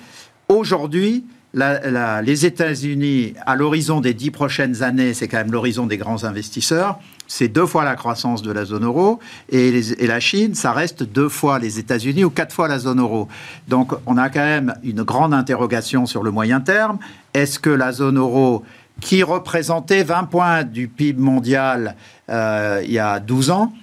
Aujourd'hui, 0.48 1.24
les 1.54 2.46
États-Unis, 2.46 3.34
à 3.46 3.56
l'horizon 3.56 4.02
des 4.02 4.14
dix 4.14 4.30
prochaines 4.30 4.84
années, 4.84 5.14
c'est 5.14 5.28
quand 5.28 5.38
même 5.38 5.52
l'horizon 5.52 5.88
des 5.88 5.98
grands 5.98 6.24
investisseurs, 6.24 7.00
c'est 7.28 7.48
deux 7.48 7.66
fois 7.66 7.84
la 7.84 7.96
croissance 7.96 8.42
de 8.42 8.52
la 8.52 8.66
zone 8.66 8.86
euro, 8.86 9.20
et, 9.50 9.70
et 9.70 10.08
la 10.08 10.20
Chine, 10.20 10.54
ça 10.54 10.72
reste 10.74 11.04
deux 11.04 11.30
fois 11.30 11.60
les 11.60 11.80
États-Unis 11.80 12.24
ou 12.24 12.30
quatre 12.30 12.54
fois 12.54 12.68
la 12.68 12.80
zone 12.80 13.00
euro. 13.00 13.28
Donc 13.68 13.94
on 14.06 14.18
a 14.18 14.30
quand 14.30 14.40
même 14.40 14.76
une 14.84 15.04
grande 15.04 15.34
interrogation 15.34 16.06
sur 16.06 16.24
le 16.24 16.32
moyen 16.32 16.62
terme. 16.62 17.00
Est-ce 17.34 17.60
que 17.60 17.70
la 17.70 17.92
zone 17.92 18.18
euro 18.18 18.64
qui 19.00 19.24
représentait 19.24 20.04
20 20.04 20.24
points 20.26 20.64
du 20.64 20.88
PIB 20.88 21.20
mondial 21.20 21.96
euh, 22.30 22.82
il 22.84 22.92
y 22.92 23.00
a 23.00 23.20
12 23.20 23.50
ans, 23.52 23.74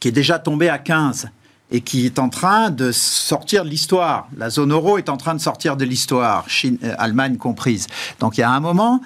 qui 0.00 0.08
est 0.08 0.12
déjà 0.12 0.38
tombé 0.38 0.68
à 0.68 0.78
15 0.78 1.28
et 1.70 1.80
qui 1.80 2.04
est 2.04 2.18
en 2.18 2.28
train 2.28 2.70
de 2.70 2.92
sortir 2.92 3.64
de 3.64 3.70
l'histoire. 3.70 4.28
La 4.36 4.50
zone 4.50 4.72
euro 4.72 4.98
est 4.98 5.08
en 5.08 5.16
train 5.16 5.34
de 5.34 5.40
sortir 5.40 5.76
de 5.76 5.84
l'histoire, 5.84 6.46
euh, 6.64 6.94
Allemagne 6.98 7.36
comprise. 7.36 7.86
Donc 8.20 8.36
il 8.36 8.40
y 8.40 8.44
a 8.44 8.50
un 8.50 8.60
moment, 8.60 9.00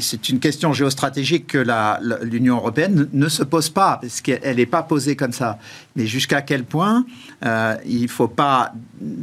c'est 0.00 0.28
une 0.28 0.40
question 0.40 0.72
géostratégique 0.72 1.46
que 1.46 1.64
l'Union 2.22 2.56
européenne 2.56 3.08
ne 3.12 3.28
se 3.28 3.42
pose 3.42 3.70
pas, 3.70 3.98
parce 4.00 4.20
qu'elle 4.20 4.56
n'est 4.56 4.66
pas 4.66 4.82
posée 4.82 5.16
comme 5.16 5.32
ça. 5.32 5.58
Mais 5.96 6.06
jusqu'à 6.06 6.42
quel 6.42 6.64
point 6.64 7.04
euh, 7.44 7.76
il 7.86 8.08
faut 8.08 8.28
pas. 8.28 8.72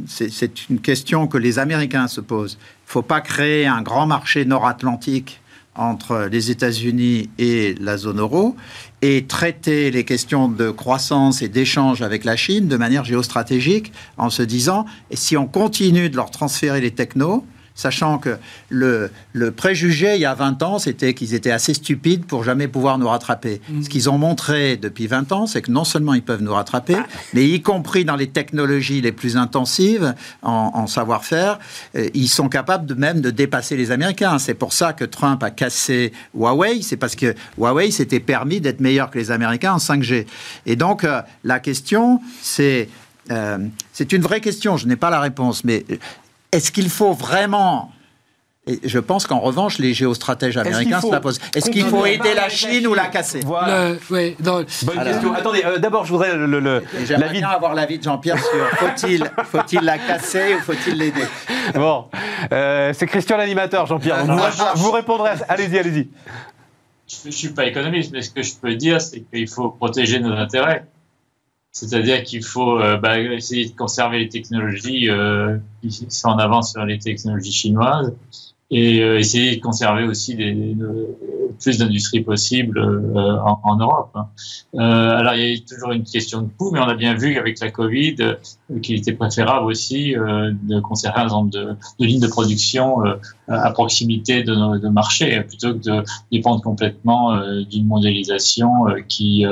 C'est 0.06 0.68
une 0.68 0.80
question 0.80 1.26
que 1.26 1.38
les 1.38 1.58
Américains 1.58 2.08
se 2.08 2.20
posent. 2.20 2.58
Il 2.60 2.88
ne 2.88 2.92
faut 2.92 3.02
pas 3.02 3.20
créer 3.20 3.66
un 3.66 3.82
grand 3.82 4.06
marché 4.06 4.44
nord-atlantique 4.44 5.40
entre 5.76 6.28
les 6.30 6.50
États-Unis 6.50 7.28
et 7.38 7.74
la 7.80 7.96
zone 7.96 8.20
euro 8.20 8.56
et 9.02 9.26
traiter 9.26 9.90
les 9.90 10.04
questions 10.04 10.48
de 10.48 10.70
croissance 10.70 11.42
et 11.42 11.48
d'échange 11.48 12.02
avec 12.02 12.24
la 12.24 12.36
Chine 12.36 12.66
de 12.66 12.76
manière 12.76 13.04
géostratégique 13.04 13.92
en 14.16 14.30
se 14.30 14.42
disant 14.42 14.86
si 15.12 15.36
on 15.36 15.46
continue 15.46 16.08
de 16.08 16.16
leur 16.16 16.30
transférer 16.30 16.80
les 16.80 16.92
technos, 16.92 17.44
sachant 17.76 18.18
que 18.18 18.38
le, 18.70 19.10
le, 19.32 19.52
préjugé 19.52 20.16
il 20.16 20.22
y 20.22 20.24
a 20.24 20.34
20 20.34 20.62
ans, 20.62 20.78
c'était 20.78 21.14
qu'ils 21.14 21.34
étaient 21.34 21.50
assez 21.50 21.74
stupides 21.74 22.24
pour 22.24 22.42
jamais 22.42 22.66
pouvoir 22.66 22.98
nous 22.98 23.08
rattraper. 23.08 23.60
Mm. 23.68 23.82
Ce 23.82 23.88
qu'ils 23.88 24.10
ont 24.10 24.18
montré 24.18 24.76
depuis 24.76 25.06
20 25.06 25.30
ans, 25.32 25.46
c'est 25.46 25.62
que 25.62 25.70
non 25.70 25.84
seulement 25.84 26.14
ils 26.14 26.22
peuvent 26.22 26.42
nous 26.42 26.54
rattraper, 26.54 26.96
mais 27.34 27.46
y 27.46 27.62
compris 27.62 28.04
dans 28.04 28.16
les 28.16 28.28
technologies 28.28 29.02
les 29.02 29.12
plus 29.12 29.36
intensives 29.36 30.14
en, 30.42 30.86
savoir-faire, 30.86 31.58
euh, 31.96 32.08
ils 32.14 32.28
sont 32.28 32.48
capables 32.48 32.86
de 32.86 32.94
même 32.94 33.20
de 33.20 33.30
dépasser 33.30 33.76
les 33.76 33.90
Américains. 33.90 34.38
C'est 34.38 34.54
pour 34.54 34.72
ça 34.72 34.92
que 34.92 35.04
Trump 35.04 35.42
a 35.42 35.50
cassé 35.50 36.12
Huawei, 36.34 36.80
c'est 36.82 36.96
parce 36.96 37.14
que 37.14 37.34
Huawei 37.58 37.90
s'était 37.90 38.20
permis 38.20 38.60
d'être 38.60 38.80
meilleur 38.80 39.10
que 39.10 39.18
les 39.18 39.30
Américains 39.30 39.74
en 39.74 39.78
5G. 39.78 40.26
Et 40.64 40.76
donc, 40.76 41.04
euh, 41.04 41.20
la 41.44 41.60
question, 41.60 42.20
c'est... 42.40 42.88
Euh, 43.32 43.58
c'est 43.92 44.12
une 44.12 44.22
vraie 44.22 44.40
question, 44.40 44.76
je 44.76 44.86
n'ai 44.86 44.94
pas 44.94 45.10
la 45.10 45.18
réponse, 45.18 45.64
mais 45.64 45.84
est-ce 46.56 46.72
qu'il 46.72 46.88
faut 46.88 47.12
vraiment 47.12 47.92
et 48.68 48.80
je 48.82 48.98
pense 48.98 49.28
qu'en 49.28 49.38
revanche, 49.38 49.78
les 49.78 49.94
géostratèges 49.94 50.56
américains 50.56 51.00
se 51.00 51.08
la 51.08 51.20
posent. 51.20 51.38
Est-ce 51.54 51.70
qu'il 51.70 51.84
faut 51.84 52.04
aider 52.04 52.34
la 52.34 52.48
Chine 52.48 52.88
ou 52.88 52.94
la 52.94 53.06
casser? 53.06 53.38
Voilà. 53.44 53.92
Bonne 54.10 54.34
question. 54.34 55.32
Attendez, 55.34 55.62
euh, 55.64 55.78
d'abord, 55.78 56.04
je 56.04 56.10
voudrais 56.10 56.34
le. 56.34 56.58
le 56.58 56.82
J'aimerais 57.04 57.30
bien 57.30 57.48
avoir 57.48 57.74
l'avis 57.74 57.98
de 57.98 58.02
Jean-Pierre 58.02 58.42
sur 58.42 58.66
faut-il 58.78 59.24
faut 59.44 59.84
la 59.84 59.98
casser 59.98 60.56
ou 60.56 60.58
faut-il 60.62 60.98
l'aider? 60.98 61.22
Bon, 61.74 62.06
euh, 62.50 62.92
c'est 62.92 63.06
Christian 63.06 63.36
l'animateur, 63.36 63.86
Jean-Pierre. 63.86 64.24
Vous, 64.26 64.82
vous, 64.82 64.90
répondrez. 64.90 65.30
Allez-y, 65.48 65.78
allez-y. 65.78 66.08
Je 67.06 67.28
ne 67.28 67.32
suis 67.32 67.50
pas 67.50 67.66
économiste, 67.66 68.10
mais 68.12 68.22
ce 68.22 68.30
que 68.30 68.42
je 68.42 68.56
peux 68.56 68.74
dire, 68.74 69.00
c'est 69.00 69.20
qu'il 69.20 69.46
faut 69.46 69.68
protéger 69.68 70.18
nos 70.18 70.32
intérêts. 70.32 70.86
C'est-à-dire 71.78 72.22
qu'il 72.22 72.42
faut 72.42 72.80
euh, 72.80 72.96
bah, 72.96 73.20
essayer 73.20 73.66
de 73.66 73.76
conserver 73.76 74.18
les 74.18 74.30
technologies 74.30 75.10
euh, 75.10 75.58
qui 75.82 75.90
sont 76.08 76.28
en 76.28 76.38
avance 76.38 76.72
sur 76.72 76.86
les 76.86 76.98
technologies 76.98 77.52
chinoises 77.52 78.14
et 78.70 79.00
euh, 79.00 79.18
essayer 79.18 79.56
de 79.56 79.60
conserver 79.60 80.04
aussi 80.04 80.34
des, 80.34 80.76
plus 81.60 81.78
d'industries 81.78 82.22
possibles 82.22 82.78
euh, 82.78 83.38
en, 83.40 83.60
en, 83.62 83.76
Europe. 83.76 84.10
Hein. 84.14 84.26
Euh, 84.74 84.78
alors 84.80 85.34
il 85.34 85.54
y 85.54 85.56
a 85.56 85.58
toujours 85.60 85.92
une 85.92 86.02
question 86.02 86.42
de 86.42 86.48
coût, 86.58 86.72
mais 86.72 86.80
on 86.80 86.88
a 86.88 86.94
bien 86.94 87.14
vu 87.14 87.32
qu'avec 87.34 87.60
la 87.60 87.70
Covid, 87.70 88.16
qu'il 88.82 88.96
était 88.96 89.12
préférable 89.12 89.66
aussi 89.66 90.14
de 90.14 90.80
conserver 90.80 91.20
un 91.20 91.24
exemple 91.24 91.50
de, 91.50 91.76
de 92.00 92.04
lignes 92.04 92.20
de 92.20 92.26
production 92.26 92.98
à 93.48 93.70
proximité 93.70 94.42
de 94.42 94.54
nos 94.54 94.78
de 94.78 94.88
marchés, 94.88 95.40
plutôt 95.42 95.74
que 95.74 95.78
de 95.78 96.04
dépendre 96.32 96.60
complètement 96.60 97.38
d'une 97.70 97.86
mondialisation 97.86 98.86
qui 99.08 99.44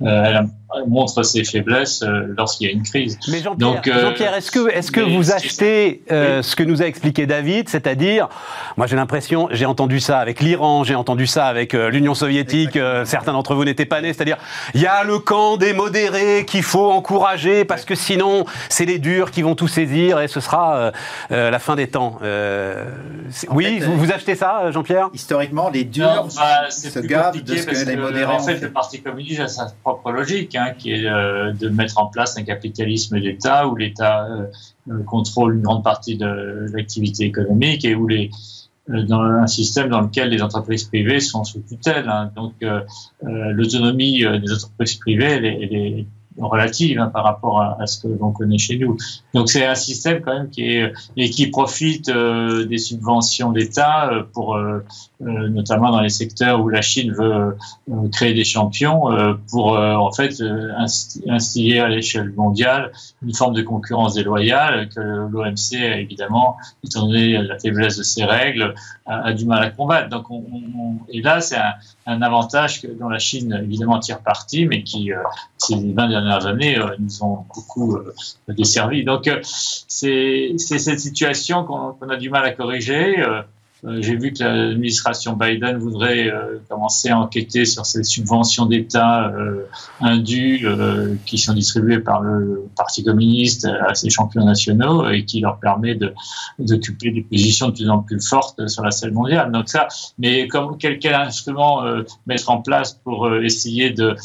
elle 0.00 0.48
montre 0.86 1.22
ses 1.22 1.44
faiblesses 1.44 2.04
lorsqu'il 2.36 2.68
y 2.68 2.70
a 2.70 2.72
une 2.72 2.82
crise. 2.82 3.18
Mais 3.28 3.40
Jean-Pierre, 3.42 3.82
Jean 3.84 4.34
est-ce 4.34 4.50
que, 4.50 4.68
est 4.68 4.90
que 4.90 5.00
vous 5.00 5.32
achetez 5.32 6.02
ce 6.08 6.56
que 6.56 6.62
nous 6.62 6.82
a 6.82 6.86
expliqué 6.86 7.26
David, 7.26 7.68
c'est-à-dire 7.68 8.28
moi, 8.76 8.86
j'ai 8.86 8.96
l'impression, 8.96 9.48
j'ai 9.50 9.66
entendu 9.66 10.00
ça 10.00 10.18
avec 10.18 10.40
l'Iran, 10.40 10.84
j'ai 10.84 10.94
entendu 10.94 11.26
ça 11.26 11.46
avec 11.46 11.74
euh, 11.74 11.90
l'Union 11.90 12.14
soviétique. 12.14 12.76
Euh, 12.76 13.04
certains 13.04 13.32
d'entre 13.32 13.54
vous 13.54 13.64
n'étaient 13.64 13.86
pas 13.86 14.00
nés. 14.00 14.12
C'est-à-dire, 14.12 14.36
il 14.74 14.80
y 14.80 14.86
a 14.86 15.04
le 15.04 15.18
camp 15.18 15.56
des 15.56 15.72
modérés 15.72 16.44
qu'il 16.46 16.62
faut 16.62 16.90
encourager 16.90 17.64
parce 17.64 17.84
que 17.84 17.94
sinon, 17.94 18.44
c'est 18.68 18.84
les 18.84 18.98
durs 18.98 19.30
qui 19.30 19.42
vont 19.42 19.54
tout 19.54 19.68
saisir 19.68 20.20
et 20.20 20.28
ce 20.28 20.40
sera 20.40 20.92
euh, 21.32 21.50
la 21.50 21.58
fin 21.58 21.76
des 21.76 21.88
temps. 21.88 22.18
oui, 23.50 23.80
vous, 23.80 24.12
achetez 24.12 24.34
ça, 24.34 24.70
Jean-Pierre? 24.70 25.10
Historiquement, 25.12 25.70
les 25.70 25.84
durs 25.84 26.28
bah, 26.36 26.70
se 26.70 26.98
gavent 27.00 27.42
de 27.42 27.56
ce 27.56 27.66
que, 27.66 27.84
les 27.84 27.96
modérés 27.96 28.32
En 28.32 28.38
fait, 28.38 28.60
le 28.60 28.70
Parti 28.70 29.00
communiste 29.00 29.40
a 29.40 29.48
sa 29.48 29.66
propre 29.82 30.12
logique, 30.12 30.54
hein, 30.54 30.67
qui 30.76 30.92
est 30.92 31.02
de 31.02 31.68
mettre 31.68 31.98
en 31.98 32.06
place 32.06 32.36
un 32.36 32.42
capitalisme 32.42 33.20
d'État 33.20 33.66
où 33.68 33.76
l'État 33.76 34.26
contrôle 35.06 35.56
une 35.56 35.62
grande 35.62 35.84
partie 35.84 36.16
de 36.16 36.66
l'activité 36.72 37.24
économique 37.24 37.84
et 37.84 37.94
où 37.94 38.06
les 38.06 38.30
euh, 38.90 39.02
dans 39.02 39.20
un 39.20 39.46
système 39.46 39.88
dans 39.88 40.00
lequel 40.00 40.30
les 40.30 40.42
entreprises 40.42 40.84
privées 40.84 41.20
sont 41.20 41.44
sous 41.44 41.60
tutelle. 41.60 42.08
Hein. 42.08 42.30
Donc, 42.34 42.54
euh, 42.62 42.80
euh 43.24 43.52
l'autonomie 43.52 44.24
euh, 44.24 44.38
des 44.38 44.52
entreprises 44.52 44.94
privées, 44.94 45.24
elle 45.24 45.44
est 45.44 46.06
relative 46.40 46.98
hein, 47.00 47.10
par 47.12 47.24
rapport 47.24 47.60
à, 47.60 47.86
ce 47.86 48.00
que 48.00 48.08
l'on 48.08 48.32
connaît 48.32 48.58
chez 48.58 48.78
nous. 48.78 48.96
Donc, 49.34 49.48
c'est 49.48 49.66
un 49.66 49.74
système 49.74 50.20
quand 50.22 50.34
même 50.34 50.50
qui 50.50 50.62
est 50.64 50.92
et 51.16 51.30
qui 51.30 51.48
profite 51.48 52.10
des 52.10 52.78
subventions 52.78 53.52
d'État 53.52 54.10
pour 54.32 54.56
euh, 55.20 55.48
notamment 55.48 55.90
dans 55.90 56.00
les 56.00 56.10
secteurs 56.10 56.60
où 56.60 56.68
la 56.68 56.80
Chine 56.80 57.12
veut 57.12 57.56
euh, 57.90 58.08
créer 58.12 58.34
des 58.34 58.44
champions, 58.44 59.10
euh, 59.10 59.34
pour 59.50 59.72
en 59.72 60.12
fait 60.12 60.40
instiller 61.26 61.80
à 61.80 61.88
l'échelle 61.88 62.32
mondiale 62.32 62.92
une 63.22 63.34
forme 63.34 63.54
de 63.54 63.62
concurrence 63.62 64.14
déloyale 64.14 64.88
que 64.88 65.00
l'OMC, 65.00 65.74
évidemment, 65.74 66.56
étant 66.84 67.06
donné 67.06 67.42
la 67.42 67.58
faiblesse 67.58 67.96
de 67.96 68.04
ses 68.04 68.24
règles, 68.24 68.74
a, 69.06 69.32
du 69.32 69.44
mal 69.44 69.64
à 69.64 69.70
combattre. 69.70 70.08
Donc, 70.08 70.30
on, 70.30 70.44
on, 70.76 70.94
et 71.08 71.20
là, 71.20 71.40
c'est 71.40 71.56
un, 71.56 71.72
un, 72.08 72.22
avantage 72.22 72.82
que, 72.82 72.86
dont 72.88 73.08
la 73.08 73.18
Chine, 73.18 73.60
évidemment, 73.62 73.98
tire 73.98 74.20
parti, 74.20 74.66
mais 74.66 74.82
qui, 74.82 75.10
ces 75.56 75.74
20 75.74 76.08
dernières 76.08 76.46
années, 76.46 76.78
nous 76.98 77.22
ont 77.22 77.44
beaucoup 77.54 77.98
desservi. 78.48 79.04
Donc, 79.04 79.30
c'est 79.42 80.56
cette 80.58 81.00
situation 81.00 81.64
qu'on 81.64 82.08
a 82.08 82.16
du 82.16 82.30
mal 82.30 82.44
à 82.44 82.52
corriger. 82.52 83.24
Euh, 83.84 83.98
j'ai 84.00 84.16
vu 84.16 84.32
que 84.32 84.42
l'administration 84.42 85.34
Biden 85.34 85.78
voudrait 85.78 86.28
euh, 86.28 86.58
commencer 86.68 87.10
à 87.10 87.18
enquêter 87.18 87.64
sur 87.64 87.86
ces 87.86 88.02
subventions 88.02 88.66
d'État 88.66 89.28
euh, 89.28 89.66
indues 90.00 90.66
qui 91.26 91.38
sont 91.38 91.52
distribuées 91.52 92.00
par 92.00 92.20
le 92.22 92.66
Parti 92.76 93.04
communiste 93.04 93.66
à 93.66 93.94
ses 93.94 94.10
champions 94.10 94.44
nationaux 94.44 95.08
et 95.08 95.24
qui 95.24 95.40
leur 95.40 95.58
permet 95.58 95.98
d'occuper 96.58 97.10
des 97.10 97.22
positions 97.22 97.68
de 97.68 97.72
plus 97.72 97.90
en 97.90 98.00
plus 98.00 98.20
fortes 98.20 98.66
sur 98.68 98.82
la 98.82 98.90
scène 98.90 99.12
mondiale. 99.12 99.52
Donc 99.52 99.68
ça, 99.68 99.88
mais 100.18 100.48
comme 100.48 100.76
quel, 100.78 100.98
quel 100.98 101.14
instrument 101.14 101.82
mettre 102.26 102.50
en 102.50 102.60
place 102.62 102.94
pour 103.04 103.32
essayer 103.36 103.90
de, 103.90 104.16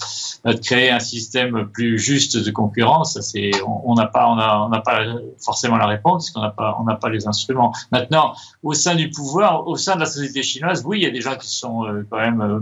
de, 0.46 0.54
créer 0.54 0.92
un 0.92 1.00
système 1.00 1.68
plus 1.74 1.98
juste 1.98 2.38
de 2.38 2.52
concurrence, 2.52 3.20
c'est 3.22 3.52
on 3.66 3.94
n'a 3.96 4.06
pas 4.06 4.28
on 4.30 4.70
n'a 4.70 4.82
pas 4.82 5.00
forcément 5.44 5.78
la 5.78 5.88
réponse 5.88 6.14
parce 6.14 6.32
qu'on 6.32 6.42
n'a 6.42 6.52
pas 6.52 6.78
on 6.80 6.84
n'a 6.84 6.96
pas 6.96 7.10
les 7.10 7.28
instruments. 7.28 7.74
Maintenant, 7.92 8.34
au 8.62 8.74
sein 8.74 8.96
du 8.96 9.10
pouvoir 9.10 9.43
au 9.52 9.76
sein 9.76 9.96
de 9.96 10.02
la 10.02 10.06
société 10.06 10.44
chinoise, 10.44 10.84
oui, 10.86 11.00
il 11.00 11.04
y 11.04 11.06
a 11.06 11.12
des 11.12 11.22
gens 11.22 11.36
qui 11.36 11.48
sont 11.48 11.86
euh, 11.86 12.06
quand 12.10 12.20
même 12.20 12.42
euh, 12.42 12.60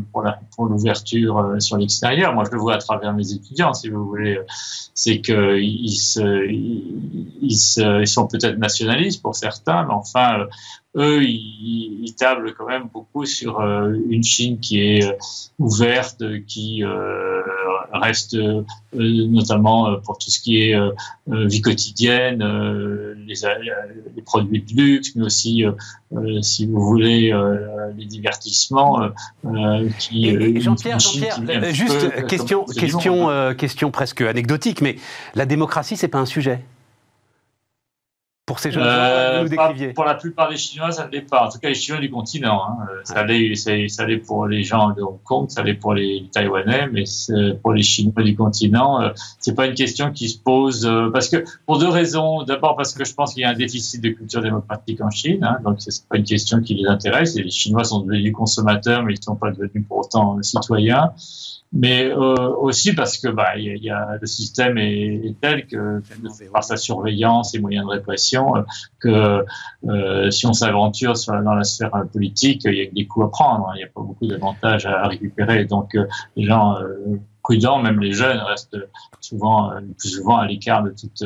pour 0.55 0.65
l'ouverture 0.65 1.37
euh, 1.37 1.59
sur 1.59 1.77
l'extérieur. 1.77 2.33
Moi, 2.33 2.43
je 2.45 2.51
le 2.51 2.59
vois 2.59 2.75
à 2.75 2.77
travers 2.77 3.13
mes 3.13 3.31
étudiants, 3.31 3.73
si 3.73 3.89
vous 3.89 4.05
voulez. 4.05 4.39
C'est 4.93 5.21
que 5.21 5.59
ils, 5.59 5.95
se, 5.95 6.47
ils, 6.47 7.41
ils 7.41 8.07
sont 8.07 8.27
peut-être 8.27 8.57
nationalistes 8.57 9.21
pour 9.21 9.35
certains, 9.35 9.83
mais 9.83 9.93
enfin, 9.93 10.45
eux, 10.95 11.23
ils, 11.23 12.03
ils, 12.03 12.15
tablent 12.15 12.53
quand 12.53 12.67
même 12.67 12.89
beaucoup 12.93 13.25
sur 13.25 13.61
une 13.61 14.23
Chine 14.23 14.59
qui 14.59 14.81
est 14.81 15.17
ouverte, 15.57 16.23
qui 16.45 16.83
reste 17.93 18.37
notamment 18.93 19.97
pour 20.03 20.17
tout 20.17 20.29
ce 20.29 20.39
qui 20.39 20.61
est 20.61 20.75
vie 21.27 21.61
quotidienne, 21.61 22.43
les, 23.27 23.35
les, 24.15 24.21
produits 24.21 24.61
de 24.61 24.81
luxe, 24.81 25.15
mais 25.15 25.23
aussi 25.23 25.65
euh, 26.13 26.41
si 26.41 26.65
vous 26.65 26.81
voulez, 26.81 27.31
euh, 27.31 27.89
les 27.97 28.05
divertissements 28.05 29.01
euh, 29.45 29.89
qui. 29.97 30.59
Jean-Pierre, 30.59 30.99
Jean-Pierre, 30.99 31.73
juste 31.73 32.25
question, 32.27 32.65
question, 32.65 33.53
question 33.55 33.91
presque 33.91 34.21
anecdotique, 34.21 34.81
mais 34.81 34.97
la 35.35 35.45
démocratie, 35.45 35.95
c'est 35.95 36.09
pas 36.09 36.19
un 36.19 36.25
sujet 36.25 36.59
pour 38.45 38.59
ces 38.59 38.71
jeunes 38.71 38.83
euh, 38.85 39.93
Pour 39.93 40.03
la 40.03 40.15
plupart 40.15 40.49
des 40.49 40.57
Chinois, 40.57 40.91
ça 40.91 41.05
ne 41.05 41.11
l'est 41.11 41.21
pas. 41.21 41.45
En 41.45 41.49
tout 41.49 41.59
cas, 41.59 41.69
les 41.69 41.75
Chinois 41.75 42.01
du 42.01 42.09
continent. 42.09 42.61
Hein. 42.67 42.87
Ça 43.03 43.23
l'est, 43.23 43.55
ça 43.55 44.05
l'est 44.05 44.17
pour 44.17 44.47
les 44.47 44.63
gens 44.63 44.91
de 44.91 45.01
Hong 45.01 45.21
Kong, 45.23 45.49
ça 45.49 45.63
l'est 45.63 45.75
pour 45.75 45.93
les 45.93 46.27
Taïwanais, 46.33 46.87
mais 46.91 47.03
pour 47.61 47.73
les 47.73 47.83
Chinois 47.83 48.23
du 48.23 48.35
continent, 48.35 49.01
euh, 49.01 49.09
c'est 49.39 49.55
pas 49.55 49.67
une 49.67 49.75
question 49.75 50.11
qui 50.11 50.27
se 50.27 50.39
pose 50.39 50.85
euh, 50.85 51.09
parce 51.11 51.29
que 51.29 51.43
pour 51.65 51.77
deux 51.77 51.89
raisons. 51.89 52.43
D'abord 52.43 52.75
parce 52.75 52.93
que 52.93 53.05
je 53.05 53.13
pense 53.13 53.33
qu'il 53.33 53.43
y 53.43 53.45
a 53.45 53.49
un 53.49 53.55
déficit 53.55 54.01
de 54.01 54.09
culture 54.09 54.41
démocratique 54.41 55.01
en 55.01 55.09
Chine, 55.11 55.43
hein, 55.43 55.57
donc 55.63 55.75
c'est 55.79 56.07
pas 56.07 56.17
une 56.17 56.23
question 56.23 56.61
qui 56.61 56.73
les 56.73 56.87
intéresse. 56.87 57.35
Et 57.35 57.43
les 57.43 57.51
Chinois 57.51 57.83
sont 57.83 58.01
devenus 58.01 58.33
consommateurs, 58.33 59.03
mais 59.03 59.13
ils 59.13 59.19
ne 59.19 59.23
sont 59.23 59.35
pas 59.35 59.51
devenus 59.51 59.85
pour 59.87 59.99
autant 59.99 60.41
citoyens 60.41 61.13
mais 61.73 62.05
euh, 62.05 62.49
aussi 62.57 62.93
parce 62.93 63.17
que 63.17 63.29
bah, 63.29 63.57
y 63.57 63.69
a, 63.69 63.75
y 63.75 63.89
a, 63.89 64.17
le 64.19 64.27
système 64.27 64.77
est, 64.77 65.35
tel 65.41 65.65
que 65.67 66.01
par 66.51 66.63
sa 66.63 66.75
surveillance 66.75 67.55
et 67.55 67.59
moyens 67.59 67.85
de 67.85 67.91
répression 67.91 68.57
euh, 68.57 68.61
que 68.99 69.45
euh, 69.87 70.29
si 70.31 70.45
on 70.45 70.53
s'aventure 70.53 71.13
dans 71.27 71.55
la 71.55 71.63
sphère 71.63 71.91
politique, 72.11 72.63
il 72.65 72.73
y 72.73 72.81
a 72.81 72.91
des 72.91 73.07
coups 73.07 73.27
à 73.27 73.29
prendre, 73.29 73.69
hein. 73.69 73.73
il 73.75 73.77
n'y 73.77 73.83
a 73.83 73.87
pas 73.87 74.01
beaucoup 74.01 74.27
d'avantages 74.27 74.85
à, 74.85 75.07
récupérer. 75.07 75.65
Donc 75.65 75.95
euh, 75.95 76.05
les 76.35 76.45
gens 76.45 76.77
euh, 76.77 77.19
prudents, 77.41 77.81
même 77.81 77.99
les 77.99 78.11
jeunes, 78.11 78.39
restent 78.39 78.77
souvent 79.21 79.71
plus 79.97 80.09
souvent 80.09 80.37
à 80.37 80.47
l'écart 80.47 80.83
de 80.83 80.89
toute 80.89 81.23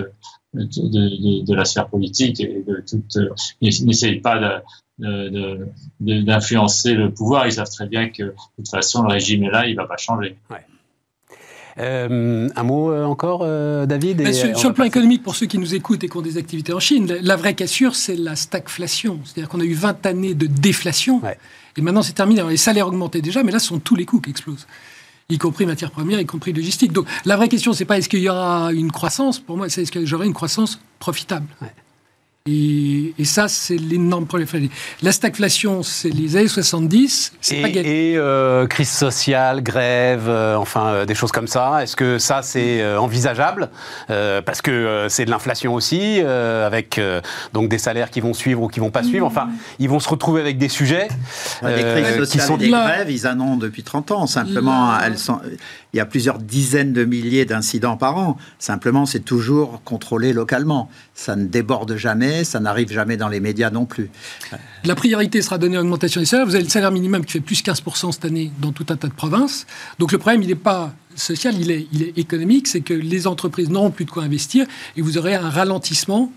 de, 0.53 0.63
de, 0.63 1.45
de, 1.45 1.53
la 1.53 1.65
sphère 1.65 1.89
politique 1.89 2.39
et 2.39 2.63
de 2.65 2.81
toute 2.87 3.17
n'essayent 3.61 4.21
pas 4.21 4.39
de 4.39 4.61
d'influencer 4.97 6.93
le 6.93 7.11
pouvoir. 7.11 7.47
Ils 7.47 7.53
savent 7.53 7.69
très 7.69 7.87
bien 7.87 8.09
que 8.09 8.23
de 8.23 8.35
toute 8.57 8.69
façon, 8.69 9.03
le 9.03 9.09
régime 9.09 9.43
est 9.43 9.51
là, 9.51 9.67
il 9.67 9.71
ne 9.71 9.81
va 9.81 9.87
pas 9.87 9.97
changer. 9.97 10.37
Euh, 11.77 12.47
un 12.55 12.63
mot 12.63 12.91
euh, 12.91 13.03
encore, 13.03 13.41
euh, 13.43 13.85
David 13.85 14.31
Sur, 14.33 14.69
le 14.69 14.73
plan 14.73 14.85
économique, 14.85 15.23
pour 15.23 15.35
ceux 15.35 15.45
qui 15.45 15.57
nous 15.57 15.75
écoutent 15.75 16.05
et 16.05 16.09
qui 16.09 16.15
ont 16.15 16.21
des 16.21 16.37
activités 16.37 16.71
en 16.71 16.79
Chine, 16.79 17.17
la, 17.21 17.35
vraie 17.35 17.53
cassure, 17.53 17.95
c'est 17.95 18.15
la 18.15 18.37
stagflation. 18.37 19.19
C'est-à-dire 19.25 19.49
qu'on 19.49 19.59
a 19.59 19.65
eu 19.65 19.73
20 19.73 20.05
années 20.05 20.33
de 20.35 20.47
déflation, 20.47 21.21
et 21.77 21.81
maintenant 21.81 22.01
c'est 22.01 22.13
terminé. 22.13 22.41
les 22.49 22.55
salaires 22.55 22.87
augmentaient 22.87 23.21
déjà, 23.21 23.43
mais 23.43 23.51
là, 23.51 23.59
ce 23.59 23.67
sont 23.67 23.79
tous 23.79 23.95
les 23.95 24.05
coûts 24.05 24.21
qui 24.21 24.29
explosent 24.29 24.67
y 25.27 25.37
compris 25.39 25.65
matières 25.65 25.91
premières, 25.91 26.19
y 26.19 26.25
compris 26.25 26.53
logistique. 26.53 26.93
Donc 26.93 27.07
la 27.25 27.35
vraie 27.35 27.49
question, 27.49 27.73
c'est 27.73 27.85
pas 27.85 27.97
est-ce 27.97 28.09
qu'il 28.09 28.19
y 28.19 28.29
aura 28.29 28.71
une 28.71 28.91
croissance, 28.91 29.39
pour 29.39 29.57
moi, 29.57 29.69
c'est 29.69 29.81
est-ce 29.81 29.91
que 29.91 30.05
j'aurai 30.05 30.27
une 30.27 30.33
croissance 30.33 30.79
profitable? 30.99 31.47
Et, 32.47 33.15
ça, 33.23 33.47
c'est 33.47 33.75
l'énorme 33.75 34.27
problème. 34.27 34.47
La 35.01 35.11
stagflation, 35.11 35.81
c'est 35.81 36.11
les 36.11 36.37
années 36.37 36.47
70, 36.47 37.33
c'est 37.41 37.59
pas 37.59 37.69
Et 37.69 38.13
euh, 38.17 38.67
crise 38.67 38.91
sociale, 38.91 39.63
grève, 39.63 40.29
euh, 40.29 40.55
enfin 40.55 40.89
euh, 40.89 41.05
des 41.05 41.15
choses 41.15 41.31
comme 41.31 41.47
ça. 41.47 41.81
Est-ce 41.81 41.95
que 41.95 42.19
ça, 42.19 42.43
c'est 42.43 42.85
envisageable? 42.97 43.71
Parce 44.07 44.61
que 44.61 45.07
c'est 45.09 45.25
de 45.25 45.31
l'inflation 45.31 45.73
aussi, 45.73 46.19
avec 46.21 47.01
donc 47.51 47.67
des 47.67 47.79
salaires 47.79 48.11
qui 48.11 48.21
vont 48.21 48.35
suivre 48.35 48.61
ou 48.61 48.67
qui 48.67 48.79
vont 48.79 48.91
pas 48.91 49.01
suivre. 49.01 49.25
Enfin, 49.25 49.49
ils 49.79 49.89
vont 49.89 49.99
se 49.99 50.09
retrouver 50.09 50.41
avec 50.41 50.59
des 50.59 50.69
sujets 50.69 51.07
des 51.63 51.81
crises 51.81 52.15
sociales 52.15 52.27
qui 52.27 52.39
sont 52.39 52.57
des 52.57 52.69
grèves. 52.69 53.09
Ils 53.09 53.27
en 53.27 53.39
ont 53.39 53.57
depuis 53.57 53.81
30 53.81 54.11
ans. 54.11 54.27
Simplement, 54.27 54.99
elles 54.99 55.17
sont 55.17 55.39
il 55.95 55.99
y 55.99 56.01
a 56.01 56.05
plusieurs 56.05 56.39
dizaines 56.39 56.91
de 56.91 57.05
milliers 57.05 57.45
d'incidents 57.45 57.95
par 57.95 58.17
an. 58.17 58.35
Simplement, 58.59 59.05
c'est 59.05 59.21
toujours 59.21 59.81
contrôlé 59.85 60.33
localement. 60.33 60.89
Ça 61.13 61.37
ne 61.37 61.45
déborde 61.45 61.95
jamais, 61.95 62.43
ça 62.43 62.59
n'arrive 62.59 62.91
jamais 62.91 63.15
dans 63.15 63.29
les 63.29 63.39
médias 63.39 63.69
non 63.69 63.85
plus. 63.85 64.09
La 64.83 64.95
priorité 64.95 65.41
sera 65.41 65.57
donnée 65.57 65.77
à 65.77 65.79
l'augmentation 65.79 66.19
des 66.19 66.25
salaires. 66.25 66.47
Vous 66.47 66.55
avez 66.55 66.65
le 66.65 66.69
salaire 66.69 66.91
minimum 66.91 67.23
qui 67.23 67.31
fait 67.31 67.39
plus 67.39 67.63
15% 67.63 68.11
cette 68.11 68.25
année 68.25 68.51
dans 68.59 68.73
tout 68.73 68.85
un 68.89 68.97
tas 68.97 69.07
de 69.07 69.13
provinces. 69.13 69.65
Donc 69.97 70.11
le 70.11 70.17
problème, 70.17 70.41
il 70.41 70.49
n'est 70.49 70.55
pas 70.55 70.93
social, 71.15 71.55
il 71.57 71.71
est, 71.71 71.87
est 71.93 72.17
économique. 72.17 72.67
C'est 72.67 72.81
que 72.81 72.93
les 72.93 73.25
entreprises 73.25 73.69
n'auront 73.69 73.91
plus 73.91 74.03
de 74.03 74.11
quoi 74.11 74.23
investir 74.23 74.67
et 74.97 75.01
vous 75.01 75.17
aurez 75.17 75.35
un 75.35 75.49
ralentissement 75.49 76.29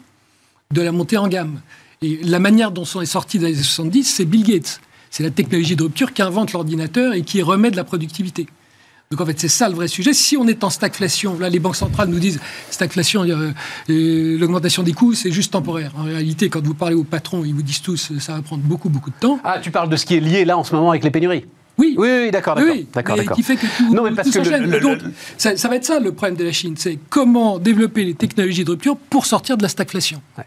de 0.72 0.82
la 0.82 0.92
montée 0.92 1.16
en 1.16 1.26
gamme. 1.26 1.61
Et 2.00 2.20
la 2.22 2.38
manière 2.38 2.70
dont 2.70 2.84
sont 2.84 3.04
sortis 3.04 3.40
dans 3.40 3.48
les 3.48 3.54
années 3.54 3.62
70, 3.64 4.04
c'est 4.04 4.24
Bill 4.24 4.44
Gates. 4.44 4.80
C'est 5.11 5.24
la 5.24 5.30
technologie 5.30 5.74
de 5.74 5.82
rupture 5.82 6.12
qui 6.12 6.22
invente 6.22 6.52
l'ordinateur 6.52 7.12
et 7.14 7.22
qui 7.22 7.42
remet 7.42 7.72
de 7.72 7.76
la 7.76 7.82
productivité. 7.82 8.46
Donc 9.11 9.22
en 9.22 9.26
fait, 9.26 9.40
c'est 9.40 9.48
ça 9.48 9.70
le 9.70 9.74
vrai 9.74 9.88
sujet. 9.88 10.12
Si 10.12 10.36
on 10.36 10.46
est 10.46 10.62
en 10.64 10.70
stagflation, 10.70 11.38
là 11.38 11.48
les 11.48 11.59
banques 11.59 11.76
centrales 11.76 12.09
nous 12.09 12.18
disent 12.18 12.40
stagflation, 12.70 13.24
euh, 13.24 14.38
l'augmentation 14.38 14.82
des 14.82 14.92
coûts, 14.92 15.14
c'est 15.14 15.32
juste 15.32 15.52
temporaire. 15.52 15.92
En 15.96 16.02
réalité, 16.02 16.50
quand 16.50 16.62
vous 16.62 16.74
parlez 16.74 16.94
aux 16.94 17.04
patrons, 17.04 17.42
ils 17.44 17.54
vous 17.54 17.62
disent 17.62 17.80
tous 17.80 18.12
ça 18.18 18.34
va 18.34 18.42
prendre 18.42 18.62
beaucoup, 18.62 18.90
beaucoup 18.90 19.11
de 19.11 19.16
temps. 19.18 19.40
Ah, 19.44 19.61
tu 19.61 19.70
parles 19.70 19.88
de 19.88 19.96
ce 19.96 20.04
qui 20.04 20.16
est 20.16 20.20
lié 20.20 20.44
là 20.44 20.59
en 20.59 20.64
ce 20.64 20.74
moment 20.74 20.90
avec 20.90 21.04
les 21.04 21.11
pénuries? 21.11 21.46
Oui. 21.78 21.94
Oui, 21.96 22.09
oui 22.11 22.30
d'accord, 22.30 22.56
d'accord. 22.56 22.74
Oui, 22.74 22.86
d'accord, 22.92 23.16
Qui 23.34 23.42
fait 23.42 23.56
que 23.56 23.66
tout, 23.78 23.94
non, 23.94 24.02
mais 24.02 24.11
parce 24.11 24.30
que 24.30 24.40
le, 24.40 24.98
ça, 25.38 25.68
va 25.68 25.76
être 25.76 25.84
ça 25.86 26.00
le 26.00 26.12
problème 26.12 26.36
de 26.36 26.44
la 26.44 26.52
Chine, 26.52 26.74
c'est 26.76 26.98
comment 27.09 27.59
développer 27.59 28.04
les 28.04 28.14
technologies 28.14 28.64
de 28.64 28.70
rupture 28.72 28.96
pour 28.96 29.24
sortir 29.24 29.56
de 29.56 29.62
la 29.62 29.68
stagflation. 29.68 30.20
Ouais. 30.36 30.44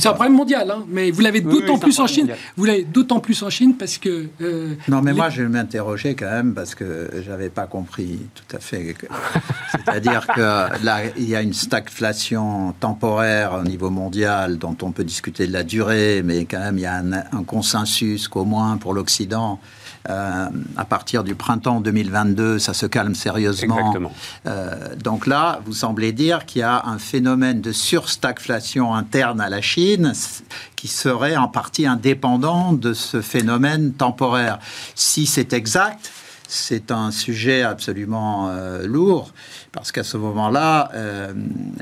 C'est 0.00 0.08
un 0.08 0.12
problème 0.14 0.34
mondial, 0.34 0.70
hein, 0.70 0.84
mais 0.88 1.10
vous 1.10 1.20
l'avez 1.20 1.40
d'autant 1.40 1.78
plus 1.78 1.98
en 2.00 2.06
Chine. 2.06 2.30
Vous 2.56 2.64
l'avez 2.64 2.84
d'autant 2.84 3.20
plus 3.20 3.42
en 3.42 3.50
Chine 3.50 3.74
parce 3.76 3.98
que. 3.98 4.26
Euh, 4.40 4.74
non, 4.88 5.02
mais 5.02 5.12
moi, 5.12 5.28
je 5.30 5.42
m'interrogeais 5.42 6.14
quand 6.14 6.30
même 6.30 6.54
parce 6.54 6.74
que 6.74 7.10
j'avais 7.24 7.50
pas 7.50 7.66
compris 7.66 8.18
tout 8.34 8.56
à 8.56 8.60
fait. 8.60 8.96
C'est-à-dire 9.72 10.26
que 10.26 10.84
là, 10.84 11.02
il 11.16 11.28
y 11.28 11.36
a 11.36 11.42
une 11.42 11.52
stagflation 11.52 12.72
temporaire 12.80 13.60
au 13.60 13.62
niveau 13.62 13.90
mondial 13.90 14.58
dont 14.58 14.76
on 14.82 14.92
peut 14.92 15.04
discuter 15.04 15.46
de 15.46 15.52
la 15.52 15.62
durée, 15.62 16.22
mais 16.24 16.44
quand 16.44 16.60
même, 16.60 16.78
il 16.78 16.82
y 16.82 16.86
a 16.86 16.94
un, 16.94 17.12
un 17.12 17.44
consensus 17.46 18.28
qu'au 18.28 18.44
moins 18.44 18.76
pour 18.76 18.94
l'Occident, 18.94 19.60
euh, 20.08 20.46
à 20.76 20.84
partir 20.86 21.24
du 21.24 21.34
printemps 21.34 21.80
2022, 21.80 22.58
ça 22.58 22.72
se 22.72 22.86
calme 22.86 23.14
sérieusement. 23.14 23.78
Exactement. 23.78 24.12
Euh, 24.46 24.94
donc 24.96 25.26
là, 25.26 25.60
vous 25.66 25.74
semblez 25.74 26.12
dire 26.12 26.46
qu'il 26.46 26.60
y 26.60 26.64
a 26.64 26.86
un 26.86 26.98
phénomène 26.98 27.60
de 27.60 27.72
surstagflation 27.72 28.94
interne 28.94 29.40
à 29.40 29.50
la 29.50 29.60
Chine 29.60 30.12
qui 30.76 30.88
serait 30.88 31.36
en 31.36 31.48
partie 31.48 31.86
indépendant 31.86 32.72
de 32.72 32.94
ce 32.94 33.20
phénomène 33.20 33.92
temporaire. 33.92 34.58
Si 34.94 35.26
c'est 35.26 35.52
exact, 35.52 36.10
c'est 36.50 36.90
un 36.90 37.12
sujet 37.12 37.62
absolument 37.62 38.48
euh, 38.48 38.84
lourd, 38.84 39.32
parce 39.70 39.92
qu'à 39.92 40.02
ce 40.02 40.16
moment-là, 40.16 40.90
euh, 40.94 41.32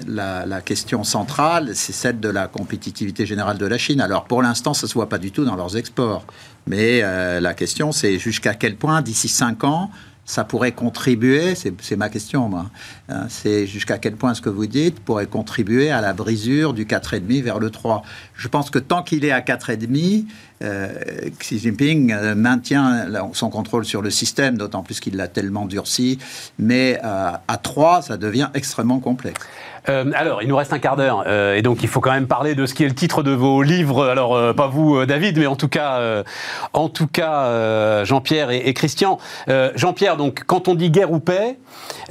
la, 0.06 0.44
la, 0.44 0.60
question 0.60 1.04
centrale, 1.04 1.70
c'est 1.74 1.94
celle 1.94 2.20
de 2.20 2.28
la 2.28 2.48
compétitivité 2.48 3.24
générale 3.24 3.56
de 3.56 3.64
la 3.64 3.78
Chine. 3.78 4.02
Alors 4.02 4.24
pour 4.24 4.42
l'instant, 4.42 4.74
ça 4.74 4.86
ne 4.86 4.88
se 4.88 4.94
voit 4.94 5.08
pas 5.08 5.16
du 5.16 5.32
tout 5.32 5.44
dans 5.44 5.56
leurs 5.56 5.78
exports. 5.78 6.24
Mais 6.68 7.00
euh, 7.02 7.40
la 7.40 7.54
question, 7.54 7.92
c'est 7.92 8.18
jusqu'à 8.18 8.54
quel 8.54 8.76
point, 8.76 9.00
d'ici 9.00 9.28
cinq 9.28 9.64
ans, 9.64 9.90
ça 10.26 10.44
pourrait 10.44 10.72
contribuer, 10.72 11.54
c'est 11.54 11.96
ma 11.96 12.10
question 12.10 12.50
moi, 12.50 12.70
hein, 13.08 13.24
c'est 13.30 13.66
jusqu'à 13.66 13.96
quel 13.96 14.14
point 14.14 14.34
ce 14.34 14.42
que 14.42 14.50
vous 14.50 14.66
dites 14.66 15.00
pourrait 15.00 15.26
contribuer 15.26 15.90
à 15.90 16.02
la 16.02 16.12
brisure 16.12 16.74
du 16.74 16.84
4,5 16.84 17.42
vers 17.42 17.58
le 17.58 17.70
3. 17.70 18.02
Je 18.34 18.48
pense 18.48 18.68
que 18.68 18.78
tant 18.78 19.02
qu'il 19.02 19.24
est 19.24 19.30
à 19.30 19.40
4,5, 19.40 20.26
euh, 20.62 20.88
Xi 21.38 21.58
Jinping 21.58 22.12
euh, 22.12 22.34
maintient 22.34 23.06
son 23.32 23.48
contrôle 23.48 23.84
sur 23.84 24.02
le 24.02 24.10
système, 24.10 24.58
d'autant 24.58 24.82
plus 24.82 24.98
qu'il 24.98 25.16
l'a 25.16 25.28
tellement 25.28 25.66
durci, 25.66 26.18
mais 26.58 26.98
euh, 27.04 27.30
à 27.46 27.56
3, 27.56 28.02
ça 28.02 28.16
devient 28.16 28.48
extrêmement 28.54 28.98
complexe. 28.98 29.40
Alors, 29.86 30.42
il 30.42 30.48
nous 30.48 30.56
reste 30.56 30.74
un 30.74 30.78
quart 30.80 30.96
d'heure, 30.96 31.26
et 31.26 31.62
donc 31.62 31.82
il 31.82 31.88
faut 31.88 32.00
quand 32.00 32.10
même 32.10 32.26
parler 32.26 32.54
de 32.54 32.66
ce 32.66 32.74
qui 32.74 32.84
est 32.84 32.88
le 32.88 32.94
titre 32.94 33.22
de 33.22 33.30
vos 33.30 33.62
livres. 33.62 34.06
Alors, 34.06 34.54
pas 34.54 34.66
vous, 34.66 35.06
David, 35.06 35.38
mais 35.38 35.46
en 35.46 35.56
tout 35.56 35.68
cas, 35.68 36.24
en 36.74 36.90
tout 36.90 37.06
cas, 37.06 38.04
Jean-Pierre 38.04 38.50
et, 38.50 38.74
Christian. 38.74 39.18
Jean-Pierre, 39.76 40.18
donc, 40.18 40.42
quand 40.46 40.68
on 40.68 40.74
dit 40.74 40.90
guerre 40.90 41.10
ou 41.10 41.20
paix, 41.20 41.56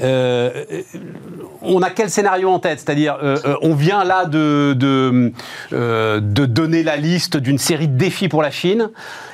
on 0.01 1.81
a 1.83 1.91
quel 1.91 2.09
scénario 2.09 2.49
en 2.49 2.57
tête? 2.57 2.79
C'est-à-dire, 2.79 3.15
on 3.61 3.75
vient 3.75 4.03
là 4.03 4.25
de, 4.25 4.73
de, 4.75 5.31
de 5.69 6.45
donner 6.45 6.81
la 6.81 6.97
liste 6.97 7.37
d'une 7.37 7.59
série 7.59 7.89
de 7.89 7.95
défis 7.95 8.27
pour 8.27 8.36
la 8.41 8.51
Chine. 8.51 8.89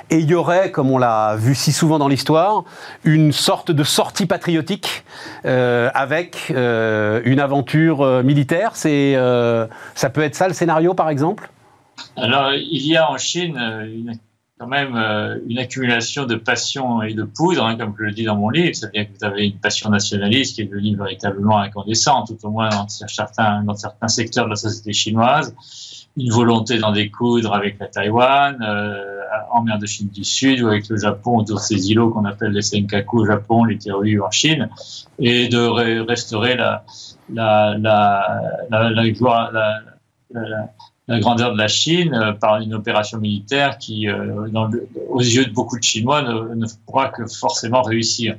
Et 0.10 0.18
il 0.18 0.30
y 0.30 0.36
aurait, 0.36 0.72
comme 0.72 0.92
on 0.92 0.98
l'a 0.98 1.36
vu 1.36 1.56
si 1.56 1.72
souvent 1.72 1.98
dans 1.98 2.08
l'histoire, 2.08 2.64
une 3.04 3.32
sorte 3.32 3.72
de 3.72 3.84
sortie 3.84 4.26
patriotique 4.26 5.06
euh, 5.46 5.90
avec 5.94 6.52
euh, 6.52 7.22
une 7.26 7.40
aventure 7.40 8.02
euh, 8.02 8.24
militaire. 8.24 8.76
C'est, 8.76 9.14
ça 9.96 10.10
peut 10.10 10.22
être 10.22 10.36
ça 10.36 10.48
le 10.48 10.54
scénario, 10.54 10.94
par 10.94 11.10
exemple? 11.10 11.50
Alors, 12.18 12.54
il 12.54 12.86
y 12.86 12.98
a 12.98 13.10
en 13.10 13.18
Chine 13.18 13.60
quand 14.60 14.68
même 14.68 14.96
une 15.48 15.58
accumulation 15.58 16.26
de 16.26 16.36
passion 16.36 17.02
et 17.02 17.14
de 17.14 17.24
poudre, 17.24 17.66
hein, 17.66 17.76
comme 17.76 17.96
je 17.98 18.04
le 18.04 18.12
dis 18.12 18.24
dans 18.24 18.36
mon 18.36 18.50
livre. 18.50 18.76
C'est-à-dire 18.76 19.08
que 19.08 19.18
vous 19.20 19.26
avez 19.26 19.48
une 19.48 19.60
passion 19.60 19.90
nationaliste 19.90 20.56
qui 20.56 20.62
est 20.62 20.66
devenue 20.66 20.96
véritablement 20.96 21.60
incandescente, 21.60 22.28
tout 22.28 22.48
au 22.48 22.52
moins 22.52 22.70
dans 22.70 22.88
certains, 22.88 23.64
dans 23.64 23.76
certains 23.76 24.08
secteurs 24.08 24.46
de 24.46 24.52
la 24.52 24.56
société 24.56 24.94
chinoise 24.94 25.56
une 26.18 26.32
volonté 26.32 26.78
d'en 26.78 26.92
découdre 26.92 27.54
avec 27.54 27.80
la 27.80 27.88
Taïwan, 27.88 28.58
euh, 28.62 29.14
en 29.52 29.64
mer 29.64 29.80
de 29.80 29.86
Chine 29.86 30.10
du 30.10 30.24
Sud 30.24 30.62
ou 30.62 30.68
avec 30.68 30.88
le 30.90 30.98
Japon, 30.98 31.38
autour 31.38 31.58
de 31.58 31.62
ces 31.62 31.90
îlots 31.92 32.10
qu'on 32.10 32.26
appelle 32.26 32.52
les 32.52 32.62
Senkaku 32.62 33.22
au 33.22 33.26
Japon, 33.26 33.64
les 33.64 33.78
Teruyu 33.78 34.22
en 34.22 34.32
Chine, 34.32 34.70
et 35.20 35.48
de 35.48 36.02
restaurer 36.04 36.56
la, 36.56 36.84
la, 37.32 37.76
la, 37.80 38.46
la, 41.08 41.20
grandeur 41.20 41.54
de 41.54 41.58
la 41.58 41.68
Chine 41.68 42.14
euh, 42.14 42.32
par 42.34 42.62
une 42.62 42.74
opération 42.74 43.20
militaire 43.20 43.78
qui, 43.78 44.08
euh, 44.08 44.48
dans 44.50 44.70
aux 45.10 45.22
yeux 45.22 45.46
de 45.46 45.52
beaucoup 45.52 45.78
de 45.78 45.84
Chinois, 45.84 46.22
ne, 46.22 46.56
ne 46.56 46.66
pourra 46.86 47.10
que 47.10 47.26
forcément 47.28 47.82
réussir. 47.82 48.36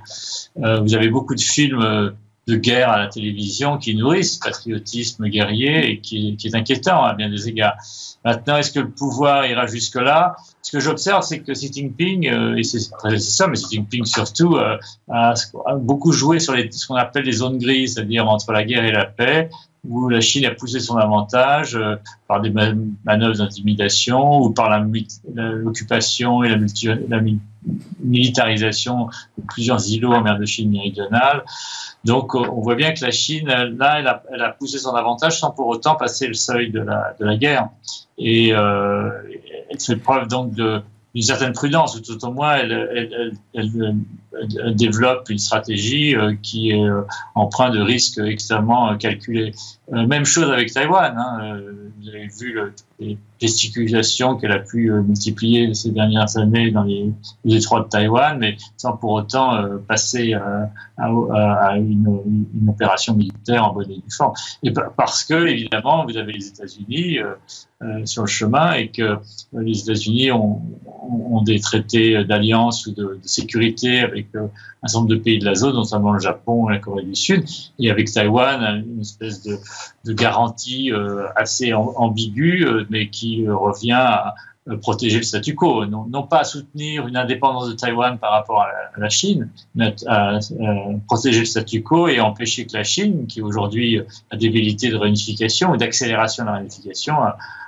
Euh, 0.62 0.81
vous 0.81 0.95
avez 0.95 1.09
beaucoup 1.09 1.35
de 1.35 1.41
films 1.41 2.14
de 2.47 2.57
guerre 2.57 2.90
à 2.90 2.99
la 2.99 3.07
télévision 3.07 3.78
qui 3.78 3.95
nourrissent 3.95 4.34
ce 4.34 4.40
patriotisme 4.40 5.26
guerrier 5.28 5.90
et 5.90 6.01
qui, 6.01 6.36
est 6.45 6.55
inquiétant 6.55 7.03
à 7.03 7.14
bien 7.14 7.30
des 7.30 7.49
égards. 7.49 7.76
Maintenant, 8.24 8.57
est-ce 8.57 8.72
que 8.72 8.80
le 8.80 8.90
pouvoir 8.90 9.47
ira 9.47 9.66
jusque-là? 9.66 10.36
Ce 10.62 10.72
que 10.72 10.80
j'observe, 10.80 11.22
c'est 11.22 11.40
que 11.40 11.53
Xi 11.53 11.72
Jinping, 11.72 12.28
euh, 12.28 12.57
et 12.57 12.62
c'est 12.62 12.80
ça, 13.18 13.47
mais 13.47 13.57
Xi 13.57 13.76
Jinping 13.76 14.05
surtout, 14.05 14.57
euh, 14.57 14.76
a, 15.11 15.34
beaucoup 15.76 16.12
joué 16.12 16.38
sur 16.38 16.55
les, 16.55 16.70
ce 16.70 16.86
qu'on 16.86 16.97
appelle 16.97 17.24
les 17.24 17.32
zones 17.32 17.59
grises, 17.59 17.95
c'est-à-dire 17.95 18.28
entre 18.28 18.53
la 18.53 18.64
guerre 18.64 18.84
et 18.84 18.92
la 18.92 19.05
paix, 19.05 19.51
où 19.87 20.09
la 20.09 20.20
Chine 20.20 20.45
a 20.47 20.51
poussé 20.51 20.80
son 20.80 20.97
avantage 20.97 21.76
euh, 21.76 21.97
par 22.26 22.41
des 22.41 22.51
manœuvres 22.51 23.37
d'intimidation 23.37 24.41
ou 24.41 24.51
par 24.51 24.70
l'occupation 25.35 26.43
et 26.43 26.49
la, 26.49 27.20
militarisation 28.01 29.07
de 29.39 29.45
plusieurs 29.49 29.89
îlots 29.91 30.12
en 30.12 30.22
mer 30.22 30.39
de 30.39 30.45
Chine 30.45 30.70
méridionale. 30.70 31.45
Donc, 32.05 32.35
on 32.35 32.61
voit 32.61 32.74
bien 32.74 32.93
que 32.93 33.05
la 33.05 33.11
Chine, 33.11 33.47
là, 33.47 33.99
elle 33.99 34.07
a, 34.07 34.22
elle 34.32 34.43
a, 34.43 34.51
poussé 34.51 34.78
son 34.78 34.95
avantage 34.95 35.41
sans 35.41 35.51
pour 35.51 35.68
autant 35.68 35.95
passer 35.95 36.26
le 36.26 36.35
seuil 36.35 36.70
de 36.70 36.80
la, 36.80 37.14
de 37.18 37.24
la 37.24 37.37
guerre. 37.37 37.68
Et 38.18 38.53
euh, 38.53 39.11
elle 39.70 39.80
fait 39.80 39.97
preuve 39.97 40.28
donc 40.28 40.55
de, 40.55 40.82
d'une 41.14 41.22
certaine 41.22 41.52
prudence, 41.52 41.96
ou 41.96 42.00
tout 42.00 42.24
au 42.24 42.32
moins 42.32 42.56
elle, 42.56 43.32
développe 44.74 45.30
une 45.30 45.38
stratégie 45.38 46.16
euh, 46.16 46.34
qui 46.42 46.70
est 46.70 46.82
euh, 46.82 47.02
empreinte 47.34 47.72
de 47.72 47.80
risques 47.80 48.18
extrêmement 48.18 48.90
euh, 48.90 48.96
calculés. 48.96 49.52
Même 49.91 50.24
chose 50.24 50.51
avec 50.51 50.72
Taïwan. 50.72 51.14
Hein, 51.16 51.61
vous 52.01 52.09
avez 52.09 52.26
vu 52.26 52.59
les 53.01 53.18
gesticulations 53.41 54.37
qu'elle 54.37 54.53
a 54.53 54.59
pu 54.59 54.91
multiplier 54.91 55.74
ces 55.74 55.91
dernières 55.91 56.37
années 56.37 56.70
dans 56.70 56.85
les, 56.85 57.12
détroits 57.45 57.80
de 57.80 57.89
Taïwan, 57.89 58.39
mais 58.39 58.57
sans 58.76 58.97
pour 58.97 59.12
autant 59.12 59.62
passer 59.87 60.35
à, 60.35 61.76
une, 61.76 62.20
une, 62.55 62.68
opération 62.68 63.14
militaire 63.14 63.64
en 63.64 63.72
bonne 63.72 63.91
et 63.91 63.97
due 63.97 64.03
forme. 64.11 64.35
Et 64.62 64.72
parce 64.97 65.24
que, 65.24 65.47
évidemment, 65.47 66.07
vous 66.07 66.16
avez 66.16 66.32
les 66.32 66.47
États-Unis 66.49 67.18
sur 68.05 68.22
le 68.22 68.28
chemin 68.28 68.72
et 68.74 68.89
que 68.89 69.18
les 69.53 69.80
États-Unis 69.80 70.30
ont, 70.32 70.62
ont, 71.11 71.43
des 71.43 71.61
traités 71.61 72.24
d'alliance 72.24 72.87
ou 72.87 72.93
de, 72.93 73.03
de, 73.03 73.28
sécurité 73.28 74.01
avec 74.01 74.28
euh, 74.35 74.47
un 74.82 74.89
certain 74.89 75.01
nombre 75.01 75.11
de 75.11 75.20
pays 75.20 75.39
de 75.39 75.45
la 75.45 75.55
zone, 75.55 75.74
notamment 75.74 76.12
le 76.12 76.20
Japon 76.20 76.68
et 76.68 76.74
la 76.74 76.78
Corée 76.78 77.05
du 77.05 77.14
Sud, 77.14 77.45
et 77.78 77.91
avec 77.91 78.11
Taïwan, 78.12 78.85
une 78.87 79.01
espèce 79.01 79.43
de, 79.43 79.59
de 80.05 80.12
garantie 80.12 80.93
euh, 80.93 81.27
assez 81.37 81.72
ambiguë, 81.72 82.66
euh, 82.66 82.87
mais 82.91 83.09
qui 83.09 83.49
revient 83.49 83.93
à 83.93 84.35
protéger 84.81 85.18
le 85.18 85.25
statu 85.25 85.55
quo, 85.55 85.85
non, 85.85 86.22
pas 86.22 86.39
à 86.39 86.45
soutenir 86.45 87.07
une 87.07 87.18
indépendance 87.18 87.68
de 87.68 87.75
Taïwan 87.75 88.16
par 88.18 88.33
rapport 88.33 88.62
à 88.62 88.68
la, 88.97 89.09
Chine, 89.11 89.51
mais 89.75 89.95
à, 90.07 90.39
protéger 91.07 91.41
le 91.41 91.45
statu 91.45 91.83
quo 91.83 92.09
et 92.09 92.18
empêcher 92.18 92.64
que 92.64 92.75
la 92.75 92.83
Chine, 92.83 93.27
qui 93.27 93.43
aujourd'hui 93.43 94.01
a 94.31 94.37
velléités 94.37 94.91
de 94.91 94.97
réunification 94.97 95.72
ou 95.72 95.77
d'accélération 95.77 96.45
de 96.45 96.49
la 96.49 96.55
réunification, 96.55 97.14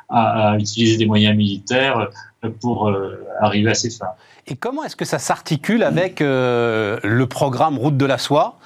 à, 0.08 0.56
utiliser 0.58 0.96
des 0.96 1.04
moyens 1.04 1.36
militaires 1.36 2.08
pour 2.60 2.88
euh, 2.88 3.24
arriver 3.40 3.70
à 3.70 3.74
ses 3.74 3.90
fins. 3.90 4.10
Et 4.46 4.56
comment 4.56 4.84
est-ce 4.84 4.96
que 4.96 5.04
ça 5.04 5.18
s'articule 5.18 5.82
avec 5.82 6.20
euh, 6.20 6.98
le 7.02 7.26
programme 7.26 7.78
Route 7.78 7.96
de 7.96 8.06
la 8.06 8.18
Soie? 8.18 8.58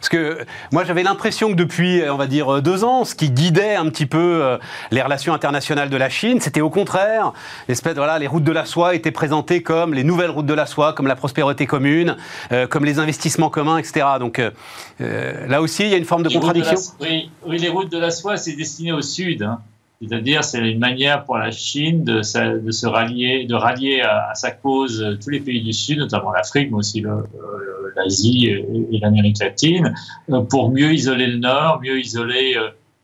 Parce 0.00 0.08
que 0.08 0.38
moi 0.72 0.84
j'avais 0.84 1.02
l'impression 1.02 1.50
que 1.50 1.54
depuis, 1.54 2.02
on 2.08 2.16
va 2.16 2.26
dire, 2.26 2.62
deux 2.62 2.84
ans, 2.84 3.04
ce 3.04 3.14
qui 3.14 3.30
guidait 3.30 3.74
un 3.74 3.88
petit 3.88 4.06
peu 4.06 4.42
euh, 4.42 4.58
les 4.90 5.02
relations 5.02 5.34
internationales 5.34 5.90
de 5.90 5.96
la 5.96 6.08
Chine, 6.08 6.40
c'était 6.40 6.60
au 6.60 6.70
contraire, 6.70 7.32
voilà, 7.94 8.18
les 8.18 8.26
routes 8.26 8.44
de 8.44 8.52
la 8.52 8.64
soie 8.64 8.94
étaient 8.94 9.10
présentées 9.10 9.62
comme 9.62 9.94
les 9.94 10.04
nouvelles 10.04 10.30
routes 10.30 10.46
de 10.46 10.54
la 10.54 10.66
soie, 10.66 10.92
comme 10.92 11.06
la 11.06 11.16
prospérité 11.16 11.66
commune, 11.66 12.16
comme 12.70 12.84
les 12.84 12.98
investissements 12.98 13.50
communs, 13.50 13.78
etc. 13.78 14.06
Donc 14.18 14.40
là 14.98 15.60
aussi, 15.60 15.84
il 15.84 15.90
y 15.90 15.94
a 15.94 15.98
une 15.98 16.04
forme 16.04 16.22
de 16.22 16.28
contradiction. 16.28 16.76
oui, 17.00 17.30
oui, 17.46 17.58
les 17.58 17.68
routes 17.68 17.90
de 17.90 17.98
la 17.98 18.10
soie, 18.10 18.36
c'est 18.36 18.54
destiné 18.54 18.92
au 18.92 19.02
sud. 19.02 19.42
Hein. 19.42 19.60
C'est-à-dire, 20.02 20.44
c'est 20.44 20.58
une 20.58 20.78
manière 20.78 21.24
pour 21.24 21.38
la 21.38 21.50
Chine 21.50 22.04
de, 22.04 22.22
se 22.22 22.86
rallier, 22.86 23.46
de 23.46 23.54
rallier 23.54 24.02
à, 24.02 24.34
sa 24.34 24.50
cause 24.50 25.02
euh, 25.02 25.16
tous 25.22 25.30
les 25.30 25.40
pays 25.40 25.62
du 25.62 25.72
Sud, 25.72 25.98
notamment 25.98 26.32
l'Afrique, 26.32 26.70
mais 26.70 26.76
aussi 26.76 27.04
euh, 27.04 27.22
l'Asie 27.96 28.46
et, 28.46 28.98
l'Amérique 29.00 29.38
latine, 29.40 29.94
euh, 30.30 30.42
pour 30.42 30.70
mieux 30.70 30.92
isoler 30.92 31.26
le 31.26 31.38
Nord, 31.38 31.80
mieux 31.82 31.98
isoler 31.98 32.56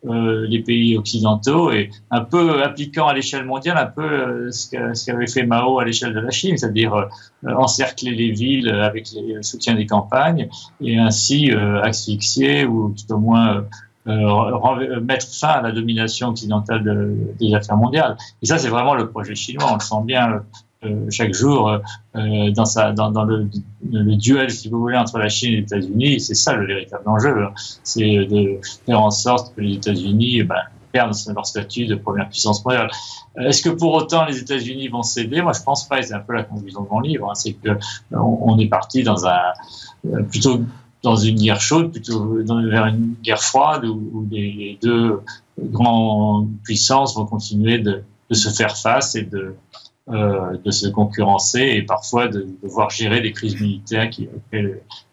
les 0.04 0.58
pays 0.58 0.98
occidentaux 0.98 1.70
et 1.70 1.88
un 2.10 2.22
peu 2.22 2.64
appliquant 2.64 3.06
à 3.06 3.14
l'échelle 3.14 3.44
mondiale 3.44 3.78
un 3.78 3.86
peu 3.86 4.50
ce 4.50 4.68
qu'avait 5.06 5.28
fait 5.28 5.46
Mao 5.46 5.78
à 5.78 5.84
l'échelle 5.84 6.12
de 6.12 6.18
la 6.18 6.32
Chine, 6.32 6.56
c'est-à-dire 6.56 7.08
encercler 7.46 8.10
les 8.10 8.32
villes 8.32 8.68
avec 8.68 9.10
le 9.14 9.44
soutien 9.44 9.76
des 9.76 9.86
campagnes 9.86 10.48
et 10.80 10.98
ainsi 10.98 11.52
asphyxier 11.52 12.64
ou 12.64 12.92
tout 12.98 13.14
au 13.14 13.18
moins 13.18 13.58
euh, 13.58 13.60
mettre 14.06 15.26
fin 15.28 15.48
à 15.48 15.62
la 15.62 15.72
domination 15.72 16.28
occidentale 16.28 16.82
de, 16.82 17.16
des 17.38 17.54
affaires 17.54 17.76
mondiales. 17.76 18.16
Et 18.42 18.46
ça, 18.46 18.58
c'est 18.58 18.68
vraiment 18.68 18.94
le 18.94 19.08
projet 19.08 19.34
chinois. 19.34 19.68
On 19.70 19.74
le 19.74 19.80
sent 19.80 20.02
bien 20.04 20.42
euh, 20.84 21.06
chaque 21.10 21.32
jour 21.32 21.78
euh, 22.16 22.50
dans, 22.50 22.64
sa, 22.64 22.90
dans, 22.90 23.12
dans 23.12 23.22
le, 23.22 23.48
le, 23.92 24.16
duel, 24.16 24.50
si 24.50 24.68
vous 24.68 24.80
voulez, 24.80 24.96
entre 24.96 25.18
la 25.18 25.28
Chine 25.28 25.52
et 25.52 25.56
les 25.58 25.62
États-Unis. 25.62 26.20
C'est 26.20 26.34
ça 26.34 26.54
le 26.54 26.66
véritable 26.66 27.04
enjeu. 27.06 27.44
Hein. 27.44 27.52
C'est 27.84 28.26
de 28.26 28.58
faire 28.86 29.00
en 29.00 29.12
sorte 29.12 29.54
que 29.54 29.60
les 29.60 29.74
États-Unis 29.74 30.40
eh 30.40 30.44
ben, 30.44 30.56
perdent 30.90 31.14
leur 31.32 31.46
statut 31.46 31.86
de 31.86 31.94
première 31.94 32.28
puissance 32.28 32.64
mondiale. 32.64 32.90
Est-ce 33.38 33.62
que 33.62 33.70
pour 33.70 33.94
autant 33.94 34.24
les 34.24 34.38
États-Unis 34.38 34.88
vont 34.88 35.02
céder? 35.02 35.40
Moi, 35.40 35.52
je 35.52 35.62
pense 35.62 35.86
pas. 35.86 36.02
C'est 36.02 36.14
un 36.14 36.20
peu 36.20 36.34
la 36.34 36.42
conclusion 36.42 36.82
de 36.82 36.88
mon 36.88 37.00
livre. 37.00 37.30
Hein. 37.30 37.34
C'est 37.34 37.52
que 37.52 37.78
on, 38.10 38.38
on, 38.42 38.58
est 38.58 38.66
parti 38.68 39.04
dans 39.04 39.24
un 39.24 39.52
plutôt 40.30 40.62
dans 41.02 41.16
une 41.16 41.36
guerre 41.36 41.60
chaude, 41.60 41.90
plutôt 41.90 42.38
vers 42.44 42.86
une 42.86 43.14
guerre 43.22 43.42
froide 43.42 43.84
où, 43.84 44.26
les, 44.30 44.78
deux 44.80 45.20
grandes 45.58 46.50
puissances 46.64 47.16
vont 47.16 47.26
continuer 47.26 47.78
de, 47.78 48.04
se 48.30 48.48
faire 48.48 48.76
face 48.78 49.14
et 49.14 49.22
de, 49.22 49.54
euh, 50.08 50.56
de 50.64 50.70
se 50.70 50.88
concurrencer 50.88 51.60
et 51.60 51.82
parfois 51.82 52.28
de 52.28 52.46
devoir 52.62 52.88
gérer 52.88 53.20
des 53.20 53.32
crises 53.32 53.60
militaires 53.60 54.08
qui, 54.08 54.28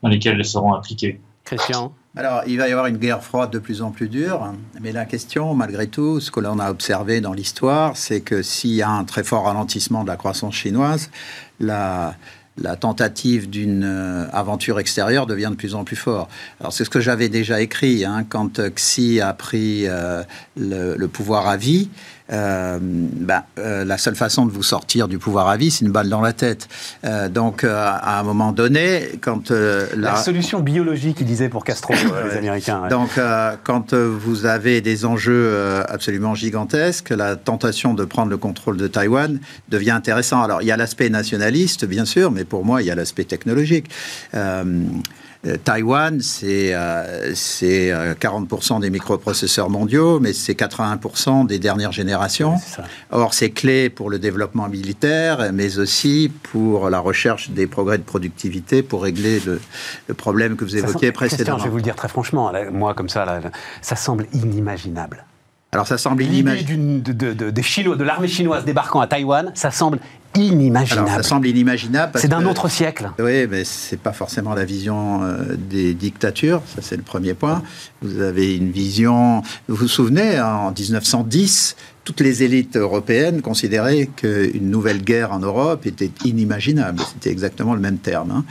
dans 0.02 0.10
lesquelles 0.10 0.38
elles 0.38 0.46
seront 0.46 0.74
impliquées. 0.74 1.20
Christian 1.44 1.92
alors, 2.16 2.42
il 2.48 2.58
va 2.58 2.68
y 2.68 2.72
avoir 2.72 2.88
une 2.88 2.98
guerre 2.98 3.24
froide 3.24 3.52
de 3.52 3.60
plus 3.60 3.84
en 3.84 3.92
plus 3.92 4.10
dure, 4.10 4.52
mais 4.82 4.92
la 4.92 5.06
question, 5.06 5.54
malgré 5.54 5.88
tout, 5.88 6.20
ce 6.20 6.32
que 6.32 6.40
l'on 6.40 6.58
a 6.58 6.72
observé 6.72 7.22
dans 7.22 7.34
l'histoire, 7.34 7.96
c'est 7.96 8.22
que 8.22 8.42
s'il 8.42 8.72
y 8.72 8.82
a 8.82 8.90
un 8.90 9.04
très 9.04 9.24
fort 9.24 9.46
ralentissement 9.46 10.04
de 10.04 10.08
la 10.08 10.18
croissance 10.18 10.56
chinoise, 10.56 11.12
la, 11.60 12.16
la 12.62 12.76
tentative 12.76 13.50
d'une 13.50 13.84
euh, 13.84 14.26
aventure 14.32 14.80
extérieure 14.80 15.26
devient 15.26 15.50
de 15.52 15.56
plus 15.56 15.76
en 15.76 15.84
plus 15.84 15.96
fort. 15.96 16.30
Alors 16.60 16.74
c'est 16.74 16.84
ce 16.84 16.90
que 16.90 17.00
j'avais 17.00 17.30
déjà 17.30 17.62
écrit 17.62 18.06
hein, 18.06 18.26
quand 18.28 18.60
Xi 18.70 19.22
a 19.22 19.34
pris 19.34 19.88
euh, 19.88 20.24
le, 20.58 21.08
pouvoir 21.08 21.48
à 21.48 21.58
vie. 21.58 21.90
Euh, 22.32 22.78
ben, 22.82 23.44
la 23.58 23.98
seule 23.98 24.16
façon 24.16 24.46
de 24.46 24.52
vous 24.52 24.64
sortir 24.64 25.08
du 25.08 25.18
pouvoir 25.18 25.48
à 25.48 25.58
vie, 25.58 25.72
c'est 25.72 25.86
une 25.86 25.92
balle 25.92 26.10
dans 26.10 26.22
la 26.22 26.34
tête. 26.34 26.68
donc, 27.30 27.64
à 27.64 28.20
un 28.20 28.24
moment 28.24 28.52
donné, 28.52 29.20
quand 29.22 29.52
la... 29.52 30.16
solution 30.16 30.60
biologique, 30.60 31.18
il 31.22 31.26
disait 31.26 31.50
pour 31.50 31.64
Castro, 31.64 31.94
les 32.32 32.38
Américains. 32.38 32.88
Donc, 32.90 33.20
quand 33.64 33.94
vous 33.94 34.46
avez 34.46 34.82
des 34.82 35.06
enjeux 35.06 35.84
absolument 35.88 36.36
gigantesques, 36.36 37.10
la 37.10 37.36
tentation 37.36 37.94
de 37.94 38.06
prendre 38.06 38.30
le 38.30 38.38
contrôle 38.38 38.78
de 38.78 38.88
Taïwan 38.88 39.40
devient 39.70 39.92
intéressant. 39.92 40.42
Alors, 40.42 40.62
il 40.62 40.68
y 40.68 40.72
a 40.72 40.78
l'aspect 40.78 41.10
nationaliste, 41.10 41.86
bien 41.86 42.06
sûr, 42.06 42.32
mais 42.32 42.44
pour 42.44 42.66
moi, 42.66 42.82
il 42.82 42.86
y 42.86 42.92
a 42.92 42.96
l'aspect 42.96 43.24
technologique. 43.24 43.90
Euh, 44.34 44.64
euh, 45.48 45.56
Taïwan, 45.58 46.20
c'est 46.22 46.74
40% 46.74 48.76
euh, 48.76 48.80
des 48.80 48.90
microprocesseurs 48.90 49.70
mondiaux, 49.70 50.20
mais 50.20 50.34
c'est 50.34 50.54
81% 50.54 51.48
des 51.48 51.60
dernières 51.60 51.94
générations. 51.94 52.56
Or, 53.12 53.34
c'est 53.34 53.52
clé 53.52 53.90
pour 53.90 54.10
le 54.10 54.20
développement 54.20 54.68
militaire, 54.68 55.52
mais 55.54 55.80
aussi 55.80 56.30
pour 56.52 56.90
la 56.90 57.00
recherche 57.00 57.52
des 57.52 57.68
progrès 57.68 57.98
de 57.98 58.04
productivité 58.04 58.84
pour 58.84 59.04
régler 59.04 59.42
le, 59.46 59.62
problème 60.14 60.58
que 60.58 60.66
vous 60.66 60.76
évoquiez 60.76 61.12
précédemment. 61.14 61.58
je 61.60 61.64
vais 61.64 61.70
vous 61.70 61.78
le 61.78 61.84
dire 61.84 61.96
très 61.96 62.10
franchement, 62.10 62.52
moi, 62.72 62.94
comme 62.94 63.10
ça, 63.10 63.40
ça 63.82 63.96
semble 63.96 64.26
inimaginable 64.34 65.24
Alors 65.72 65.88
ça 65.88 65.98
semble 65.98 66.22
L'idée 66.24 66.40
inimaginable. 66.40 66.68
d'une- 66.68 67.02
de, 67.02 67.34
de- 67.34 67.96
de 67.96 68.04
l'armée 68.04 68.28
chinoise 68.28 68.66
débarquant 68.66 69.00
à 69.00 69.08
Taïwan, 69.08 69.52
ça 69.56 69.72
semble 69.72 70.00
inimaginable. 70.36 71.10
Alors 71.10 71.24
ça 71.24 71.28
semble 71.30 71.48
inimaginable. 71.48 72.14
C'est 72.20 72.28
d'un 72.28 72.46
autre 72.46 72.70
siècle. 72.70 73.12
Oui, 73.20 73.48
mais 73.50 73.64
c'est 73.64 74.00
pas 74.00 74.14
forcément 74.14 74.54
la 74.54 74.66
vision 74.66 75.24
euh, 75.24 75.56
des 75.58 75.94
dictatures, 75.94 76.62
ça 76.76 76.82
c'est 76.82 76.98
le 76.98 77.04
premier 77.04 77.34
point. 77.34 77.62
Vous 78.02 78.22
avez 78.22 78.56
une 78.56 78.72
vision, 78.72 79.42
vous 79.68 79.76
vous 79.76 79.88
souvenez, 79.88 80.38
hein, 80.38 80.54
en 80.56 80.72
1910, 80.72 81.76
toutes 82.04 82.22
les 82.22 82.44
élites 82.44 82.76
européennes 82.78 83.42
considéraient 83.42 84.08
qu'une 84.16 84.72
nouvelle 84.72 85.02
guerre 85.04 85.32
en 85.32 85.40
Europe 85.40 85.86
était 85.86 86.10
inimaginable. 86.26 87.02
C'était 87.14 87.30
exactement 87.32 87.74
le 87.74 87.80
même 87.82 87.98
terme. 87.98 88.32
hein. 88.32 88.46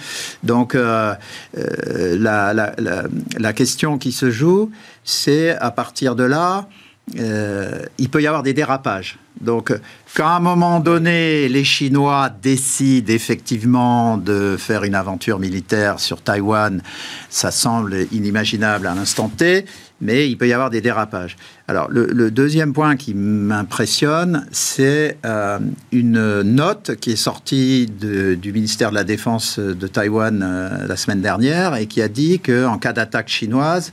Donc 0.45 0.75
euh, 0.75 1.15
euh, 1.57 2.17
la, 2.19 2.55
la- 2.55 2.75
la- 2.79 3.05
la 3.39 3.53
question 3.53 3.99
qui 3.99 4.13
se 4.13 4.31
joue, 4.31 4.71
c'est 5.05 5.57
à 5.57 5.71
partir 5.71 6.15
de 6.15 6.25
là, 6.25 6.69
euh, 7.17 7.83
il 7.99 8.09
peut 8.09 8.23
y 8.23 8.27
avoir 8.27 8.43
des 8.43 8.53
dérapages. 8.53 9.19
Donc, 9.41 9.73
quand 10.17 10.27
un 10.27 10.41
moment 10.41 10.81
donné, 10.81 11.49
les 11.49 11.63
Chinois 11.63 12.29
décident 12.43 13.13
effectivement 13.13 14.17
de 14.17 14.57
faire 14.59 14.83
une 14.83 14.97
aventure 14.97 15.39
militaire 15.39 16.01
sur 16.01 16.23
Taïwan, 16.23 16.83
ça 17.31 17.53
semble 17.53 18.07
inimaginable 18.11 18.89
à 18.89 18.95
l'instant 18.95 19.29
T, 19.29 19.65
mais 20.01 20.29
il 20.29 20.37
peut 20.37 20.49
y 20.49 20.53
avoir 20.53 20.71
des 20.71 20.81
dérapages. 20.81 21.37
Alors, 21.69 21.89
le, 21.89 22.31
deuxième 22.33 22.73
point 22.73 22.97
qui 22.97 23.15
m'impressionne, 23.15 24.47
c'est 24.51 25.19
euh, 25.25 25.61
une 25.93 26.43
note 26.43 26.97
qui 26.97 27.13
est 27.13 27.17
sortie 27.17 27.87
du 27.87 28.53
ministère 28.53 28.91
de 28.91 28.97
la 28.97 29.05
Défense 29.05 29.61
de 29.61 29.87
Taïwan 29.87 30.43
euh, 30.43 30.87
la 30.87 30.97
semaine 30.97 31.21
dernière 31.21 31.77
et 31.77 31.87
qui 31.87 32.03
a 32.03 32.09
dit 32.09 32.41
qu'en 32.41 32.79
cas 32.79 32.93
d'attaque 32.93 33.29
chinoise, 33.29 33.93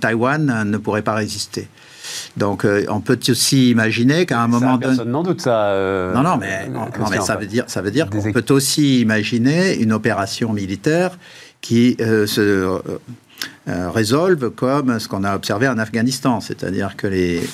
Taïwan 0.00 0.64
ne 0.64 0.78
pourrait 0.78 1.02
pas 1.02 1.14
résister. 1.14 1.68
Donc, 2.36 2.64
euh, 2.64 2.84
on 2.88 3.00
peut 3.00 3.18
aussi 3.28 3.70
imaginer 3.70 4.26
qu'à 4.26 4.40
un 4.42 4.48
moment 4.48 4.74
donné. 4.76 4.86
personne 4.86 5.10
n'en 5.10 5.22
doute, 5.22 5.40
ça. 5.40 5.66
euh, 5.66 6.12
Non, 6.14 6.22
non, 6.22 6.36
mais, 6.36 6.68
non, 6.68 6.86
Christian, 6.86 7.10
mais 7.10 7.20
ça 7.20 7.36
veut 7.36 7.46
dire, 7.46 7.64
ça 7.66 7.82
veut 7.82 7.90
dire 7.90 8.08
qu'on 8.10 8.32
peut 8.32 8.44
aussi 8.50 9.00
imaginer 9.00 9.76
une 9.76 9.92
opération 9.92 10.52
militaire 10.52 11.18
qui 11.60 11.96
euh, 12.00 12.26
se 12.26 12.40
euh, 12.40 12.78
euh, 13.68 13.90
résolve 13.90 14.50
comme 14.50 14.98
ce 15.00 15.08
qu'on 15.08 15.24
a 15.24 15.34
observé 15.34 15.68
en 15.68 15.78
Afghanistan, 15.78 16.40
c'est-à-dire 16.40 16.96
que 16.96 17.08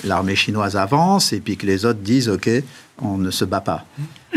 l'armée 0.07 0.37
chinoise 0.37 0.77
avance 0.77 1.33
et 1.33 1.41
puis 1.41 1.57
que 1.57 1.67
les 1.67 1.87
autres 1.87 2.01
disent 2.01 2.29
OK, 2.29 2.51
on 3.01 3.17
ne 3.17 3.31
se 3.31 3.45
bat 3.45 3.61
pas. 3.61 3.85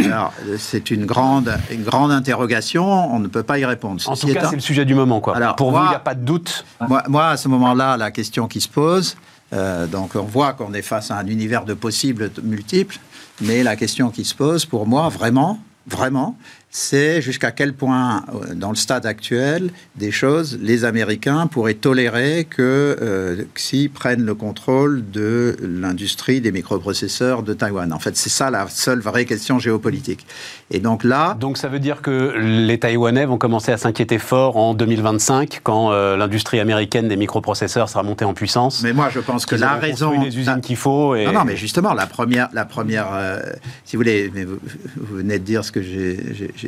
Alors, 0.04 0.34
euh, 0.48 0.56
c'est 0.58 0.92
une 0.92 1.06
grande, 1.06 1.52
une 1.72 1.84
grande 1.84 2.12
interrogation, 2.12 3.14
on 3.14 3.20
ne 3.20 3.28
peut 3.28 3.44
pas 3.44 3.60
y 3.60 3.66
répondre. 3.66 4.02
En 4.08 4.16
Ceci 4.16 4.28
tout 4.28 4.34
cas, 4.34 4.48
c'est 4.50 4.56
le 4.56 4.62
sujet 4.62 4.86
du 4.86 4.96
moment. 4.96 5.20
Quoi. 5.20 5.36
Alors, 5.36 5.56
Pour 5.56 5.72
vous, 5.72 5.84
il 5.86 5.90
n'y 5.90 5.96
a 5.96 6.00
pas 6.00 6.16
de 6.16 6.24
doute. 6.24 6.66
moi, 6.88 7.04
moi, 7.08 7.28
à 7.30 7.38
ce 7.38 7.48
moment-là, 7.50 7.98
la 7.98 8.12
question 8.12 8.48
qui 8.48 8.62
se 8.62 8.70
pose, 8.70 9.16
euh, 9.56 9.88
donc 9.88 10.16
on 10.16 10.24
voit 10.24 10.54
qu'on 10.54 10.74
est 10.74 10.82
face 10.82 11.12
à 11.12 11.18
un 11.18 11.28
univers 11.28 11.66
de 11.66 11.74
possibles 11.74 12.32
multiples, 12.44 13.00
mais 13.42 13.64
la 13.64 13.76
question 13.76 14.10
qui 14.10 14.26
se 14.26 14.36
pose 14.36 14.66
pour 14.66 14.86
moi, 14.86 15.10
vraiment, 15.10 15.60
vraiment, 15.88 16.38
c'est 16.78 17.22
jusqu'à 17.22 17.52
quel 17.52 17.74
point, 17.74 18.26
euh, 18.34 18.54
dans 18.54 18.70
le 18.70 18.76
stade 18.76 19.06
actuel 19.06 19.70
des 19.96 20.12
choses, 20.12 20.60
les 20.62 20.84
Américains 20.84 21.48
pourraient 21.48 21.74
tolérer 21.74 22.46
que 22.50 22.98
euh, 23.02 23.44
Xi 23.54 23.88
prenne 23.88 24.26
le 24.26 24.36
contrôle 24.36 25.10
de 25.10 25.56
l'industrie 25.62 26.42
des 26.42 26.52
microprocesseurs 26.52 27.44
de 27.44 27.54
Taïwan. 27.54 27.94
En 27.94 28.00
fait, 28.00 28.18
c'est 28.18 28.30
ça 28.30 28.52
la 28.52 28.68
seule 28.68 29.00
vraie 29.00 29.24
question 29.24 29.58
géopolitique. 29.58 30.28
Et 30.70 30.80
donc 30.80 31.06
là, 31.06 31.38
Donc 31.40 31.58
ça 31.58 31.70
veut 31.70 31.80
dire 31.80 32.02
que 32.02 32.34
les 32.38 32.78
Taïwanais 32.78 33.26
vont 33.26 33.38
commencer 33.38 33.72
à 33.72 33.78
s'inquiéter 33.78 34.20
fort 34.20 34.58
en 34.58 34.74
2025, 34.74 35.62
quand 35.64 35.94
euh, 35.94 36.18
l'industrie 36.18 36.60
américaine 36.60 37.08
des 37.08 37.16
microprocesseurs 37.16 37.88
sera 37.88 38.04
montée 38.04 38.26
en 38.26 38.34
puissance. 38.34 38.84
mais 38.84 38.92
moi 38.92 39.08
je 39.10 39.22
pense 39.22 39.46
que 39.46 39.56
la 39.56 39.76
raison, 39.76 40.20
les 40.20 40.38
usines 40.38 40.60
qu'il 40.62 40.76
faut. 40.76 41.16
Et... 41.16 41.24
Non, 41.24 41.32
non, 41.32 41.46
mais 41.46 41.56
justement, 41.56 41.94
la 41.94 42.06
première, 42.06 42.50
la 42.52 42.66
première 42.66 43.08
euh, 43.14 43.40
si 43.86 43.96
vous 43.96 44.02
voulez, 44.02 44.30
mais 44.36 44.44
vous, 44.44 44.58
vous 44.98 45.16
venez 45.16 45.40
de 45.40 45.46
dire 45.46 45.64
ce 45.64 45.72
que 45.72 45.82
j'ai 45.82 46.18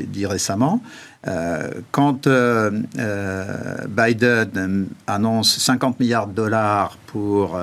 dit 0.04 0.26
récemment. 0.26 0.82
Euh, 1.28 1.72
quand 1.92 2.28
euh, 2.28 2.72
euh, 3.00 3.78
Biden 3.90 4.88
annonce 5.08 5.58
50 5.58 6.00
milliards 6.00 6.28
de 6.28 6.34
dollars 6.34 6.98
pour 7.08 7.58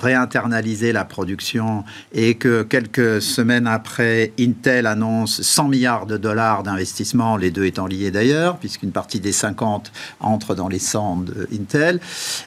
réinternaliser 0.00 0.92
la 0.92 1.04
production 1.04 1.84
et 2.12 2.36
que 2.36 2.62
quelques 2.62 3.20
semaines 3.20 3.66
après, 3.66 4.32
Intel 4.38 4.86
annonce 4.86 5.42
100 5.42 5.68
milliards 5.68 6.06
de 6.06 6.16
dollars 6.16 6.62
d'investissement, 6.62 7.36
les 7.36 7.50
deux 7.50 7.64
étant 7.66 7.86
liés 7.86 8.10
d'ailleurs, 8.10 8.56
puisqu'une 8.56 8.92
partie 8.92 9.20
des 9.20 9.32
50 9.32 9.92
entre 10.20 10.54
dans 10.54 10.68
les 10.68 10.78
100 10.78 11.16
de 11.16 11.48
Intel, 11.52 12.00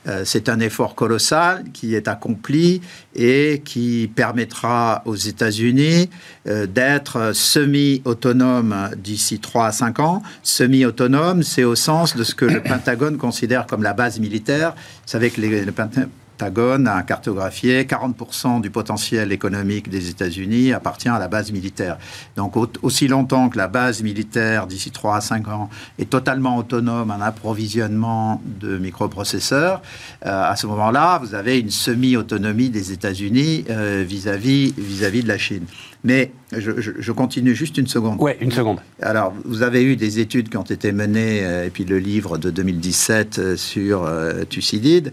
euh, 0.08 0.24
c'est 0.26 0.50
un 0.50 0.60
effort 0.60 0.96
colossal 0.96 1.66
qui 1.74 1.94
est 1.94 2.08
accompli 2.08 2.82
et 3.16 3.62
qui 3.66 4.10
permettra 4.16 5.02
aux 5.06 5.16
États-Unis 5.16 6.10
euh, 6.48 6.68
d'être 6.68 7.32
semi-autonomes 7.34 8.92
d'ici 8.98 9.40
3 9.40 9.68
à 9.68 9.72
5 9.72 10.00
ans. 10.00 10.22
Semi-autonome, 10.44 11.44
c'est 11.44 11.64
au 11.64 11.76
sens 11.76 12.16
de 12.16 12.24
ce 12.24 12.36
que 12.36 12.46
le 12.46 12.62
Pentagone 12.62 13.18
considère 13.18 13.66
comme 13.66 13.84
la 13.84 13.94
base 13.94 14.20
militaire. 14.20 14.74
Vous 14.76 14.82
savez 15.08 15.30
que 15.32 15.42
les- 15.42 15.66
le 15.66 15.72
Pentagone 15.72 16.10
a 16.42 17.02
cartographié 17.04 17.84
40% 17.84 18.62
du 18.62 18.70
potentiel 18.70 19.32
économique 19.32 19.90
des 19.90 20.10
États-Unis 20.10 20.74
appartient 20.74 21.10
à 21.10 21.20
la 21.20 21.28
base 21.28 21.52
militaire. 21.52 21.98
Donc 22.36 22.56
au- 22.58 22.68
aussi 22.82 23.08
longtemps 23.08 23.50
que 23.50 23.58
la 23.58 23.68
base 23.68 24.02
militaire, 24.04 24.68
d'ici 24.68 24.92
3 24.92 25.18
à 25.18 25.22
5 25.22 25.48
ans, 25.48 25.70
est 25.98 26.10
totalement 26.10 26.58
autonome 26.58 27.12
en 27.12 27.22
approvisionnement 27.22 28.42
de 28.60 28.78
microprocesseurs, 28.78 29.82
euh, 30.26 30.52
à 30.52 30.56
ce 30.56 30.68
moment-là, 30.68 31.20
vous 31.22 31.36
avez 31.36 31.60
une 31.60 31.70
semi-autonomie 31.72 32.70
des 32.70 32.92
États-Unis 32.92 33.66
euh, 33.70 34.04
vis-à-vis 34.08 34.74
vis-à-vis 34.78 35.24
de 35.24 35.28
la 35.28 35.38
Chine. 35.38 35.66
Mais 36.06 36.32
je, 36.58 36.80
je- 36.80 36.92
je 36.98 37.12
continue 37.12 37.54
juste 37.54 37.78
une 37.78 37.88
seconde. 37.88 38.22
Ouais, 38.22 38.38
une 38.40 38.52
seconde. 38.54 38.80
Alors, 39.02 39.34
vous 39.44 39.64
avez 39.64 39.84
eu 39.84 39.98
des 39.98 40.20
études 40.20 40.48
qui 40.50 40.56
ont 40.56 40.64
été 40.64 40.94
menées, 40.94 41.42
euh, 41.44 41.66
et 41.68 41.70
puis 41.70 41.84
le 41.84 42.00
livre 42.00 42.38
de 42.38 42.50
2017 42.50 43.38
euh, 43.40 43.56
sur 43.58 44.04
euh, 44.06 44.46
Thucydide, 44.46 45.12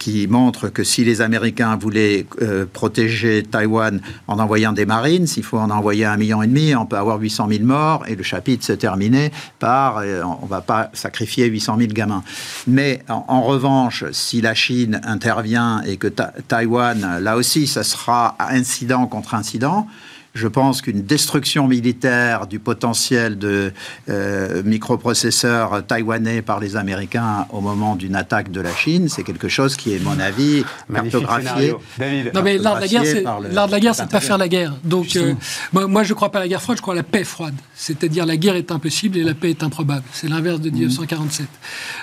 qui 0.00 0.26
montre 0.26 0.68
que 0.68 0.82
si 0.82 1.04
les 1.04 1.20
Américains 1.20 1.76
voulaient 1.76 2.26
protéger 2.72 3.42
Taïwan 3.42 4.00
en 4.26 4.38
envoyant 4.38 4.72
des 4.72 4.84
marines, 4.86 5.26
s'il 5.26 5.44
faut 5.44 5.58
en 5.58 5.70
envoyer 5.70 6.04
un 6.04 6.16
million 6.16 6.42
et 6.42 6.46
demi, 6.46 6.74
on 6.74 6.86
peut 6.86 6.96
avoir 6.96 7.18
800 7.20 7.48
000 7.50 7.64
morts, 7.64 8.04
et 8.08 8.16
le 8.16 8.22
chapitre 8.22 8.64
se 8.64 8.72
terminait 8.72 9.30
par 9.58 10.02
on 10.42 10.46
va 10.46 10.60
pas 10.60 10.90
sacrifier 10.92 11.46
800 11.46 11.76
000 11.78 11.92
gamins. 11.92 12.22
Mais 12.66 13.02
en, 13.08 13.24
en 13.28 13.42
revanche, 13.42 14.04
si 14.12 14.40
la 14.40 14.54
Chine 14.54 15.00
intervient 15.04 15.82
et 15.82 15.96
que 15.96 16.08
Ta- 16.08 16.32
Taïwan, 16.48 17.18
là 17.20 17.36
aussi, 17.36 17.66
ça 17.66 17.82
sera 17.84 18.36
incident 18.40 19.06
contre 19.06 19.34
incident, 19.34 19.86
je 20.36 20.48
pense 20.48 20.82
qu'une 20.82 21.02
destruction 21.02 21.66
militaire 21.66 22.46
du 22.46 22.58
potentiel 22.58 23.38
de 23.38 23.72
euh, 24.08 24.62
microprocesseurs 24.62 25.84
taïwanais 25.86 26.42
par 26.42 26.60
les 26.60 26.76
Américains 26.76 27.46
au 27.50 27.60
moment 27.60 27.96
d'une 27.96 28.14
attaque 28.14 28.50
de 28.50 28.60
la 28.60 28.74
Chine, 28.74 29.08
c'est 29.08 29.22
quelque 29.22 29.48
chose 29.48 29.76
qui 29.76 29.92
est, 29.92 29.96
à 29.96 30.02
mon 30.02 30.20
avis, 30.20 30.64
cartographié. 30.92 31.74
David. 31.98 32.34
Non, 32.34 32.42
mais 32.42 32.58
l'art 32.58 32.76
de 32.76 32.82
la 32.82 32.88
guerre, 32.88 33.04
c'est 33.04 33.22
l'art 33.22 33.66
de 33.66 33.72
la 33.72 33.80
guerre, 33.80 33.94
c'est 33.94 34.04
de 34.04 34.10
pas 34.10 34.20
faire 34.20 34.38
la 34.38 34.48
guerre. 34.48 34.74
Donc, 34.84 35.16
euh, 35.16 35.34
moi, 35.72 35.86
moi, 35.86 36.02
je 36.02 36.12
crois 36.12 36.30
pas 36.30 36.38
à 36.38 36.42
la 36.42 36.48
guerre 36.48 36.62
froide, 36.62 36.76
je 36.76 36.82
crois 36.82 36.94
à 36.94 36.96
la 36.96 37.02
paix 37.02 37.24
froide. 37.24 37.54
C'est-à-dire 37.74 38.26
la 38.26 38.36
guerre 38.36 38.56
est 38.56 38.70
impossible 38.70 39.16
et 39.16 39.22
la 39.22 39.34
paix 39.34 39.50
est 39.50 39.62
improbable. 39.62 40.04
C'est 40.12 40.28
l'inverse 40.28 40.60
de 40.60 40.68
1947. 40.68 41.46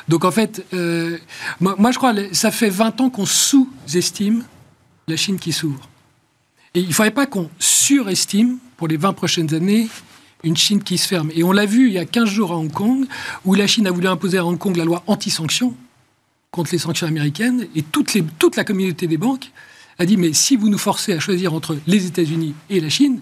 Donc, 0.08 0.26
en 0.26 0.32
fait, 0.32 0.66
euh, 0.74 1.18
moi, 1.60 1.76
moi, 1.78 1.92
je 1.92 1.98
crois, 1.98 2.14
que 2.14 2.34
ça 2.34 2.50
fait 2.50 2.70
20 2.70 3.02
ans 3.02 3.10
qu'on 3.10 3.26
sous-estime 3.26 4.44
la 5.08 5.18
Chine 5.18 5.38
qui 5.38 5.52
s'ouvre. 5.52 5.88
Et 6.76 6.80
il 6.80 6.88
ne 6.88 6.94
faudrait 6.94 7.12
pas 7.12 7.28
qu'on 7.28 7.50
surestime, 7.88 8.58
pour 8.78 8.88
les 8.88 8.98
20 8.98 9.14
prochaines 9.14 9.54
années, 9.54 9.88
une 10.44 10.56
Chine 10.58 10.82
qui 10.84 10.98
se 10.98 11.08
ferme. 11.08 11.32
Et 11.36 11.44
on 11.44 11.52
l'a 11.52 11.66
vu 11.66 11.88
il 11.88 11.94
y 11.94 11.98
a 12.00 12.06
15 12.06 12.30
jours 12.30 12.52
à 12.52 12.56
Hong 12.58 12.72
Kong, 12.72 13.06
où 13.46 13.54
la 13.56 13.68
Chine 13.68 13.88
a 13.88 13.92
voulu 13.92 14.08
imposer 14.08 14.38
à 14.38 14.46
Hong 14.46 14.58
Kong 14.58 14.76
la 14.78 14.86
loi 14.86 15.04
anti-sanctions 15.08 15.74
contre 16.52 16.72
les 16.72 16.78
sanctions 16.78 17.08
américaines, 17.08 17.68
et 17.76 17.84
les, 18.14 18.24
toute 18.40 18.56
la 18.56 18.64
communauté 18.64 19.08
des 19.08 19.18
banques 19.18 19.52
a 20.00 20.06
dit, 20.06 20.18
mais 20.18 20.34
si 20.34 20.56
vous 20.56 20.70
nous 20.70 20.78
forcez 20.78 21.14
à 21.14 21.20
choisir 21.20 21.54
entre 21.54 21.78
les 21.88 22.06
États-Unis 22.06 22.54
et 22.70 22.80
la 22.80 22.90
Chine, 22.90 23.20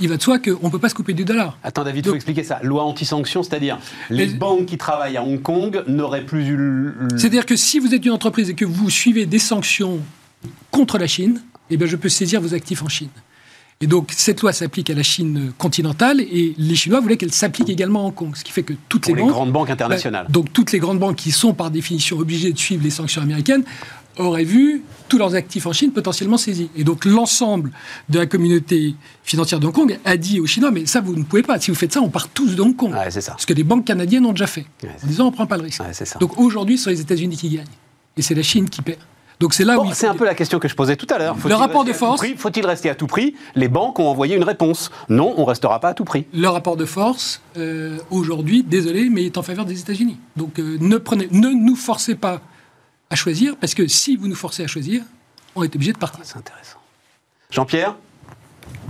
il 0.00 0.08
va 0.08 0.16
de 0.16 0.22
soi 0.22 0.38
qu'on 0.38 0.66
ne 0.66 0.70
peut 0.70 0.78
pas 0.78 0.88
se 0.88 0.94
couper 0.94 1.12
du 1.14 1.24
dollar. 1.24 1.58
Attends, 1.62 1.84
David, 1.84 2.04
il 2.06 2.08
faut 2.10 2.14
expliquer 2.16 2.42
ça. 2.44 2.60
Loi 2.62 2.82
anti-sanction, 2.84 3.42
c'est-à-dire 3.42 3.78
les 4.10 4.26
banques 4.26 4.66
qui 4.66 4.76
travaillent 4.76 5.16
à 5.16 5.22
Hong 5.24 5.40
Kong 5.40 5.82
n'auraient 5.86 6.26
plus 6.26 6.46
eu. 6.48 6.56
le- 6.56 6.94
C'est-à-dire 7.16 7.46
que 7.46 7.56
si 7.56 7.78
vous 7.78 7.94
êtes 7.94 8.04
une 8.04 8.12
entreprise 8.12 8.50
et 8.50 8.54
que 8.54 8.64
vous 8.64 8.90
suivez 8.90 9.26
des 9.26 9.38
sanctions 9.38 10.00
contre 10.70 10.98
la 10.98 11.06
Chine, 11.06 11.40
eh 11.70 11.76
bien, 11.76 11.86
je 11.86 11.96
peux 11.96 12.08
saisir 12.08 12.40
vos 12.40 12.52
actifs 12.54 12.82
en 12.82 12.88
Chine. 12.88 13.08
Et 13.80 13.86
donc, 13.86 14.12
cette 14.16 14.40
loi 14.40 14.52
s'applique 14.52 14.88
à 14.90 14.94
la 14.94 15.02
Chine 15.02 15.52
continentale 15.58 16.20
et 16.20 16.54
les 16.56 16.74
Chinois 16.74 17.00
voulaient 17.00 17.16
qu'elle 17.16 17.32
s'applique 17.32 17.68
également 17.68 18.04
à 18.04 18.08
Hong 18.08 18.14
Kong. 18.14 18.30
Ce 18.34 18.44
qui 18.44 18.52
fait 18.52 18.62
que 18.62 18.72
toutes 18.88 19.02
pour 19.02 19.14
les 19.14 19.20
les 19.20 19.26
banques. 19.26 19.32
grandes 19.32 19.52
banques 19.52 19.70
internationales. 19.70 20.26
Bah, 20.26 20.32
donc, 20.32 20.52
toutes 20.52 20.72
les 20.72 20.78
grandes 20.78 20.98
banques 20.98 21.16
qui 21.16 21.32
sont 21.32 21.54
par 21.54 21.70
définition 21.70 22.18
obligées 22.18 22.52
de 22.52 22.58
suivre 22.58 22.82
les 22.82 22.90
sanctions 22.90 23.20
américaines 23.20 23.64
auraient 24.16 24.44
vu 24.44 24.82
tous 25.08 25.18
leurs 25.18 25.34
actifs 25.34 25.66
en 25.66 25.72
Chine 25.72 25.90
potentiellement 25.90 26.36
saisis. 26.36 26.70
Et 26.76 26.84
donc, 26.84 27.04
l'ensemble 27.04 27.72
de 28.08 28.18
la 28.20 28.26
communauté 28.26 28.94
financière 29.24 29.60
de 29.60 29.66
Hong 29.66 29.74
Kong 29.74 29.98
a 30.04 30.16
dit 30.16 30.40
aux 30.40 30.46
Chinois 30.46 30.70
Mais 30.70 30.86
ça, 30.86 31.00
vous 31.00 31.16
ne 31.16 31.24
pouvez 31.24 31.42
pas. 31.42 31.58
Si 31.58 31.70
vous 31.70 31.76
faites 31.76 31.92
ça, 31.92 32.00
on 32.00 32.08
part 32.08 32.28
tous 32.28 32.54
de 32.54 32.62
Hong 32.62 32.76
Kong. 32.76 32.92
Ouais, 32.92 33.10
c'est 33.10 33.20
ça. 33.20 33.34
Ce 33.38 33.46
que 33.46 33.54
les 33.54 33.64
banques 33.64 33.84
canadiennes 33.84 34.24
ont 34.24 34.32
déjà 34.32 34.46
fait. 34.46 34.66
Ouais, 34.82 34.90
en 35.02 35.06
disant 35.06 35.24
On 35.26 35.30
ne 35.30 35.34
prend 35.34 35.46
pas 35.46 35.56
le 35.56 35.64
risque. 35.64 35.82
Ouais, 35.82 35.92
c'est 35.92 36.06
ça. 36.06 36.18
Donc, 36.20 36.38
aujourd'hui, 36.38 36.78
ce 36.78 36.84
sont 36.84 36.90
les 36.90 37.00
États-Unis 37.00 37.36
qui 37.36 37.48
gagnent. 37.50 37.64
Et 38.16 38.22
c'est 38.22 38.34
la 38.34 38.42
Chine 38.42 38.70
qui 38.70 38.80
perd. 38.82 39.00
Donc 39.40 39.52
c'est 39.54 39.64
là 39.64 39.76
Bon, 39.76 39.90
un 39.90 40.14
peu 40.14 40.24
la 40.24 40.34
question 40.34 40.58
que 40.58 40.68
je 40.68 40.74
posais 40.74 40.96
tout 40.96 41.06
à 41.10 41.18
l'heure. 41.18 41.36
Faut-il 41.36 41.54
rapport 41.54 41.82
rester 41.82 41.90
de 41.92 41.96
à 41.96 41.98
tout 41.98 41.98
force- 42.06 42.20
prix 42.20 42.36
Faut-il 42.36 42.66
rester 42.66 42.88
à 42.90 42.94
tout 42.94 43.06
prix 43.06 43.34
Les 43.54 43.68
banques 43.68 43.98
ont 43.98 44.06
envoyé 44.08 44.36
une 44.36 44.44
réponse. 44.44 44.90
Non, 45.08 45.34
on 45.36 45.44
restera 45.44 45.80
pas 45.80 45.88
à 45.88 45.94
tout 45.94 46.04
prix. 46.04 46.26
le 46.32 46.48
rapport 46.48 46.76
de 46.76 46.84
force, 46.84 47.40
euh, 47.56 47.98
aujourd'hui, 48.10 48.62
désolé, 48.62 49.08
mais 49.10 49.24
est 49.24 49.36
en 49.38 49.42
faveur 49.42 49.64
des 49.64 49.80
États-Unis. 49.80 50.18
Donc 50.36 50.58
euh, 50.58 50.78
ne, 50.80 50.96
prenez, 50.98 51.28
ne 51.30 51.48
nous 51.50 51.76
forcez 51.76 52.14
pas 52.14 52.40
à 53.10 53.16
choisir, 53.16 53.56
parce 53.56 53.74
que 53.74 53.86
si 53.88 54.16
vous 54.16 54.28
nous 54.28 54.34
forcez 54.36 54.62
à 54.64 54.66
choisir, 54.66 55.02
on 55.56 55.62
est 55.62 55.74
obligé 55.74 55.92
de 55.92 55.98
partir. 55.98 56.20
C'est 56.24 56.36
intéressant. 56.38 56.78
Jean-Pierre 57.50 57.96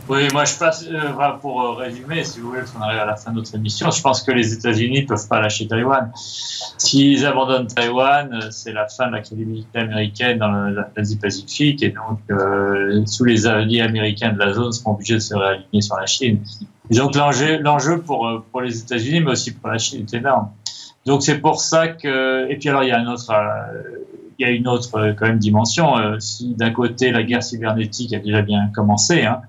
Oui, 0.06 0.28
moi 0.34 0.44
je 0.44 0.54
passe, 0.58 0.86
euh, 0.86 1.30
pour 1.40 1.62
euh, 1.62 1.72
résumer, 1.72 2.24
si 2.24 2.38
vous 2.38 2.48
voulez, 2.48 2.60
parce 2.60 2.72
qu'on 2.72 2.82
arrive 2.82 2.98
à 2.98 3.06
la 3.06 3.16
fin 3.16 3.30
de 3.30 3.36
notre 3.36 3.54
émission, 3.54 3.90
je 3.90 4.02
pense 4.02 4.22
que 4.22 4.32
les 4.32 4.52
États-Unis 4.52 5.02
ne 5.02 5.06
peuvent 5.06 5.28
pas 5.28 5.40
lâcher 5.40 5.66
Taïwan. 5.66 6.12
S'ils 6.14 7.24
abandonnent 7.24 7.68
Taïwan, 7.68 8.28
euh, 8.34 8.50
c'est 8.50 8.72
la 8.72 8.86
fin 8.86 9.06
de 9.06 9.12
la 9.12 9.20
crédibilité 9.20 9.78
américaine 9.78 10.38
dans 10.38 10.50
l'Asie-Pacifique, 10.94 11.82
et 11.82 11.88
donc 11.88 12.18
euh, 12.30 13.02
tous 13.16 13.24
les 13.24 13.46
alliés 13.46 13.80
américains 13.80 14.34
de 14.34 14.38
la 14.38 14.52
zone 14.52 14.72
seront 14.72 14.92
obligés 14.92 15.14
de 15.14 15.20
se 15.20 15.34
réaligner 15.34 15.80
sur 15.80 15.96
la 15.96 16.04
Chine. 16.04 16.40
Donc 16.90 17.14
l'enjeu, 17.14 18.02
pour, 18.02 18.60
les 18.60 18.80
États-Unis, 18.80 19.20
mais 19.20 19.30
aussi 19.30 19.54
pour 19.54 19.70
la 19.70 19.78
Chine, 19.78 20.04
est 20.06 20.14
énorme. 20.14 20.50
Donc 21.06 21.22
c'est 21.22 21.38
pour 21.38 21.60
ça 21.60 21.88
que, 21.88 22.50
et 22.50 22.56
puis 22.56 22.68
alors 22.68 22.82
il 22.82 22.90
y 22.90 22.92
a 22.92 22.98
une 24.50 24.68
autre 24.68 25.32
dimension. 25.38 25.94
Si 26.18 26.54
d'un 26.54 26.72
côté 26.72 27.10
la 27.10 27.22
guerre 27.22 27.42
cybernétique 27.42 28.12
a 28.12 28.18
déjà 28.18 28.42
bien 28.42 28.70
commencé, 28.74 29.22
hein, 29.22 29.40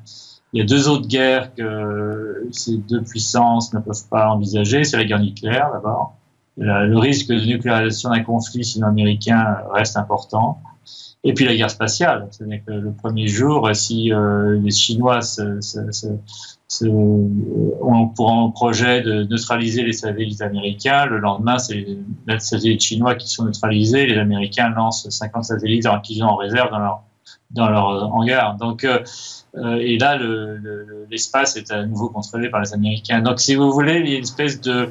il 0.56 0.60
y 0.60 0.62
a 0.62 0.66
deux 0.66 0.88
autres 0.88 1.08
guerres 1.08 1.54
que 1.54 2.48
ces 2.52 2.78
deux 2.78 3.02
puissances 3.02 3.74
ne 3.74 3.80
peuvent 3.82 4.08
pas 4.10 4.30
envisager. 4.30 4.86
C'est 4.86 4.96
la 4.98 5.04
guerre 5.04 5.20
nucléaire 5.20 5.70
d'abord. 5.74 6.16
La- 6.58 6.86
Le 6.86 6.98
risque 6.98 7.28
de 7.28 7.46
nucléarisation 7.46 8.10
d'un 8.12 8.24
conflit 8.24 8.64
sino-américain 8.64 9.58
reste 9.74 9.98
important. 9.98 10.60
Et 11.26 11.34
puis 11.34 11.44
la 11.46 11.56
guerre 11.56 11.70
spatiale. 11.72 12.28
C'est-à-dire 12.32 12.62
que 12.66 12.72
le 12.72 12.92
premier 12.94 13.28
jour, 13.28 13.70
si 13.74 14.14
euh, 14.14 14.58
les 14.62 14.72
Chinois 14.72 15.22
se- 15.22 15.60
ont 17.82 18.08
pour 18.10 18.32
projet 18.52 19.02
de 19.02 19.24
neutraliser 19.24 19.84
les 19.84 19.94
satellites 19.94 20.42
américains, 20.42 21.06
le 21.06 21.20
lendemain, 21.20 21.58
c'est 21.58 21.86
les 22.28 22.40
satellites 22.40 22.82
chinois 22.82 23.16
qui 23.16 23.28
sont 23.28 23.44
neutralisés. 23.46 24.06
Les 24.06 24.18
Américains 24.18 24.70
lancent 24.70 25.10
50 25.10 25.44
satellites 25.46 25.86
qu'ils 26.04 26.24
ont 26.24 26.28
en 26.28 26.36
réserve 26.36 26.70
dans 26.72 26.80
leur, 26.80 27.04
dans 27.52 27.70
leur 27.70 28.14
hangar. 28.14 28.56
Donc, 28.58 28.84
euh, 28.84 29.00
euh, 29.56 29.78
et 29.78 29.98
là, 29.98 30.18
le- 30.18 30.58
le- 30.58 31.08
l'espace 31.10 31.56
est 31.56 31.72
à 31.72 31.86
nouveau 31.86 32.10
contrôlé 32.10 32.50
par 32.50 32.62
les 32.62 32.74
Américains. 32.74 33.22
Donc, 33.22 33.40
si 33.40 33.56
vous 33.56 33.72
voulez, 33.72 34.00
il 34.00 34.10
y 34.10 34.14
a 34.16 34.18
une 34.18 34.24
espèce 34.24 34.60
de, 34.62 34.90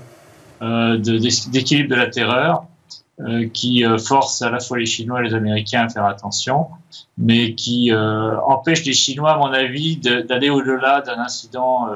euh, 0.62 0.96
d'équilibre 0.98 1.90
de 1.90 1.94
la 1.96 2.06
terreur 2.06 2.64
qui 3.52 3.84
force 4.04 4.42
à 4.42 4.50
la 4.50 4.58
fois 4.58 4.76
les 4.76 4.86
Chinois 4.86 5.20
et 5.20 5.28
les 5.28 5.34
Américains 5.34 5.84
à 5.84 5.88
faire 5.88 6.04
attention, 6.04 6.66
mais 7.16 7.54
qui 7.54 7.92
empêche 7.94 8.84
les 8.84 8.92
Chinois, 8.92 9.34
à 9.34 9.38
mon 9.38 9.52
avis, 9.52 9.98
d'aller 9.98 10.50
au-delà 10.50 11.00
d'un 11.00 11.20
incident 11.20 11.86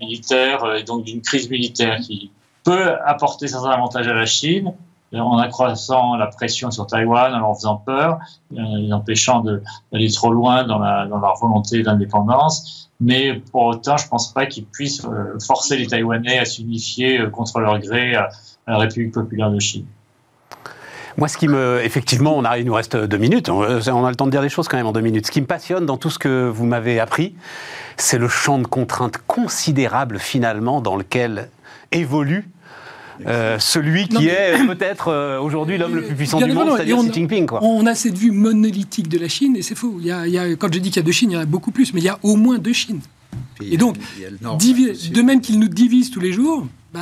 militaire 0.00 0.74
et 0.74 0.82
donc 0.82 1.04
d'une 1.04 1.20
crise 1.20 1.50
militaire 1.50 1.98
qui 1.98 2.30
peut 2.64 2.94
apporter 3.04 3.48
certains 3.48 3.68
avantages 3.72 4.08
à 4.08 4.14
la 4.14 4.24
Chine 4.24 4.72
en 5.20 5.38
accroissant 5.38 6.16
la 6.16 6.26
pression 6.26 6.70
sur 6.70 6.86
Taïwan, 6.86 7.34
en 7.34 7.38
leur 7.38 7.54
faisant 7.54 7.76
peur, 7.76 8.18
euh, 8.52 8.62
les 8.76 8.92
empêchant 8.92 9.40
d'aller 9.40 10.10
trop 10.10 10.32
loin 10.32 10.64
dans, 10.64 10.78
leur 10.78 11.36
volonté 11.40 11.82
d'indépendance. 11.82 12.90
Mais 13.00 13.34
pour 13.50 13.62
autant, 13.64 13.96
je 13.96 14.08
pense 14.08 14.32
pas 14.32 14.46
qu'ils 14.46 14.64
puissent 14.64 15.04
euh, 15.04 15.38
forcer 15.44 15.76
les 15.76 15.86
Taïwanais 15.86 16.38
à 16.38 16.44
s'unifier 16.44 17.18
euh, 17.18 17.30
contre 17.30 17.60
leur 17.60 17.78
gré 17.80 18.14
à, 18.14 18.28
la 18.66 18.78
République 18.78 19.12
populaire 19.12 19.50
de 19.50 19.58
Chine. 19.58 19.86
Moi, 21.18 21.28
ce 21.28 21.36
qui 21.36 21.48
me. 21.48 21.82
Effectivement, 21.84 22.34
on 22.34 22.44
a, 22.44 22.58
il 22.58 22.64
nous 22.64 22.72
reste 22.72 22.96
deux 22.96 23.18
minutes. 23.18 23.50
On 23.50 23.60
a 23.60 24.08
le 24.08 24.14
temps 24.14 24.24
de 24.24 24.30
dire 24.30 24.40
des 24.40 24.48
choses 24.48 24.68
quand 24.68 24.78
même 24.78 24.86
en 24.86 24.92
deux 24.92 25.00
minutes. 25.00 25.26
Ce 25.26 25.30
qui 25.32 25.42
me 25.42 25.46
passionne 25.46 25.84
dans 25.84 25.98
tout 25.98 26.08
ce 26.08 26.18
que 26.18 26.48
vous 26.48 26.64
m'avez 26.64 27.00
appris, 27.00 27.34
c'est 27.98 28.18
le 28.18 28.28
champ 28.28 28.58
de 28.58 28.66
contraintes 28.66 29.18
considérable 29.26 30.18
finalement 30.18 30.80
dans 30.80 30.96
lequel 30.96 31.50
évolue. 31.90 32.48
Euh, 33.26 33.58
celui 33.58 34.08
qui 34.08 34.14
Non, 34.14 34.20
mais- 34.20 34.26
est 34.28 34.66
peut-être 34.66 35.08
euh, 35.08 35.40
aujourd'hui 35.40 35.78
l'homme 35.78 35.94
le 35.94 36.02
plus 36.02 36.14
puissant 36.14 36.40
du 36.40 36.52
monde, 36.52 36.70
c'est-à-dire 36.76 36.96
Xi 36.98 37.12
Jinping. 37.12 37.46
Quoi. 37.46 37.62
On 37.62 37.86
a 37.86 37.94
cette 37.94 38.16
vue 38.18 38.30
monolithique 38.30 39.08
de 39.08 39.18
la 39.18 39.28
Chine, 39.28 39.56
et 39.56 39.62
c'est 39.62 39.74
faux. 39.74 39.96
Il 40.00 40.06
y 40.06 40.10
a, 40.12 40.26
il 40.26 40.32
y 40.32 40.38
a- 40.38 40.54
quand 40.56 40.72
je 40.72 40.78
dis 40.78 40.90
qu'il 40.90 40.96
y 40.96 41.04
a 41.04 41.06
deux 41.06 41.12
Chines, 41.12 41.30
il 41.30 41.34
y 41.34 41.36
en 41.36 41.40
a 41.40 41.46
beaucoup 41.46 41.70
plus, 41.70 41.92
mais 41.94 42.00
il 42.00 42.04
y 42.04 42.08
a 42.08 42.18
au 42.22 42.36
moins 42.36 42.58
deux 42.58 42.72
Chines. 42.72 43.00
Et 43.62 43.76
donc, 43.76 43.96
Nord 44.40 44.58
de 44.58 45.22
même 45.22 45.40
qu'ils 45.40 45.58
nous 45.58 45.68
divisent 45.68 46.10
tous 46.10 46.20
les 46.20 46.32
jours, 46.32 46.66
bah, 46.92 47.00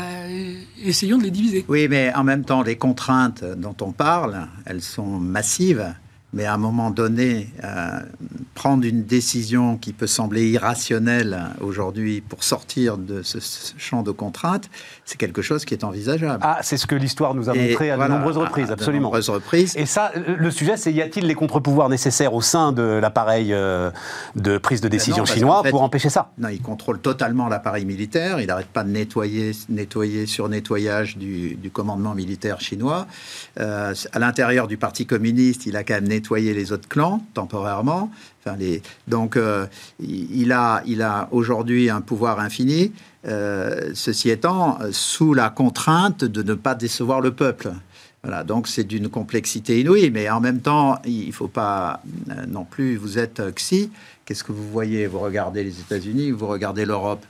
essayons 0.84 1.18
de 1.18 1.24
les 1.24 1.30
diviser. 1.30 1.64
Oui, 1.68 1.88
mais 1.88 2.12
en 2.14 2.22
même 2.22 2.44
temps, 2.44 2.62
les 2.62 2.76
contraintes 2.76 3.42
dont 3.56 3.74
on 3.80 3.92
parle, 3.92 4.46
elles 4.66 4.82
sont 4.82 5.06
massives. 5.18 5.94
Mais 6.32 6.44
à 6.44 6.54
un 6.54 6.58
moment 6.58 6.90
donné, 6.90 7.52
euh, 7.64 8.00
prendre 8.54 8.84
une 8.84 9.02
décision 9.02 9.76
qui 9.76 9.92
peut 9.92 10.06
sembler 10.06 10.48
irrationnelle 10.48 11.46
aujourd'hui 11.60 12.20
pour 12.20 12.44
sortir 12.44 12.98
de 12.98 13.22
ce, 13.22 13.40
ce 13.40 13.72
champ 13.78 14.04
de 14.04 14.12
contraintes, 14.12 14.70
c'est 15.04 15.18
quelque 15.18 15.42
chose 15.42 15.64
qui 15.64 15.74
est 15.74 15.82
envisageable. 15.82 16.38
Ah, 16.42 16.60
c'est 16.62 16.76
ce 16.76 16.86
que 16.86 16.94
l'histoire 16.94 17.34
nous 17.34 17.50
a 17.50 17.56
Et 17.56 17.70
montré 17.70 17.90
à 17.90 17.96
voilà, 17.96 18.14
de 18.14 18.18
nombreuses 18.18 18.36
reprises, 18.36 18.70
à 18.70 18.74
absolument. 18.74 18.98
De 18.98 19.04
nombreuses 19.06 19.28
reprises. 19.28 19.76
Et 19.76 19.86
ça, 19.86 20.12
le 20.14 20.50
sujet, 20.52 20.76
c'est 20.76 20.92
y 20.92 21.02
a-t-il 21.02 21.26
les 21.26 21.34
contre-pouvoirs 21.34 21.88
nécessaires 21.88 22.32
au 22.32 22.42
sein 22.42 22.70
de 22.70 22.82
l'appareil 22.82 23.52
euh, 23.52 23.90
de 24.36 24.56
prise 24.56 24.80
de 24.80 24.88
décision 24.88 25.24
Ben 25.24 25.26
parce 25.26 25.34
chinois 25.34 25.62
fait, 25.64 25.70
pour 25.70 25.82
empêcher 25.82 26.10
ça? 26.10 26.30
Non, 26.38 26.48
il 26.48 26.62
contrôle 26.62 27.00
totalement 27.00 27.48
l'appareil 27.48 27.84
militaire. 27.84 28.40
Il 28.40 28.46
n'arrête 28.46 28.68
pas 28.68 28.84
de 28.84 28.90
nettoyer, 28.90 29.50
nettoyer 29.68 30.26
sur 30.26 30.48
nettoyage 30.48 31.16
du, 31.16 31.56
du 31.56 31.70
commandement 31.72 32.14
militaire 32.14 32.60
chinois. 32.60 33.08
Euh, 33.58 33.94
à 34.12 34.18
l'intérieur 34.20 34.68
du 34.68 34.76
Parti 34.76 35.06
communiste, 35.06 35.66
il 35.66 35.76
a 35.76 35.82
quand 35.82 35.94
même 35.94 36.04
nettoyé 36.04 36.19
les 36.28 36.72
autres 36.72 36.88
clans 36.88 37.24
temporairement. 37.34 38.10
Enfin, 38.44 38.56
les, 38.56 38.82
donc, 39.06 39.36
euh, 39.36 39.66
il, 40.00 40.52
a, 40.52 40.82
aujourd'hui 41.30 41.90
un 41.90 42.00
pouvoir 42.00 42.40
infini. 42.40 42.92
Euh, 43.26 43.90
ceci 43.94 44.30
étant, 44.30 44.80
euh, 44.80 44.90
sous 44.92 45.34
la 45.34 45.50
contrainte 45.50 46.24
de 46.24 46.42
ne 46.42 46.54
pas 46.54 46.74
décevoir 46.74 47.20
le 47.20 47.32
peuple. 47.32 47.70
Voilà, 48.22 48.44
donc 48.44 48.68
c'est 48.68 48.84
d'une 48.84 49.08
complexité 49.08 49.80
inouïe, 49.80 50.10
mais 50.10 50.28
en 50.28 50.40
même 50.40 50.60
temps, 50.60 51.00
il 51.06 51.28
ne 51.28 51.32
faut 51.32 51.48
pas 51.48 52.02
non 52.48 52.64
plus, 52.64 52.96
vous 52.96 53.18
êtes 53.18 53.40
Xi, 53.54 53.90
qu'est-ce 54.26 54.44
que 54.44 54.52
vous 54.52 54.68
voyez? 54.70 55.06
Vous 55.06 55.20
regardez 55.20 55.64
les 55.64 55.80
États-Unis, 55.80 56.30
vous 56.30 56.46
regardez 56.46 56.84
l'Europe. 56.84 57.24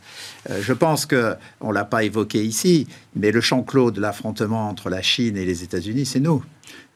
Je 0.48 0.72
pense 0.72 1.06
que 1.06 1.36
on 1.60 1.70
l'a 1.70 1.84
pas 1.84 2.02
évoqué 2.02 2.42
ici, 2.44 2.88
mais 3.14 3.30
le 3.30 3.40
champ 3.40 3.62
clos 3.62 3.92
de 3.92 4.00
l'affrontement 4.00 4.68
entre 4.68 4.90
la 4.90 5.00
Chine 5.00 5.36
et 5.36 5.44
les 5.44 5.62
États-Unis, 5.62 6.06
c'est 6.06 6.18
nous. 6.18 6.42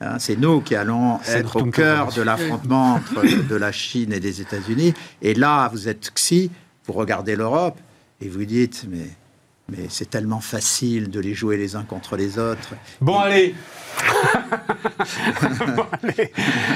Hein, 0.01 0.17
c'est 0.19 0.37
nous 0.39 0.61
qui 0.61 0.75
allons 0.75 1.19
être 1.29 1.57
au 1.63 1.67
cœur 1.67 2.09
de 2.13 2.21
l'affrontement 2.23 2.95
entre 2.95 3.23
de 3.49 3.55
la 3.57 3.73
Chine 3.73 4.13
et 4.13 4.21
des 4.21 4.41
États-Unis. 4.41 4.93
Et 5.23 5.35
là, 5.35 5.69
vous 5.73 5.89
êtes 5.89 6.13
Xi, 6.15 6.51
vous 6.87 6.93
regardez 6.93 7.37
l'Europe 7.37 7.79
et 8.21 8.29
vous 8.29 8.45
dites, 8.45 8.85
mais, 8.91 9.09
mais 9.71 9.87
c'est 9.89 10.11
tellement 10.11 10.41
facile 10.41 11.11
de 11.11 11.21
les 11.21 11.33
jouer 11.35 11.57
les 11.57 11.77
uns 11.77 11.85
contre 11.85 12.17
les 12.17 12.39
autres. 12.39 12.75
Bon, 13.01 13.19
allez 13.21 13.55
Bon. 15.77 15.87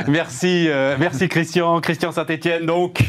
Merci, 0.07 0.67
euh, 0.69 0.97
merci 0.99 1.29
Christian, 1.29 1.81
Christian 1.81 2.13
Saint-Etienne. 2.13 2.65
Donc, 2.67 3.03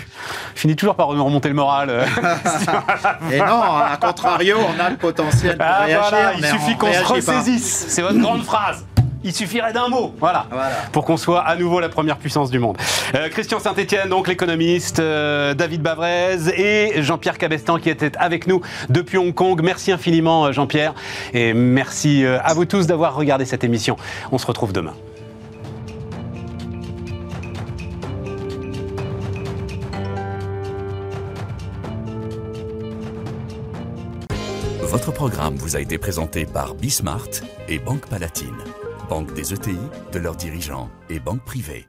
je 0.56 0.60
finis 0.62 0.76
toujours 0.76 0.96
par 0.96 1.08
remonter 1.08 1.50
le 1.50 1.56
moral. 1.56 1.90
euh. 1.90 2.06
Et 3.32 3.38
non, 3.38 3.62
à 3.78 3.98
contrario, 4.02 4.58
on 4.76 4.80
a 4.80 4.90
le 4.90 4.98
potentiel 4.98 5.58
pour 5.58 5.66
Ah, 5.68 5.84
réagir. 5.86 6.10
voilà, 6.10 6.34
il 6.34 6.42
mais 6.42 6.50
suffit 6.50 6.74
on 6.74 6.78
qu'on 6.78 6.94
se 6.94 7.04
ressaisisse. 7.04 7.86
C'est 7.90 8.02
votre 8.02 8.20
grande 8.20 8.44
phrase. 8.44 8.86
Il 9.24 9.34
suffirait 9.34 9.74
d'un 9.74 9.90
mot, 9.90 10.14
voilà, 10.18 10.46
Voilà. 10.50 10.76
pour 10.94 11.04
qu'on 11.04 11.18
soit 11.18 11.42
à 11.42 11.56
nouveau 11.58 11.82
la 11.82 11.90
première 11.90 12.18
puissance 12.18 12.50
du 12.50 12.58
monde. 12.60 12.78
Euh, 13.16 13.28
Christian 13.28 13.60
Saint-Etienne, 13.60 14.08
donc 14.08 14.30
l'économiste, 14.30 15.00
euh, 15.00 15.54
David 15.54 15.82
Bavrez 15.82 16.38
et 16.56 17.02
Jean-Pierre 17.04 17.38
Cabestan 17.38 17.80
qui 17.80 17.90
étaient 17.90 18.16
avec 18.18 18.48
nous 18.48 18.62
depuis 18.90 19.18
Hong 19.18 19.34
Kong. 19.34 19.60
Merci 19.62 19.92
infiniment 19.92 20.46
euh, 20.46 20.52
Jean-Pierre 20.54 20.94
et 21.34 21.54
merci 21.54 22.26
à 22.26 22.54
vous 22.54 22.64
tous 22.66 22.88
d'avoir 22.88 23.14
regardé 23.16 23.44
cette 23.44 23.66
émission. 23.66 23.98
On 24.32 24.38
se 24.38 24.48
retrouve 24.48 24.72
demain. 24.72 24.94
Votre 34.82 35.12
programme 35.12 35.56
vous 35.56 35.76
a 35.76 35.80
été 35.82 35.98
présenté 35.98 36.46
par 36.46 36.74
Bismart 36.74 37.28
et 37.68 37.80
Banque 37.80 38.08
Palatine, 38.08 38.56
banque 39.10 39.34
des 39.34 39.54
ETI, 39.54 39.78
de 40.14 40.20
leurs 40.20 40.36
dirigeants 40.36 40.90
et 41.10 41.20
banque 41.20 41.44
privée. 41.44 41.88